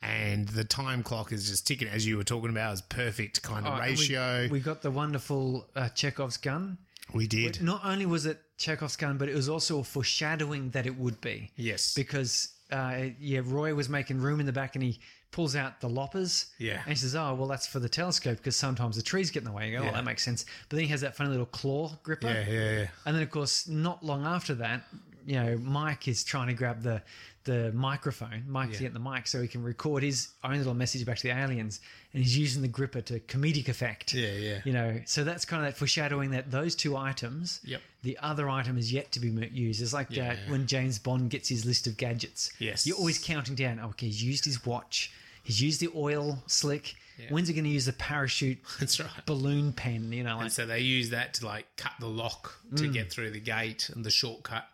[0.02, 1.88] and the time clock is just ticking.
[1.88, 4.48] As you were talking about, is perfect kind of Oh, and we- ratio.
[4.50, 6.78] we, got the wonderful uh, chekhov's gun
[7.14, 7.62] We, did.
[7.62, 11.20] not only was it chekhov's gun but it was also a foreshadowing that it would
[11.20, 11.94] be Yes.
[11.94, 14.98] because uh, yeah, Roy was making room in the back and he
[15.30, 16.46] pulls out the loppers.
[16.58, 16.80] Yeah.
[16.80, 19.44] And he says, Oh, well, that's for the telescope because sometimes the trees get in
[19.44, 19.70] the way.
[19.70, 19.92] You go, Oh, Yeah.
[19.92, 20.44] that makes sense.
[20.68, 22.28] But then he has that funny little claw gripper.
[22.28, 22.86] yeah, yeah, yeah.
[23.04, 24.84] And then, of course, not long after that,
[25.26, 27.02] you know, Mike is trying to grab the
[27.44, 31.04] the microphone, Mike to get the mic so he can record his own little message
[31.04, 31.80] back to the aliens.
[32.14, 34.14] And he's using the gripper to comedic effect.
[34.14, 34.60] Yeah, yeah.
[34.64, 37.80] You know, so that's kind of that foreshadowing that those two items, Yep.
[38.04, 39.82] the other item is yet to be used.
[39.82, 40.36] It's like uh, Yeah.
[40.46, 42.52] when James Bond gets his list of gadgets.
[42.60, 42.86] Yes.
[42.86, 43.80] You're always counting down.
[43.80, 45.10] Okay, he's used his watch.
[45.42, 46.94] He's used the oil slick.
[47.28, 49.08] When's he going to use the parachute That's right.
[49.26, 50.12] balloon pen?
[50.12, 52.92] You know, like And so they use that to like cut the lock to Mm.
[52.92, 54.68] get through the gate and the shortcut.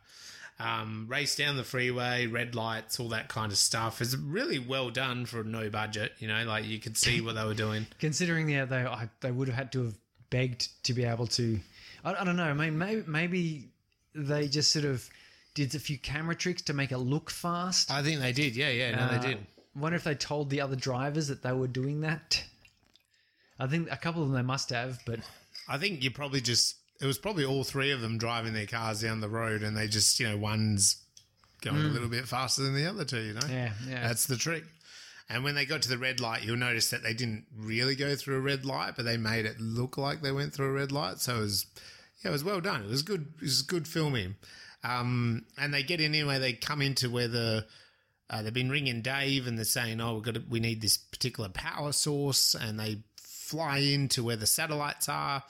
[0.61, 4.01] Um, race down the freeway, red lights, all that kind of stuff.
[4.03, 6.15] It's really well done for no budget.
[6.19, 7.87] You know, like you could see what they were doing.
[8.01, 9.95] considering yeah, they I, they would have had to have
[10.31, 11.61] begged to be able to.
[12.05, 12.53] I, I don't know.
[12.55, 13.69] Maybe, maybe maybe
[14.15, 15.09] they just sort of
[15.55, 17.91] did a few camera tricks to make it look fast.
[17.91, 18.57] I think they did.
[18.57, 19.47] Yeah, yeah, no, Uh, they did.
[19.77, 22.43] Wonder if they told the other drivers that they were doing that.
[23.61, 25.21] I think a couple of them they must have, but
[25.69, 29.03] I think you probably just it was probably all three of them driving their cars
[29.03, 30.97] down the road, and they just you know one's
[31.61, 33.21] going a little bit faster than the other two.
[33.21, 33.51] You know, Mm.
[33.51, 34.07] yeah, yeah.
[34.09, 34.65] that's the trick.
[35.31, 38.15] And when they got to the red light, you'll notice that they didn't really go
[38.17, 40.91] through a red light, but they made it look like they went through a red
[40.91, 41.19] light.
[41.19, 41.67] So it was,
[42.25, 42.83] yeah, it was well done.
[42.83, 43.35] It was good.
[43.37, 44.37] It was good filming.
[44.85, 46.39] Um, and they get in anyway.
[46.39, 47.67] They come into where the
[48.31, 50.97] uh, they've been ringing Dave, and they're saying, "Oh, we got to, we need this
[50.97, 55.43] particular power source," and they fly into where the satellites are.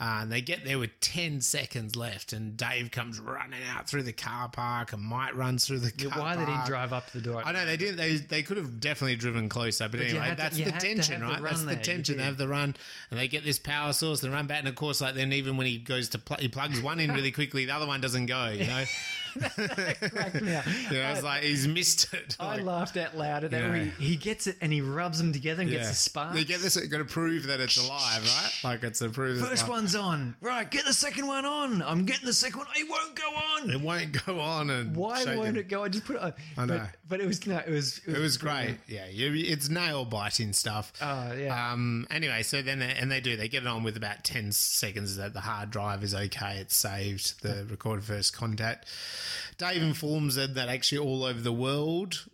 [0.00, 4.04] Uh, and they get there with 10 seconds left, and Dave comes running out through
[4.04, 7.18] the car park, and Mike runs through the car Why they didn't drive up to
[7.18, 7.42] the door?
[7.44, 7.96] I know they didn't.
[7.96, 10.78] They they could have definitely driven closer, but, you anyway, to- that's you the to
[10.78, 11.50] tension, have the right?
[11.50, 12.16] That's the tension.
[12.18, 12.76] They have the run,
[13.10, 14.20] and they get this power source.
[14.20, 16.46] They run back, and of course, like then even when he goes to pl- he
[16.46, 18.50] plugs one in really quickly, the other one doesn't go.
[18.50, 18.84] You know,
[19.38, 20.66] Cracked me up.
[20.90, 22.36] you know, it's like he's missed it.
[22.38, 23.62] I Like, laughed out loud at that.
[23.62, 23.84] Yeah.
[23.98, 25.88] He, he gets it and he rubs them together and gets yeah.
[25.90, 26.34] the spark.
[26.34, 26.76] They get this.
[26.76, 28.72] Got to prove that it's alive, right?
[28.72, 30.36] Like it's a it's First one's on.
[30.40, 31.82] Right, get the second one on.
[31.82, 32.68] I'm getting the second one.
[32.76, 33.70] It won't go on.
[33.70, 35.60] It won't go on, and Why won't it.
[35.60, 35.84] it go?
[35.84, 36.34] I just put it on.
[36.56, 36.78] I know.
[36.78, 38.76] But, but it was no, it was It was great.
[38.86, 40.92] Yeah, you, it's nail biting stuff.
[41.00, 41.72] Oh, yeah.
[41.72, 42.06] Um.
[42.10, 45.16] Anyway, so then they, and they do they get it on with about ten seconds
[45.16, 46.58] that the hard drive is okay.
[46.58, 47.42] It's saved.
[47.42, 48.86] The recorded first contact.
[49.56, 52.24] Dave informs them that actually all over the world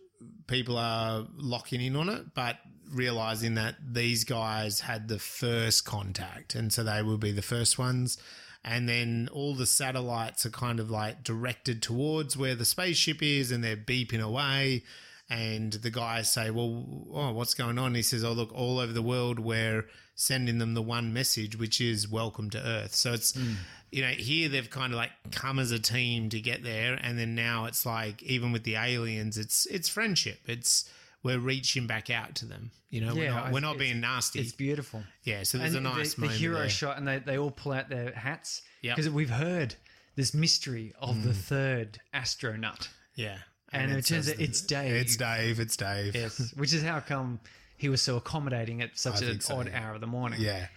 [0.47, 2.57] people are locking in on it, but
[2.91, 7.77] realizing that these guys had the first contact, and so they will be the first
[7.77, 8.17] ones.
[8.63, 13.51] And then all the satellites are kind of like directed towards where the spaceship is,
[13.51, 14.83] and they're beeping away.
[15.29, 18.93] And the guys say, "Well, oh, what's going on?" He says, "Oh, look, all over
[18.93, 23.33] the world, we're sending them the one message, which is welcome to Earth." So it's,
[23.33, 23.53] hmm.
[23.95, 27.17] You know, here they've kind of like come as a team to get there, and
[27.17, 30.37] then now it's like even with the aliens, it's it's friendship.
[30.47, 30.89] It's
[31.23, 32.71] we're reaching back out to them.
[32.89, 34.41] You know, we're not, we're not being nasty.
[34.41, 35.01] It's beautiful.
[35.23, 36.69] yeah, so there's and a nice the, the hero there.
[36.69, 38.97] shot, and they, they all pull out their hats Yep.
[38.97, 39.75] because we've heard
[40.17, 41.35] this mystery of the mm.
[41.35, 43.37] third astronaut, Yeah,
[43.71, 44.93] and, it, turns out it's Dave.
[44.93, 45.61] It's Dave.
[45.61, 46.15] It's Dave.
[46.15, 47.39] yes, which is how come
[47.77, 49.85] he was so accommodating at such I an so, odd yeah.
[49.85, 50.41] hour of the morning.
[50.41, 50.67] Yeah.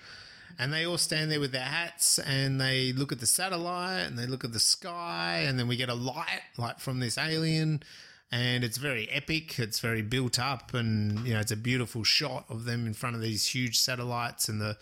[0.58, 4.18] And they all stand there with their hats and they look at the satellite and
[4.18, 7.82] they look at the sky and then we get a light like from this alien
[8.32, 9.58] and it's very epic.
[9.60, 13.14] It's very built up and you know it's a beautiful shot of them in front
[13.14, 14.76] of these huge satellites and the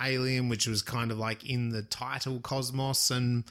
[0.00, 3.44] alien which was kind of like in the title Cosmos and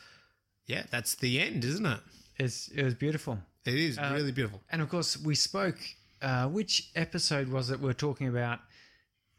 [0.68, 2.00] yeah, that's the end, isn't it?
[2.38, 3.40] It's, it was beautiful.
[3.66, 4.62] It is Uh, really beautiful.
[4.72, 5.78] And of course, we spoke.
[6.22, 7.80] Uh, which episode was it?
[7.82, 8.60] We are talking about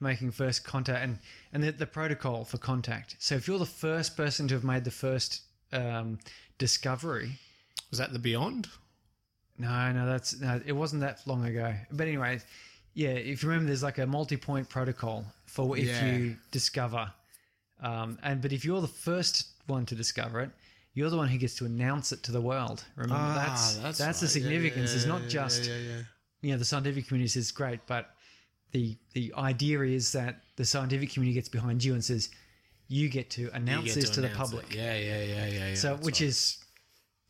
[0.01, 1.19] making first contact and
[1.53, 3.17] and the, the protocol for contact.
[3.19, 5.43] So if you're the first person to have made the first
[5.73, 6.19] um,
[6.59, 7.39] discovery,
[7.91, 8.69] Was that the Beyond?
[9.59, 11.75] no, no, that's no, it wasn't that long ago.
[11.93, 12.41] But anyway,
[12.95, 16.05] yeah, if you remember, there's like a multi-point protocol for if Yeah.
[16.07, 17.13] you discover,
[17.81, 20.51] um, and but if you're the first one to discover it.
[20.97, 22.85] You're the one who gets to announce it to the world.
[22.95, 24.21] Remember, that's that's, the Ah, right.
[24.23, 24.91] Yeah, significance.
[24.93, 26.01] yeah, it's not yeah, just yeah, yeah.
[26.41, 28.14] you know the scientific community says great, but
[28.75, 32.29] the the idea is that the scientific community gets behind you and says
[32.89, 34.57] you get to announce get this to, the announce it.
[34.57, 34.75] public.
[34.75, 35.69] Yeah, yeah, yeah, yeah.
[35.69, 36.29] yeah so which right.
[36.29, 36.59] is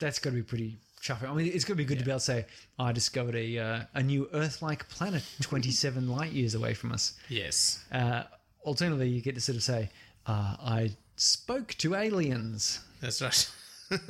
[0.00, 1.30] that's got to be pretty chuffing.
[1.30, 2.46] I mean, it's going to be good to be able to say
[2.78, 7.14] I discovered a uh, a new Earth-like planet 27 light years away from us.
[7.28, 7.84] yes.
[7.92, 8.24] Uh,
[8.64, 9.90] alternatively, you get to sort of say
[10.26, 12.80] uh, I spoke to aliens.
[13.00, 13.50] That's right.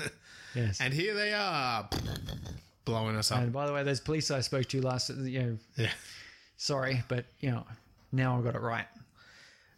[0.55, 0.81] Yes.
[0.81, 1.89] and here they are,
[2.85, 3.40] blowing us up.
[3.40, 5.90] And by the way, those police I spoke to last, you know, yeah.
[6.65, 7.65] Sorry, but you know,
[8.11, 8.86] now I've got it right.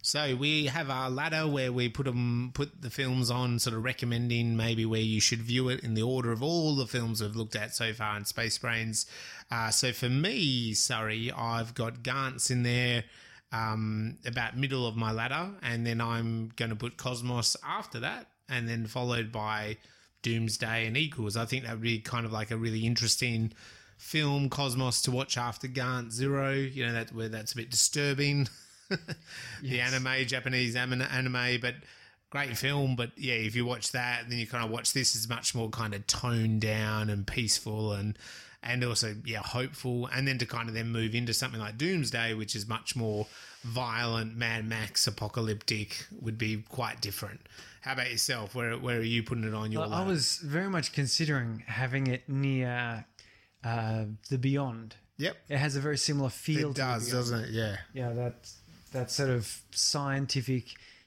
[0.02, 3.82] So we have our ladder where we put them, put the films on, sort of
[3.82, 7.34] recommending maybe where you should view it in the order of all the films we've
[7.34, 9.06] looked at so far in Space Brains.
[9.50, 13.04] Uh, so for me, sorry, I've got Gantz in there.
[13.52, 18.26] Um, about middle of my ladder, and then I'm going to put Cosmos after that,
[18.48, 19.78] and then followed by
[20.22, 21.36] Doomsday and Equals.
[21.36, 23.52] I think that would be kind of like a really interesting
[23.96, 26.52] film, Cosmos, to watch after Gantz Zero.
[26.52, 28.48] You know, that where that's a bit disturbing.
[29.62, 31.74] the anime, Japanese anime, but
[32.30, 35.28] great film, but yeah, if you watch that, then you kind of watch this is
[35.28, 38.18] much more kind of toned down and peaceful and
[38.62, 42.34] and also yeah hopeful, and then to kind of then move into something like Doomsday,
[42.34, 43.26] which is much more
[43.62, 47.40] violent, Mad Max, apocalyptic, would be quite different.
[47.82, 48.54] How about yourself?
[48.54, 49.86] Where where are you putting it on your?
[49.86, 53.04] I was very much considering having it near
[53.66, 54.94] uh, the Beyond.
[55.18, 56.70] Yep, It has a very similar feel.
[56.70, 57.50] it does, doesn't it?
[57.50, 58.50] Yeah, Yeah, that
[58.92, 60.64] that sort of scientific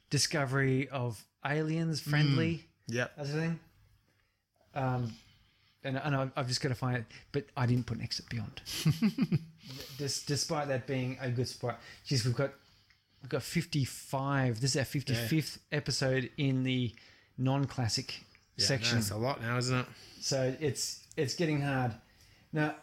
[0.10, 3.12] discovery of aliens, friendly, yep.
[3.16, 3.60] That's the thing.
[4.76, 5.14] Um,
[5.84, 8.28] and, and I- I've just got to find it, but I didn't put an Exit
[8.30, 8.62] Beyond.
[9.98, 12.52] Des- despite that being a good spot, geez, we've got
[13.22, 14.60] we've got fifty five.
[14.60, 16.94] This is our fifty fifth episode in the
[17.38, 18.22] non classic
[18.58, 18.98] section.
[18.98, 19.86] That's a lot now, isn't it?
[20.20, 21.94] So it's it's getting hard.
[22.54, 22.76] Now,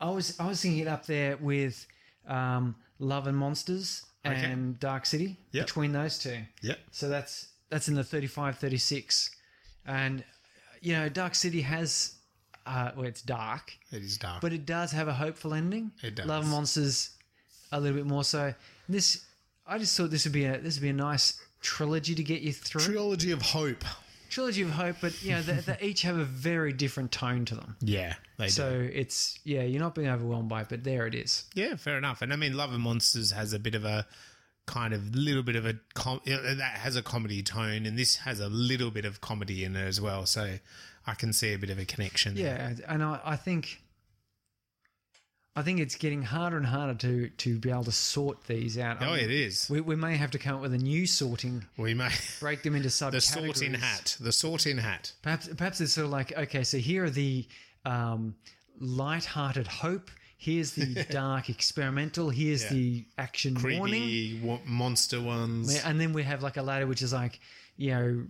[0.00, 1.86] I was I was thinking it up there with
[2.26, 5.66] um, Love and Monsters and Dark City Yep.
[5.66, 6.38] between those two.
[6.62, 6.78] Yep.
[6.90, 9.30] So that's that's in the 35 36
[9.86, 10.24] and
[10.82, 12.14] you know Dark City has
[12.66, 14.40] uh well it's dark It is dark.
[14.42, 15.92] but it does have a hopeful ending.
[16.02, 16.26] It does.
[16.26, 17.10] Love and Monsters
[17.72, 18.52] a little bit more so.
[18.88, 19.24] This
[19.66, 22.42] I just thought this would be a this would be a nice trilogy to get
[22.42, 22.80] you through.
[22.82, 23.84] Trilogy of Hope.
[24.30, 27.54] Trilogy of hope, but you know they, they each have a very different tone to
[27.54, 27.76] them.
[27.80, 28.50] Yeah, they do.
[28.50, 31.44] So it's yeah, you're not being overwhelmed by it, but there it is.
[31.54, 32.22] Yeah, fair enough.
[32.22, 34.06] And I mean, Love and Monsters has a bit of a
[34.66, 37.98] kind of little bit of a com- uh, uh, that has a comedy tone, and
[37.98, 40.26] this has a little bit of comedy in it as well.
[40.26, 40.56] So
[41.06, 42.34] I can see a bit of a connection.
[42.34, 42.74] there.
[42.78, 43.82] Yeah, and I, I think
[45.56, 49.02] I think it's getting harder and harder to to be able to sort these out.
[49.02, 49.68] I Oh, mean, it is.
[49.68, 52.76] We, we may have to come up with a new sorting, We may break them
[52.76, 53.10] into subcategories.
[53.12, 54.16] the sorting hat.
[54.20, 55.12] The sorting hat.
[55.22, 57.46] Perhaps perhaps it's sort of like okay, so here are the
[57.84, 58.36] um,
[58.80, 60.10] light-hearted hope.
[60.38, 62.30] Here's the dark experimental.
[62.30, 64.02] Here's the action warning.
[64.02, 65.82] Creepy wa- monster ones.
[65.84, 67.40] And then we have like a ladder which is like
[67.76, 68.22] you know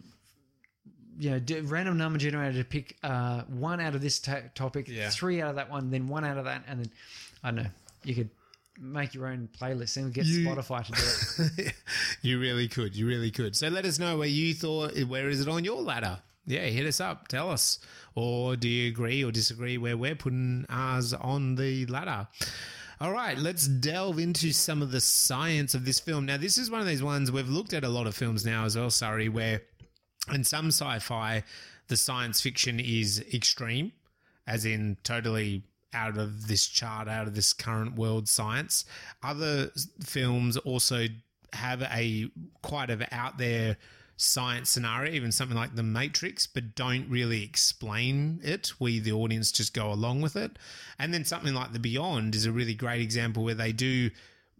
[1.20, 4.88] you know do, random number generator to pick uh, one out of this ta- topic
[4.88, 5.10] Yeah.
[5.10, 6.90] three out of that one then one out of that and then
[7.44, 7.70] i don't know
[8.04, 8.30] you could
[8.80, 11.74] make your own playlist and get You- spotify to do it
[12.22, 12.96] you really could.
[12.96, 13.54] You really could.
[13.56, 14.96] So let us know where you thought.
[15.04, 16.18] Where is it on your ladder?
[16.46, 17.28] Yeah, hit us up.
[17.28, 17.78] Tell us.
[18.14, 22.28] Or do you agree or disagree where we're putting ours on the ladder?
[23.00, 26.26] All right, let's delve into some of the science of this film.
[26.26, 28.64] Now, this is one of these ones we've looked at a lot of films now
[28.66, 29.62] as well, sorry, where
[30.32, 31.42] in some sci-fi,
[31.88, 33.92] the science fiction is extreme,
[34.46, 38.84] as in totally out of this chart, out of this current world science.
[39.22, 39.70] Other
[40.00, 41.06] films also
[41.52, 42.30] have a
[42.62, 43.76] quite of out there
[44.16, 48.72] science scenario, even something like The Matrix, but don't really explain it.
[48.78, 50.58] We, the audience, just go along with it.
[50.98, 54.10] And then something like The Beyond is a really great example where they do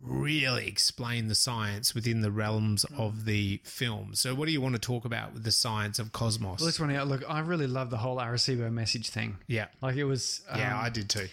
[0.02, 4.14] really explain the science within the realms of the film.
[4.14, 6.60] So, what do you want to talk about with the science of Cosmos?
[6.60, 7.08] Well, let's run out.
[7.08, 9.38] Look, I really love the whole Arecibo message thing.
[9.46, 10.42] Yeah, like it was.
[10.48, 11.28] Um, yeah, I did too.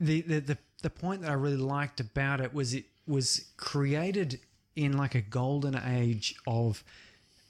[0.00, 4.40] The, the the the point that I really liked about it was it was created
[4.76, 6.84] in like a golden age of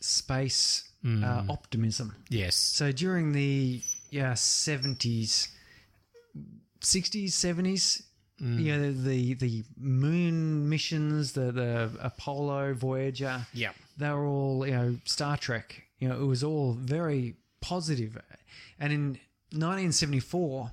[0.00, 1.24] space mm.
[1.24, 2.14] uh, optimism.
[2.28, 2.54] Yes.
[2.54, 5.48] So during the yeah seventies.
[6.80, 8.02] 60s, 70s,
[8.42, 8.62] Mm.
[8.62, 13.46] You know the, the moon missions, the the Apollo, Voyager.
[13.52, 15.82] Yeah, they were all you know Star Trek.
[15.98, 18.16] You know it was all very positive,
[18.78, 19.02] and in
[19.50, 20.70] 1974,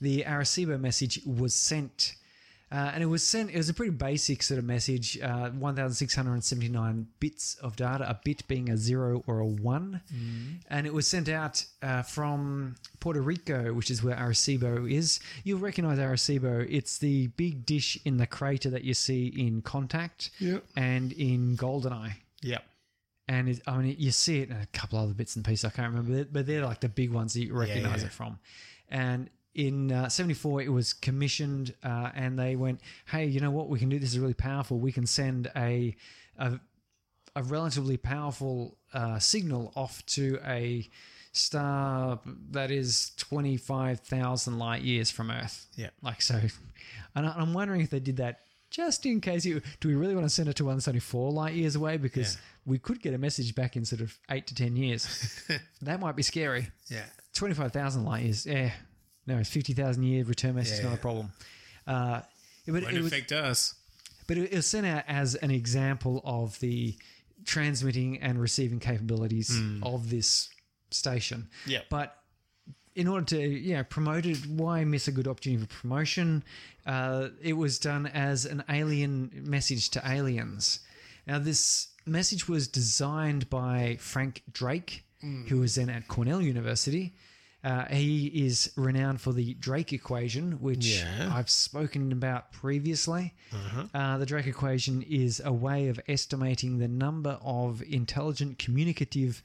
[0.00, 2.16] the Arecibo message was sent
[2.72, 3.50] uh, and it was sent.
[3.50, 8.46] It was a pretty basic sort of message: uh, 1,679 bits of data, a bit
[8.48, 10.00] being a zero or a one,
[10.68, 15.20] and it was sent out uh, from Puerto Rico, which is where Arecibo is.
[15.44, 16.66] You'll recognize Arecibo.
[16.68, 20.64] It's the big dish in the crater that you see in Contact Yep.
[20.76, 22.58] and in Goldeneye yeah,
[23.28, 25.64] and it, I mean, you see it in a couple other bits and pieces.
[25.64, 28.06] I can't remember, but they're like the big ones that you recognize yeah.
[28.06, 28.38] it from.
[28.88, 33.68] And in uh, '74, it was commissioned, uh, and they went, "Hey, you know what?
[33.68, 34.78] We can do this is really powerful.
[34.78, 35.96] We can send a
[36.38, 36.60] a,
[37.34, 40.88] a relatively powerful uh, signal off to a
[41.32, 42.18] star
[42.50, 45.90] that is 25,000 light years from Earth." Yeah.
[46.02, 46.40] like so.
[47.14, 48.40] And I- I'm wondering if they did that.
[48.68, 51.00] Just in case you do, we really want to send it to one that's only
[51.00, 51.96] four light years away?
[51.98, 52.40] Because Yeah.
[52.66, 55.06] we could get a message back in sort of eight to ten years.
[55.82, 56.68] that might be scary.
[56.88, 57.04] yeah.
[57.32, 58.72] Twenty five thousand light years, yeah.
[59.26, 60.90] No, it's fifty thousand year return message, Yeah.
[60.90, 61.32] not a problem.
[61.86, 62.20] Uh,
[62.66, 63.74] but Won't it was, affect us.
[64.26, 66.94] but it was sent out as an example of the
[67.44, 70.48] transmitting and receiving capabilities of this
[70.90, 71.48] station.
[71.66, 71.80] Yeah.
[71.90, 72.16] But
[72.94, 76.42] in order to you know promote it, why miss a good opportunity for promotion?
[76.86, 80.80] Uh, it was done as an alien message to aliens.
[81.26, 85.04] Now this message was designed by Frank Drake,
[85.48, 87.14] who was then at Cornell University.
[87.66, 91.30] Uh, he is renowned for the Drake equation, which Yeah.
[91.36, 93.34] I've spoken about previously.
[93.92, 99.42] Uh, the Drake equation is a way of estimating the number of intelligent communicative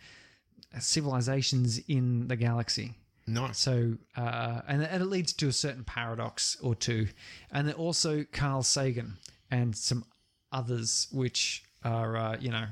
[0.79, 2.93] civilizations in the galaxy.
[3.27, 3.59] Nice.
[3.59, 7.07] So, uh, and, and it leads to a certain paradox or two.
[7.51, 9.17] And then also Carl Sagan
[9.49, 10.05] and some
[10.51, 12.65] others, which are, uh, you know,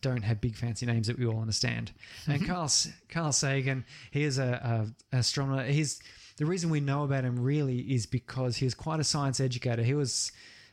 [0.00, 1.92] don't have big fancy names that we all understand.
[2.26, 2.70] And Carl,
[3.08, 5.64] Carl Sagan, he is a, a astronomer.
[5.64, 6.00] He's
[6.36, 9.82] the reason we know about him really is because he was quite a science educator.
[9.82, 10.30] He was,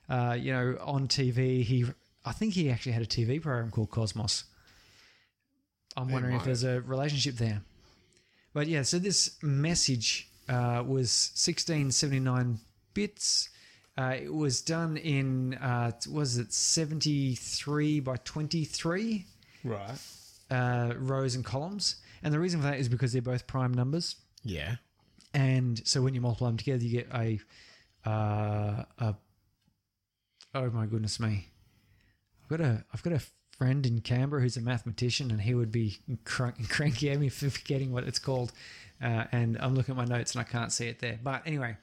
[0.09, 1.63] uh, you know, on TV.
[1.63, 1.85] He,
[2.23, 4.43] I think he actually had a TV program called Cosmos.
[5.97, 7.61] I'm wondering if there's a relationship there.
[8.53, 12.59] But yeah, so this message uh, was 1679
[12.93, 13.49] bits.
[13.97, 19.25] Uh, it was done in, uh, was it 73 by 23
[19.63, 19.97] Right.
[20.51, 21.95] uh, rows and columns?
[22.21, 24.15] And the reason for that is because they're both prime numbers.
[24.43, 24.75] Yeah.
[25.33, 27.39] And so when you multiply them together, you get a,
[28.05, 29.15] uh, a
[30.53, 31.47] oh my goodness me,
[32.43, 33.21] I've got a I've got a
[33.57, 37.49] friend in Canberra who's a mathematician, and he would be crank, cranky at me for
[37.49, 38.51] forgetting what it's called.
[39.01, 41.19] Uh, and I'm looking at my notes and I can't see it there.
[41.21, 41.75] But anyway,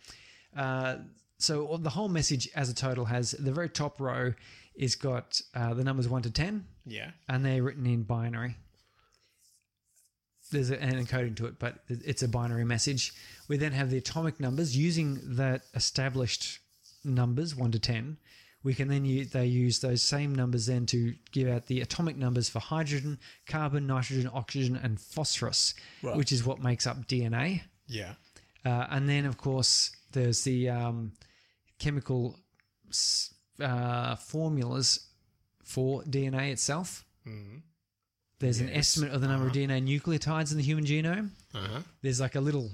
[0.57, 0.97] uh,
[1.43, 4.35] so the whole message as a total has the very top row
[4.75, 7.11] is got uh, the numbers one to ten, Yeah.
[7.29, 8.57] and they're written in binary.
[10.51, 13.13] There's an encoding to it, but it's a binary message.
[13.49, 16.59] We then have the atomic numbers using that established
[17.05, 18.19] numbers one to ten.
[18.63, 22.17] We can then use, they use those same numbers then to give out the atomic
[22.17, 26.17] numbers for hydrogen, carbon, nitrogen, oxygen, and phosphorus, Right.
[26.17, 27.63] which is what makes up DNA.
[27.89, 28.15] Yeah.
[28.65, 31.13] Uh, and then, of course, there's the um,
[31.83, 32.39] chemical
[33.61, 35.01] uh, formulas
[35.63, 37.05] for DNA itself.
[38.39, 41.31] There's an estimate of the number of DNA nucleotides in the human genome.
[41.55, 41.81] Uh huh.
[42.03, 42.71] There's like a little,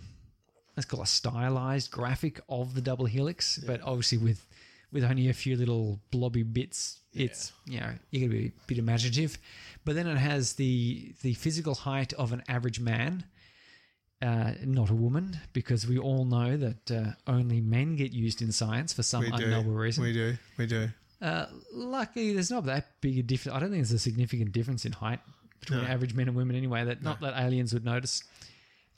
[0.76, 4.46] let's call it a stylized graphic of the double helix, but obviously with
[4.90, 7.00] with only a few little blobby bits.
[7.12, 9.38] It's you know you got to be a bit imaginative,
[9.84, 13.24] but then it has the the physical height of an average man,
[14.22, 18.50] uh, not a woman, because we all know that uh, only men get used in
[18.52, 20.04] science for some unknowable reason.
[20.04, 20.36] We do.
[20.56, 20.88] We do.
[21.20, 23.56] Uh, luckily, there's not that big a difference.
[23.56, 25.20] I don't think there's a significant difference in height
[25.60, 25.86] between No.
[25.88, 26.84] average men and women anyway.
[26.84, 28.22] That not that aliens would notice.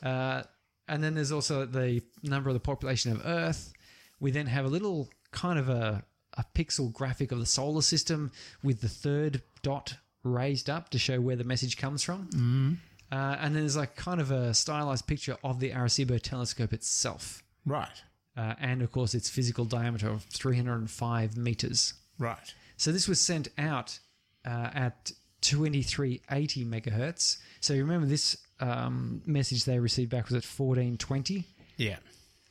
[0.02, 0.42] Uh,
[0.88, 3.72] and then there's also the number of the population of Earth.
[4.20, 8.30] We then have a little kind of a a pixel graphic of the solar system
[8.62, 12.28] with the third dot raised up to show where the message comes from.
[12.28, 12.76] Mm.
[13.12, 17.42] Uh, and then there's like kind of a stylized picture of the Arecibo telescope itself.
[17.66, 18.02] Right.
[18.36, 21.94] Uh, and of course, its physical diameter of 305 meters.
[22.18, 22.54] Right.
[22.76, 23.98] So this was sent out
[24.46, 25.12] uh, at
[25.42, 27.38] 2380 megahertz.
[27.60, 31.44] So you remember this um, message they received back was at 1420,
[31.76, 31.96] Yeah.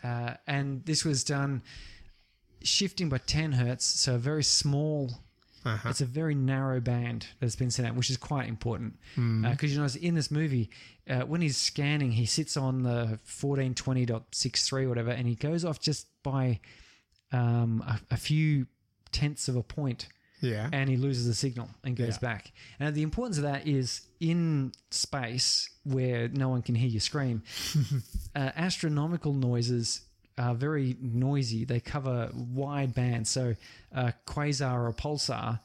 [0.03, 1.61] uh, and this was done
[2.61, 3.85] shifting by 10 hertz.
[3.85, 5.11] So a very small.
[5.65, 5.89] Uh-huh.
[5.89, 9.77] It's a very narrow band that's been sent out, which is quite important because you
[9.79, 10.69] notice in this movie,
[11.09, 15.79] uh, when he's scanning, he sits on the 1420.63 or whatever, and he goes off
[15.79, 16.59] just by
[17.31, 18.67] um, a, a few
[19.11, 20.07] tenths of a point
[20.41, 20.69] Yeah.
[20.71, 22.29] and he loses the signal and goes Yeah.
[22.29, 22.51] back.
[22.79, 27.43] And the importance of that is in space where no one can hear you scream,
[28.35, 30.01] uh, astronomical noises
[30.39, 31.65] are very noisy.
[31.65, 33.29] They cover wide bands.
[33.29, 33.55] So
[33.93, 35.59] uh, quasar or pulsar,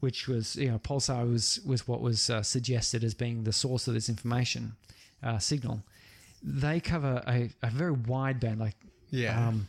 [0.00, 3.86] which was you know pulsar was was what was uh, suggested as being the source
[3.88, 4.72] of this information
[5.22, 5.82] uh, signal.
[6.42, 8.76] They cover a, a very wide band, like
[9.10, 9.48] Yeah.
[9.48, 9.68] um,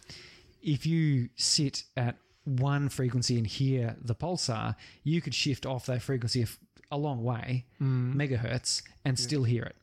[0.61, 6.02] if you sit at one frequency and hear the pulsar, you could shift off that
[6.02, 6.45] frequency
[6.91, 9.76] a long way, megahertz, and still hear it.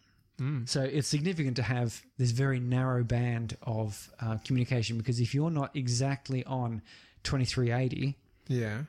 [0.67, 5.51] So it's significant to have this very narrow band of uh, communication because if you're
[5.51, 6.83] not exactly on
[7.23, 8.17] 2380,
[8.49, 8.83] yeah.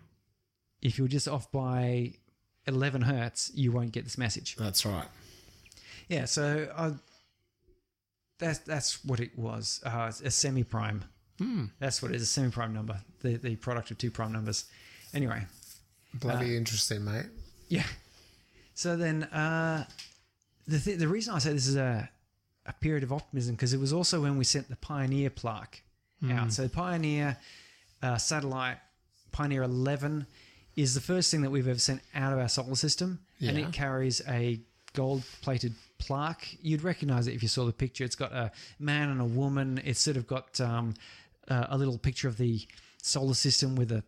[0.81, 2.13] if you're just off by
[2.67, 4.57] 11 hertz, you won't get this message.
[4.57, 5.07] That's right.
[6.09, 6.91] Yeah, so uh,
[8.39, 9.81] that's that's what it was.
[9.85, 11.03] Uh, a semi prime.
[11.79, 12.23] That's what it is.
[12.23, 12.99] A semi prime number.
[13.21, 14.65] The the product of two prime numbers.
[15.13, 15.45] Anyway,
[16.13, 17.25] Bloody interesting, mate.
[17.69, 17.83] yeah.
[18.73, 19.85] So then, uh,
[20.67, 22.09] the th- the reason I say this is a
[22.65, 25.83] a period of optimism because it was also when we sent the Pioneer plaque
[26.31, 26.51] out.
[26.51, 27.37] So Pioneer
[28.01, 28.77] uh, satellite
[29.31, 30.25] Pioneer 11
[30.75, 33.71] is the first thing that we've ever sent out of our solar system, and it
[33.73, 34.59] carries a
[34.93, 36.57] gold plated plaque.
[36.61, 38.03] You'd recognize it if you saw the picture.
[38.03, 39.79] It's got a man and a woman.
[39.85, 40.93] It's sort of got um,
[41.47, 42.61] uh, a little picture of the
[43.01, 44.03] solar system with a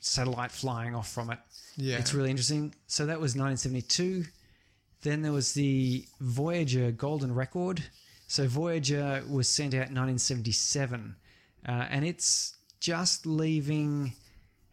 [0.00, 1.38] satellite flying off from it.
[1.76, 1.98] Yeah.
[1.98, 2.74] It's really interesting.
[2.86, 4.24] So that was 1972.
[5.02, 7.82] Then there was the Voyager Golden Record.
[8.28, 11.16] So Voyager was sent out in 1977,
[11.68, 14.14] uh, and it's just leaving.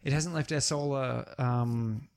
[0.02, 2.08] It hasn't left our solar, um,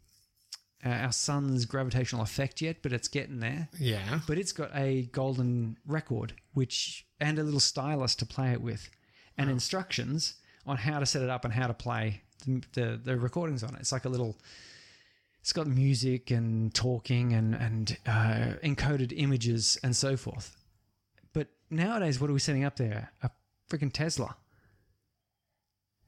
[0.86, 3.68] uh, our sun's gravitational effect yet, but it's getting there.
[3.78, 4.22] Yeah.
[4.26, 8.90] But it's got a golden record, which and a little stylus to play it with,
[9.38, 10.36] and instructions
[10.66, 13.76] on how to set it up and how to play the, the, the recordings on
[13.76, 13.82] it.
[13.82, 14.38] It's like a little.
[15.44, 20.56] It's got music and talking and and uh, encoded images and so forth.
[21.34, 23.12] But nowadays, what are we setting up there?
[23.22, 23.30] A
[23.70, 24.38] freaking Tesla.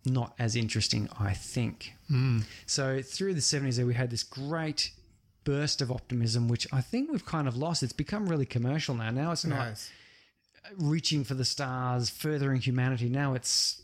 [0.06, 1.94] Not as interesting, I think.
[2.68, 4.92] So through the 70s, there we had this great
[5.44, 7.82] burst of optimism, which I think we've kind of lost.
[7.84, 9.10] It's become really commercial now.
[9.10, 9.92] Now it's not Nice.
[10.78, 13.10] reaching for the stars, furthering humanity.
[13.10, 13.82] Now it's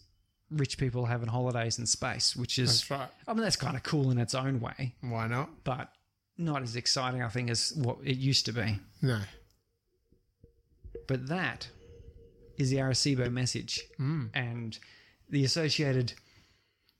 [0.51, 3.07] rich people having holidays in space, which is, right.
[3.27, 5.49] I mean, that's kind of cool in its own way, Why not?
[5.63, 5.89] but
[6.37, 8.79] not as exciting, I think, as what it used to be.
[9.01, 9.19] No.
[11.07, 11.69] But that
[12.57, 14.29] is the Arecibo message mm.
[14.33, 14.77] and
[15.29, 16.13] the associated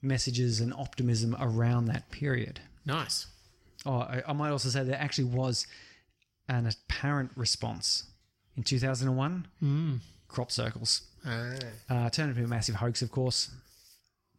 [0.01, 2.59] messages and optimism around that period.
[2.85, 3.27] Nice.
[3.85, 5.67] Oh, I, I might also say there actually was
[6.47, 8.03] an apparent response
[8.57, 9.99] in 2001 mm.
[10.27, 11.01] crop circles.
[11.25, 11.53] Ah.
[11.89, 13.51] Uh, turned into a massive hoax, of course,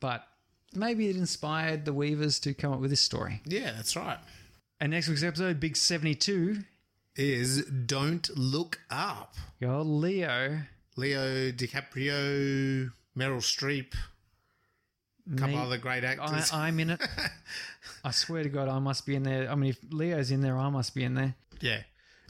[0.00, 0.26] but
[0.74, 3.40] maybe it inspired the Weavers to come up with this story.
[3.44, 4.18] Yeah, that's right.
[4.80, 6.64] And next week's episode, Big 72,
[7.16, 9.34] Is Don't Look Up.
[9.60, 10.62] your Leo.
[10.96, 13.94] Leo DiCaprio, Meryl Streep,
[15.32, 16.50] a couple Me- other great I, actors.
[16.52, 17.00] I'm in it.
[18.04, 19.48] I swear to God, I must be in there.
[19.50, 21.34] I mean, if Leo's in there, I must be in there.
[21.60, 21.82] yeah.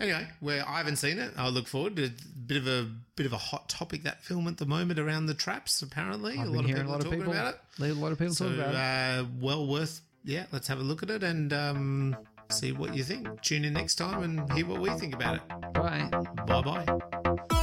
[0.02, 2.10] Anyway, where I haven't seen it, I look forward to a
[2.44, 5.34] bit of a bit of a hot topic that film at the moment around the
[5.34, 5.80] traps.
[5.80, 7.60] Apparently, I've a lot of people a lot of talking about it.
[7.80, 9.20] a lot of people So, talking about it.
[9.20, 10.00] uh, well worth.
[10.24, 12.16] Yeah, let's have a look at it and um,
[12.50, 13.42] see what you think.
[13.42, 15.42] Tune in next time and hear what we think about it.
[15.72, 16.08] Bye.
[16.46, 17.61] Bye bye.